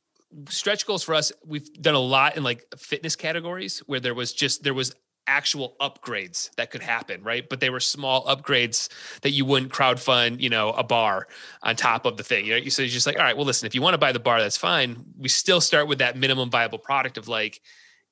stretch 0.49 0.85
goals 0.85 1.05
for 1.05 1.15
us 1.15 1.31
we've 1.47 1.73
done 1.81 1.95
a 1.95 1.99
lot 2.01 2.37
in 2.37 2.43
like 2.43 2.67
fitness 2.77 3.15
categories 3.15 3.79
where 3.87 4.01
there 4.01 4.15
was 4.15 4.33
just 4.33 4.65
there 4.65 4.75
was 4.75 4.93
actual 5.27 5.75
upgrades 5.81 6.55
that 6.57 6.71
could 6.71 6.83
happen 6.83 7.23
right 7.23 7.49
but 7.49 7.61
they 7.61 7.71
were 7.71 7.81
small 7.81 8.25
upgrades 8.27 8.89
that 9.23 9.31
you 9.31 9.45
wouldn't 9.45 9.73
crowdfund 9.73 10.41
you 10.41 10.51
know 10.51 10.71
a 10.73 10.83
bar 10.83 11.27
on 11.63 11.75
top 11.77 12.05
of 12.05 12.17
the 12.17 12.23
thing 12.23 12.45
you 12.47 12.61
know 12.61 12.69
so 12.69 12.83
you're 12.83 12.89
just 12.89 13.07
like 13.07 13.19
all 13.19 13.25
right 13.25 13.37
well 13.37 13.47
listen 13.47 13.67
if 13.67 13.75
you 13.75 13.81
want 13.83 13.95
to 13.95 13.99
buy 13.99 14.13
the 14.13 14.19
bar 14.21 14.41
that's 14.41 14.57
fine 14.57 15.03
we 15.19 15.29
still 15.29 15.61
start 15.61 15.89
with 15.89 15.99
that 15.99 16.17
minimum 16.17 16.51
viable 16.51 16.79
product 16.79 17.17
of 17.17 17.27
like 17.29 17.61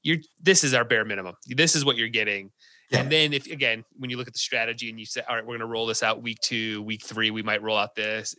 you're 0.02 0.18
this 0.40 0.64
is 0.64 0.74
our 0.74 0.84
bare 0.84 1.04
minimum 1.04 1.34
this 1.46 1.76
is 1.76 1.84
what 1.84 1.96
you're 1.96 2.08
getting 2.08 2.50
Yeah. 2.90 3.00
and 3.00 3.12
then 3.12 3.32
if 3.32 3.46
again 3.46 3.84
when 3.98 4.08
you 4.10 4.16
look 4.16 4.26
at 4.26 4.32
the 4.32 4.38
strategy 4.38 4.88
and 4.88 4.98
you 4.98 5.06
say 5.06 5.22
all 5.28 5.36
right 5.36 5.44
we're 5.44 5.58
going 5.58 5.60
to 5.60 5.66
roll 5.66 5.86
this 5.86 6.02
out 6.02 6.22
week 6.22 6.40
two 6.40 6.82
week 6.82 7.02
three 7.04 7.30
we 7.30 7.42
might 7.42 7.62
roll 7.62 7.76
out 7.76 7.94
this 7.94 8.34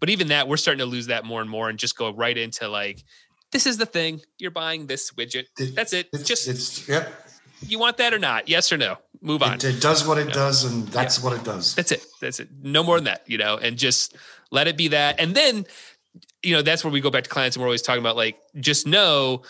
but 0.00 0.10
even 0.10 0.28
that, 0.28 0.48
we're 0.48 0.56
starting 0.56 0.78
to 0.78 0.86
lose 0.86 1.06
that 1.08 1.24
more 1.24 1.40
and 1.40 1.50
more 1.50 1.68
and 1.68 1.78
just 1.78 1.96
go 1.96 2.12
right 2.12 2.36
into 2.36 2.68
like, 2.68 3.02
this 3.50 3.66
is 3.66 3.76
the 3.76 3.86
thing. 3.86 4.20
You're 4.38 4.50
buying 4.50 4.86
this 4.86 5.10
widget. 5.12 5.44
That's 5.74 5.92
it. 5.92 6.08
It's, 6.12 6.22
Just 6.22 6.48
it's 6.48 6.88
yep. 6.88 7.12
You 7.66 7.78
want 7.78 7.96
that 7.98 8.12
or 8.14 8.18
not? 8.18 8.48
Yes 8.48 8.72
or 8.72 8.76
no? 8.76 8.96
Move 9.20 9.42
on. 9.42 9.54
It, 9.54 9.64
it 9.64 9.80
does 9.80 10.06
what 10.06 10.18
it 10.18 10.28
Yeah. 10.28 10.34
does, 10.34 10.64
and 10.64 10.86
that's 10.88 11.22
what 11.22 11.32
it 11.32 11.44
does. 11.44 11.74
That's 11.74 11.92
it. 11.92 12.04
That's 12.20 12.40
it. 12.40 12.48
No 12.62 12.82
more 12.82 12.96
than 12.96 13.04
that, 13.04 13.22
you 13.26 13.38
know, 13.38 13.56
and 13.56 13.76
just 13.78 14.16
let 14.50 14.66
it 14.68 14.76
be 14.76 14.88
that. 14.88 15.20
And 15.20 15.34
then, 15.34 15.66
you 16.42 16.54
know, 16.54 16.62
that's 16.62 16.82
where 16.84 16.92
we 16.92 17.00
go 17.00 17.10
back 17.10 17.24
to 17.24 17.30
clients 17.30 17.56
and 17.56 17.60
we're 17.62 17.68
always 17.68 17.82
talking 17.82 18.00
about 18.02 18.16
like, 18.16 18.36
just 18.60 18.86
know, 18.86 19.42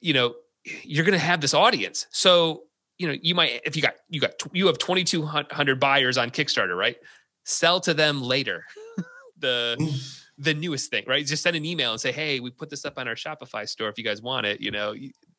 you 0.00 0.14
know, 0.14 0.34
you're 0.64 1.04
going 1.04 1.18
to 1.18 1.24
have 1.24 1.40
this 1.40 1.54
audience. 1.54 2.06
So, 2.10 2.64
you 2.98 3.06
know, 3.06 3.14
you 3.22 3.34
might, 3.34 3.60
if 3.64 3.76
you 3.76 3.82
got, 3.82 3.94
you 4.08 4.20
got, 4.20 4.32
you 4.52 4.66
have 4.66 4.78
2,200 4.78 5.78
buyers 5.80 6.18
on 6.18 6.30
Kickstarter, 6.30 6.76
right? 6.76 6.96
Sell 7.44 7.80
to 7.80 7.94
them 7.94 8.22
later. 8.22 8.64
the, 9.38 9.76
Mm. 9.78 10.22
the 10.38 10.54
newest 10.54 10.90
thing, 10.90 11.04
right? 11.06 11.24
Just 11.24 11.42
send 11.42 11.54
an 11.56 11.64
email 11.64 11.92
and 11.92 12.00
say, 12.00 12.12
"Hey, 12.12 12.40
we 12.40 12.50
put 12.50 12.70
this 12.70 12.84
up 12.84 12.98
on 12.98 13.06
our 13.08 13.14
Shopify 13.14 13.68
store. 13.68 13.88
If 13.88 13.98
you 13.98 14.04
guys 14.04 14.20
want 14.22 14.46
it, 14.46 14.60
you 14.60 14.70
know, 14.70 14.94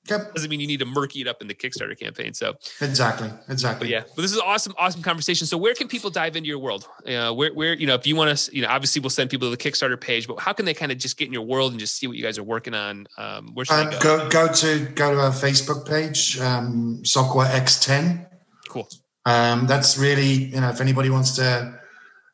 Yep, 0.09 0.33
doesn't 0.33 0.49
mean 0.49 0.59
you 0.59 0.67
need 0.67 0.79
to 0.79 0.85
murky 0.85 1.21
it 1.21 1.27
up 1.27 1.41
in 1.41 1.47
the 1.47 1.53
Kickstarter 1.53 1.97
campaign." 1.99 2.33
So, 2.33 2.55
exactly, 2.81 3.29
exactly. 3.47 3.87
but 3.87 3.91
yeah, 3.91 4.03
but 4.15 4.21
this 4.21 4.31
is 4.31 4.39
awesome, 4.39 4.73
awesome 4.77 5.01
conversation. 5.01 5.47
So, 5.47 5.57
where 5.57 5.73
can 5.73 5.87
people 5.87 6.09
dive 6.09 6.35
into 6.35 6.47
your 6.47 6.59
world? 6.59 6.87
Uh, 7.07 7.31
where, 7.33 7.53
where, 7.53 7.73
you 7.73 7.87
know, 7.87 7.95
if 7.95 8.05
you 8.07 8.15
want 8.15 8.37
to, 8.37 8.55
you 8.55 8.61
know, 8.61 8.67
obviously 8.69 9.01
we'll 9.01 9.09
send 9.09 9.29
people 9.29 9.49
to 9.49 9.55
the 9.55 9.69
Kickstarter 9.69 9.99
page, 9.99 10.27
but 10.27 10.39
how 10.39 10.53
can 10.53 10.65
they 10.65 10.73
kind 10.73 10.91
of 10.91 10.97
just 10.97 11.17
get 11.17 11.27
in 11.27 11.33
your 11.33 11.45
world 11.45 11.71
and 11.71 11.79
just 11.79 11.95
see 11.97 12.07
what 12.07 12.17
you 12.17 12.23
guys 12.23 12.37
are 12.37 12.43
working 12.43 12.73
on? 12.73 13.07
Um, 13.17 13.53
where 13.53 13.65
should 13.65 13.73
Uh, 13.73 13.99
go? 13.99 14.29
go 14.29 14.29
go 14.47 14.53
to 14.53 14.85
go 14.95 15.13
to 15.13 15.19
our 15.21 15.31
Facebook 15.31 15.87
page, 15.87 16.39
um, 16.39 16.99
Sockwa 17.03 17.45
X10. 17.47 18.25
Cool. 18.69 18.87
Um, 19.25 19.67
that's 19.67 19.97
really 19.97 20.31
you 20.53 20.61
know 20.61 20.69
if 20.69 20.81
anybody 20.81 21.09
wants 21.09 21.35
to 21.35 21.79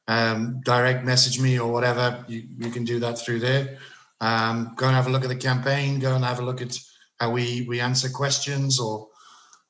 um, 0.08 0.62
direct 0.64 1.04
message 1.04 1.40
me 1.40 1.60
or 1.60 1.72
whatever, 1.72 2.24
you, 2.28 2.44
you 2.58 2.70
can 2.70 2.84
do 2.84 3.00
that 3.00 3.18
through 3.18 3.40
there. 3.40 3.78
Um, 4.22 4.72
go 4.76 4.86
and 4.88 4.96
have 4.96 5.08
a 5.08 5.10
look 5.10 5.24
at 5.24 5.30
the 5.30 5.36
campaign. 5.36 6.00
Go 6.00 6.16
and 6.16 6.24
have 6.24 6.40
a 6.40 6.44
look 6.44 6.62
at 6.62 6.78
how 7.20 7.32
we 7.32 7.66
we 7.68 7.80
answer 7.80 8.10
questions. 8.10 8.80
Or 8.80 9.08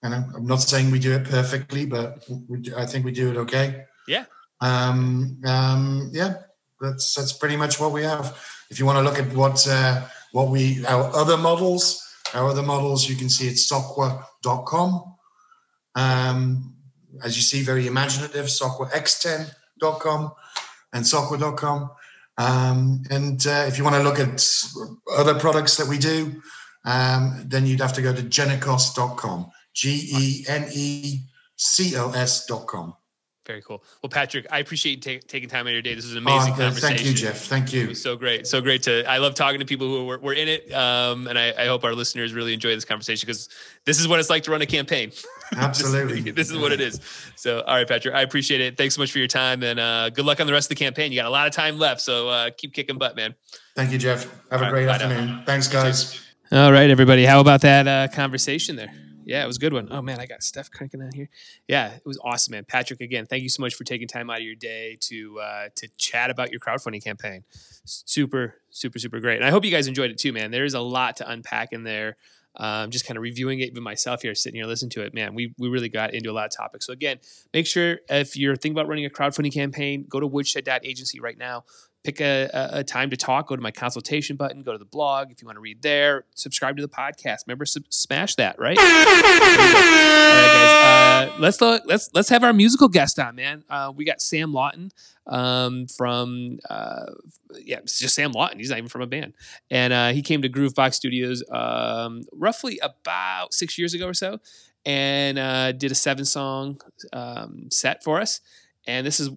know, 0.03 0.23
I'm 0.35 0.45
not 0.45 0.61
saying 0.61 0.91
we 0.91 0.99
do 0.99 1.13
it 1.13 1.25
perfectly, 1.25 1.85
but 1.85 2.23
we, 2.47 2.73
I 2.75 2.85
think 2.85 3.05
we 3.05 3.11
do 3.11 3.31
it 3.31 3.37
okay. 3.37 3.85
Yeah. 4.07 4.25
Um, 4.61 5.41
um, 5.45 6.09
yeah, 6.13 6.35
that's 6.79 7.15
that's 7.15 7.33
pretty 7.33 7.57
much 7.57 7.79
what 7.79 7.91
we 7.91 8.03
have. 8.03 8.37
If 8.69 8.79
you 8.79 8.85
want 8.85 8.97
to 8.97 9.03
look 9.03 9.19
at 9.19 9.35
what 9.35 9.67
uh, 9.67 10.05
what 10.31 10.49
we 10.49 10.85
our 10.85 11.15
other 11.15 11.37
models, 11.37 12.03
our 12.33 12.49
other 12.49 12.63
models, 12.63 13.09
you 13.09 13.15
can 13.15 13.29
see 13.29 13.47
at 13.47 13.55
sockwa.com. 13.55 15.15
Um, 15.95 16.75
as 17.23 17.37
you 17.37 17.41
see, 17.41 17.61
very 17.61 17.87
imaginative, 17.87 18.47
sockwax10.com 18.47 20.31
and 20.93 21.05
sockwa.com. 21.05 21.91
Um, 22.37 23.03
and 23.09 23.47
uh, 23.47 23.65
if 23.67 23.77
you 23.77 23.85
want 23.85 23.95
to 23.95 24.03
look 24.03 24.19
at 24.19 24.45
other 25.17 25.39
products 25.39 25.77
that 25.77 25.87
we 25.87 25.97
do, 25.97 26.41
um, 26.85 27.43
then 27.45 27.65
you'd 27.65 27.81
have 27.81 27.93
to 27.93 28.01
go 28.01 28.13
to 28.13 28.21
genecos.com, 28.21 29.51
G 29.73 30.09
E 30.11 30.45
N 30.47 30.67
E 30.73 31.19
C 31.57 31.95
O 31.97 32.11
S.com. 32.11 32.93
Very 33.45 33.61
cool. 33.61 33.83
Well, 34.01 34.09
Patrick, 34.09 34.47
I 34.49 34.57
appreciate 34.57 35.05
you 35.05 35.19
ta- 35.19 35.25
taking 35.27 35.47
time 35.47 35.67
out 35.67 35.69
of 35.69 35.73
your 35.73 35.81
day. 35.83 35.93
This 35.93 36.05
is 36.05 36.15
an 36.15 36.23
Oh, 36.27 36.31
amazing 36.33 36.53
uh, 36.53 36.57
conversation. 36.57 36.95
thank 36.97 37.05
you, 37.07 37.13
Jeff. 37.13 37.41
Thank 37.45 37.71
you. 37.73 37.93
so 37.93 38.15
great, 38.15 38.47
so 38.47 38.59
great 38.59 38.81
to. 38.83 39.07
I 39.07 39.19
love 39.19 39.35
talking 39.35 39.59
to 39.59 39.65
people 39.67 39.85
who 39.87 40.05
were, 40.05 40.17
were 40.17 40.33
in 40.33 40.47
it, 40.47 40.71
um, 40.73 41.27
and 41.27 41.37
I, 41.37 41.53
I 41.55 41.67
hope 41.67 41.83
our 41.83 41.93
listeners 41.93 42.33
really 42.33 42.55
enjoy 42.55 42.73
this 42.73 42.85
conversation 42.85 43.27
because 43.27 43.47
this 43.85 43.99
is 43.99 44.07
what 44.07 44.19
it's 44.19 44.31
like 44.31 44.41
to 44.45 44.51
run 44.51 44.63
a 44.63 44.65
campaign. 44.65 45.11
Absolutely. 45.55 46.21
this, 46.21 46.33
this 46.35 46.49
is 46.49 46.57
what 46.57 46.71
it 46.71 46.81
is. 46.81 46.99
So, 47.35 47.61
all 47.61 47.75
right, 47.75 47.87
Patrick, 47.87 48.15
I 48.15 48.23
appreciate 48.23 48.61
it. 48.61 48.77
Thanks 48.77 48.95
so 48.95 49.01
much 49.01 49.11
for 49.11 49.19
your 49.19 49.27
time, 49.27 49.61
and 49.61 49.79
uh, 49.79 50.09
good 50.09 50.25
luck 50.25 50.39
on 50.39 50.47
the 50.47 50.53
rest 50.53 50.65
of 50.71 50.75
the 50.77 50.83
campaign. 50.83 51.11
You 51.11 51.19
got 51.19 51.27
a 51.27 51.29
lot 51.29 51.45
of 51.45 51.53
time 51.53 51.77
left, 51.77 52.01
so 52.01 52.29
uh, 52.29 52.49
keep 52.57 52.73
kicking 52.73 52.97
butt, 52.97 53.15
man. 53.15 53.35
Thank 53.75 53.91
you, 53.91 53.99
Jeff. 53.99 54.23
Have 54.49 54.63
All 54.63 54.69
a 54.69 54.71
great 54.71 54.87
now. 54.87 54.93
afternoon. 54.93 55.43
Thanks, 55.45 55.67
guys. 55.67 56.24
All 56.51 56.71
right, 56.71 56.91
everybody. 56.91 57.25
How 57.25 57.39
about 57.39 57.61
that 57.61 57.87
uh, 57.87 58.07
conversation 58.13 58.75
there? 58.75 58.93
Yeah, 59.25 59.43
it 59.43 59.47
was 59.47 59.57
a 59.57 59.59
good 59.59 59.73
one. 59.73 59.87
Oh 59.89 60.03
man, 60.03 60.19
I 60.19 60.27
got 60.27 60.43
stuff 60.43 60.69
cranking 60.69 61.01
on 61.01 61.11
here. 61.11 61.27
Yeah, 61.67 61.95
it 61.95 62.05
was 62.05 62.19
awesome, 62.23 62.51
man. 62.51 62.65
Patrick, 62.65 63.01
again, 63.01 63.25
thank 63.25 63.41
you 63.41 63.49
so 63.49 63.61
much 63.61 63.73
for 63.73 63.83
taking 63.83 64.07
time 64.07 64.29
out 64.29 64.37
of 64.37 64.43
your 64.43 64.53
day 64.53 64.95
to 65.01 65.39
uh, 65.39 65.69
to 65.75 65.87
chat 65.97 66.29
about 66.29 66.51
your 66.51 66.59
crowdfunding 66.59 67.03
campaign. 67.03 67.45
Super, 67.85 68.61
super, 68.69 68.99
super 68.99 69.19
great. 69.19 69.37
And 69.37 69.43
I 69.43 69.49
hope 69.49 69.65
you 69.65 69.71
guys 69.71 69.87
enjoyed 69.87 70.11
it 70.11 70.19
too, 70.19 70.31
man. 70.33 70.51
There 70.51 70.65
is 70.65 70.75
a 70.75 70.81
lot 70.81 71.17
to 71.17 71.27
unpack 71.27 71.73
in 71.73 71.83
there. 71.83 72.15
Um, 72.57 72.91
just 72.91 73.07
kind 73.07 73.17
of 73.17 73.23
reviewing 73.23 73.59
it, 73.61 73.71
even 73.71 73.81
myself 73.81 74.21
here, 74.21 74.35
sitting 74.35 74.59
here 74.59 74.67
listening 74.67 74.91
to 74.91 75.01
it, 75.01 75.15
man. 75.15 75.33
We 75.33 75.55
we 75.57 75.67
really 75.67 75.89
got 75.89 76.13
into 76.13 76.29
a 76.29 76.33
lot 76.33 76.45
of 76.45 76.51
topics. 76.51 76.85
So 76.85 76.93
again, 76.93 77.17
make 77.55 77.65
sure 77.65 78.01
if 78.07 78.37
you're 78.37 78.55
thinking 78.55 78.77
about 78.77 78.87
running 78.87 79.05
a 79.05 79.09
crowdfunding 79.09 79.51
campaign, 79.51 80.05
go 80.07 80.19
to 80.19 80.27
woodshed.agency 80.27 81.19
right 81.19 81.39
now 81.39 81.63
pick 82.05 82.21
a, 82.21 82.69
a, 82.71 82.83
time 82.83 83.09
to 83.09 83.17
talk. 83.17 83.47
Go 83.47 83.55
to 83.55 83.61
my 83.61 83.71
consultation 83.71 84.35
button. 84.35 84.61
Go 84.61 84.71
to 84.71 84.77
the 84.77 84.85
blog 84.85 85.31
if 85.31 85.41
you 85.41 85.47
want 85.47 85.55
to 85.55 85.61
read 85.61 85.81
there. 85.81 86.25
Subscribe 86.35 86.77
to 86.77 86.81
the 86.81 86.87
podcast. 86.87 87.47
Remember, 87.47 87.65
sub- 87.65 87.83
smash 87.89 88.35
that. 88.35 88.59
Right. 88.59 88.77
All 88.77 88.85
right, 88.85 90.51
guys. 90.53 91.29
Uh, 91.31 91.35
let's 91.39 91.59
look, 91.59 91.83
let's 91.85 92.09
let's 92.13 92.29
have 92.29 92.43
our 92.43 92.53
musical 92.53 92.87
guest 92.87 93.19
on, 93.19 93.35
man. 93.35 93.63
Uh, 93.69 93.91
we 93.95 94.05
got 94.05 94.21
Sam 94.21 94.53
Lawton 94.53 94.91
um, 95.27 95.87
from 95.87 96.59
uh, 96.69 97.07
yeah, 97.63 97.79
it's 97.79 97.99
just 97.99 98.13
Sam 98.15 98.31
Lawton. 98.31 98.59
He's 98.59 98.69
not 98.69 98.77
even 98.77 98.89
from 98.89 99.01
a 99.01 99.07
band, 99.07 99.33
and 99.71 99.91
uh, 99.91 100.09
he 100.09 100.21
came 100.21 100.43
to 100.43 100.49
Groovebox 100.49 100.93
Studios 100.93 101.43
um, 101.51 102.23
roughly 102.31 102.79
about 102.83 103.53
six 103.53 103.77
years 103.77 103.93
ago 103.93 104.07
or 104.07 104.13
so, 104.13 104.39
and 104.85 105.39
uh, 105.39 105.71
did 105.71 105.91
a 105.91 105.95
seven 105.95 106.25
song 106.25 106.79
um, 107.11 107.69
set 107.71 108.03
for 108.03 108.21
us. 108.21 108.41
And 108.87 109.05
this 109.05 109.19
is 109.19 109.31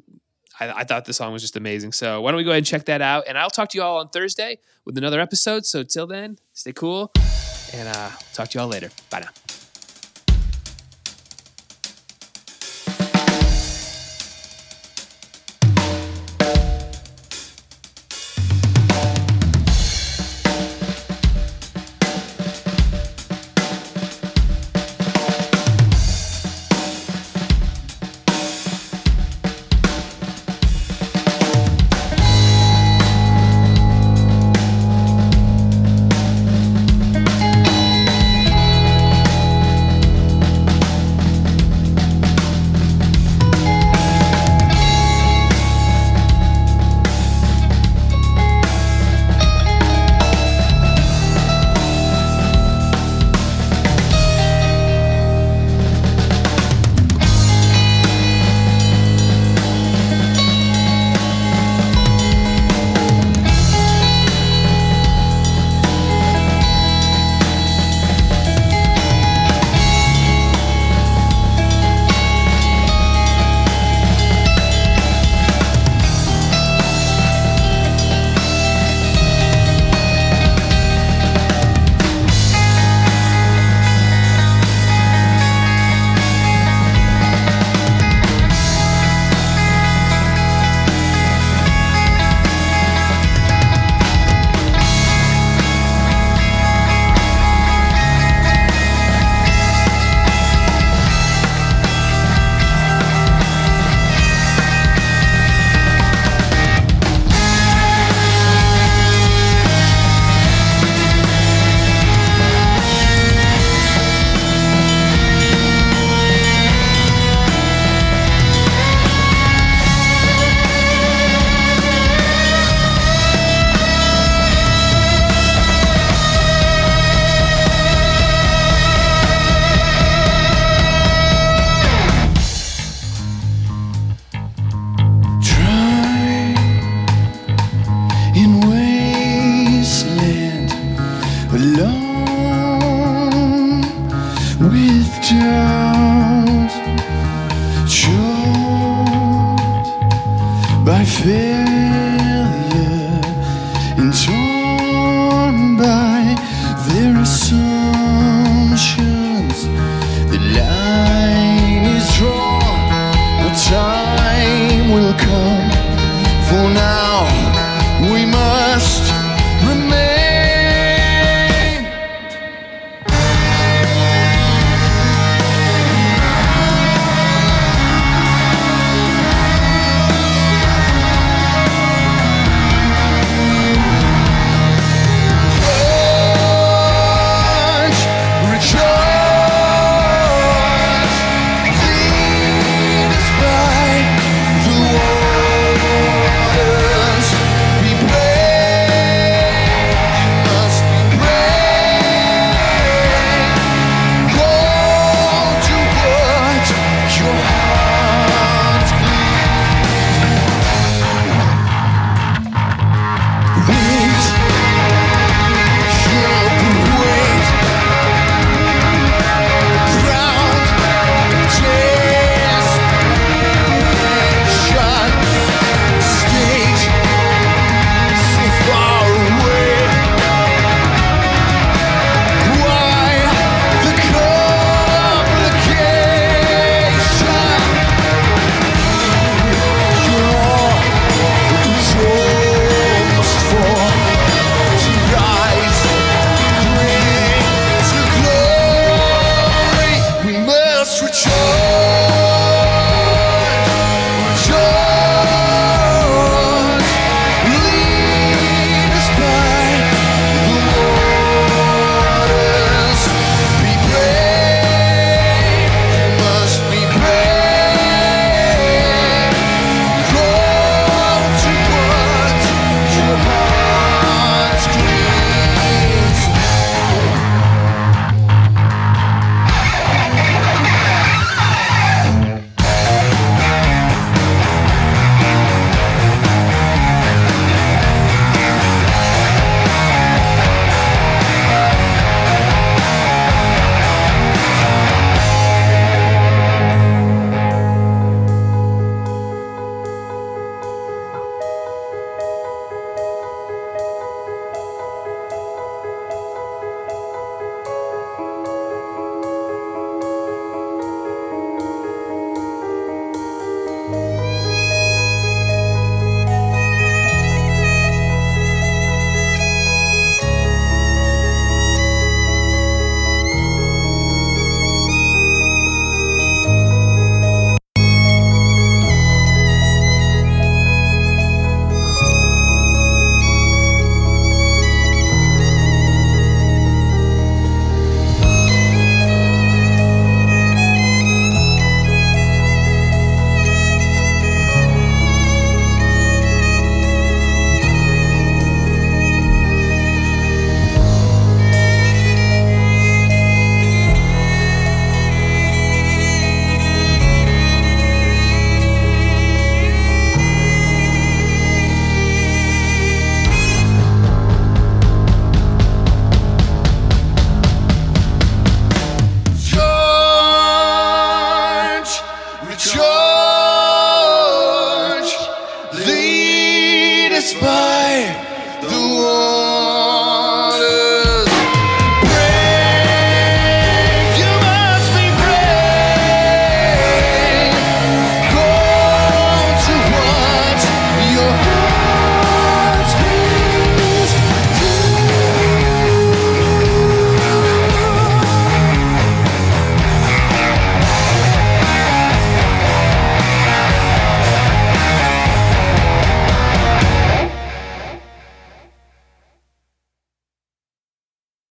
I, 0.61 0.81
I 0.81 0.85
thought 0.85 1.05
the 1.05 1.13
song 1.13 1.33
was 1.33 1.43
just 1.43 1.57
amazing. 1.57 1.93
So 1.93 2.21
why 2.21 2.31
don't 2.31 2.39
we 2.39 2.45
go 2.45 2.51
ahead 2.51 2.59
and 2.59 2.67
check 2.67 2.85
that 2.87 3.01
out? 3.01 3.25
And 3.29 3.39
I'll 3.39 3.51
talk 3.51 3.69
to 3.71 3.79
you 3.79 3.83
all 3.83 3.99
on 3.99 4.09
Thursday 4.09 4.59
with 4.85 4.99
another 4.99 5.21
episode. 5.21 5.67
So 5.67 5.83
till 5.83 6.07
then, 6.07 6.39
stay 6.53 6.73
cool, 6.73 7.13
and 7.75 7.89
uh, 7.89 8.11
talk 8.33 8.49
to 8.51 8.59
you 8.59 8.63
all 8.63 8.69
later. 8.69 8.91
Bye 9.11 9.21
now. 9.21 9.48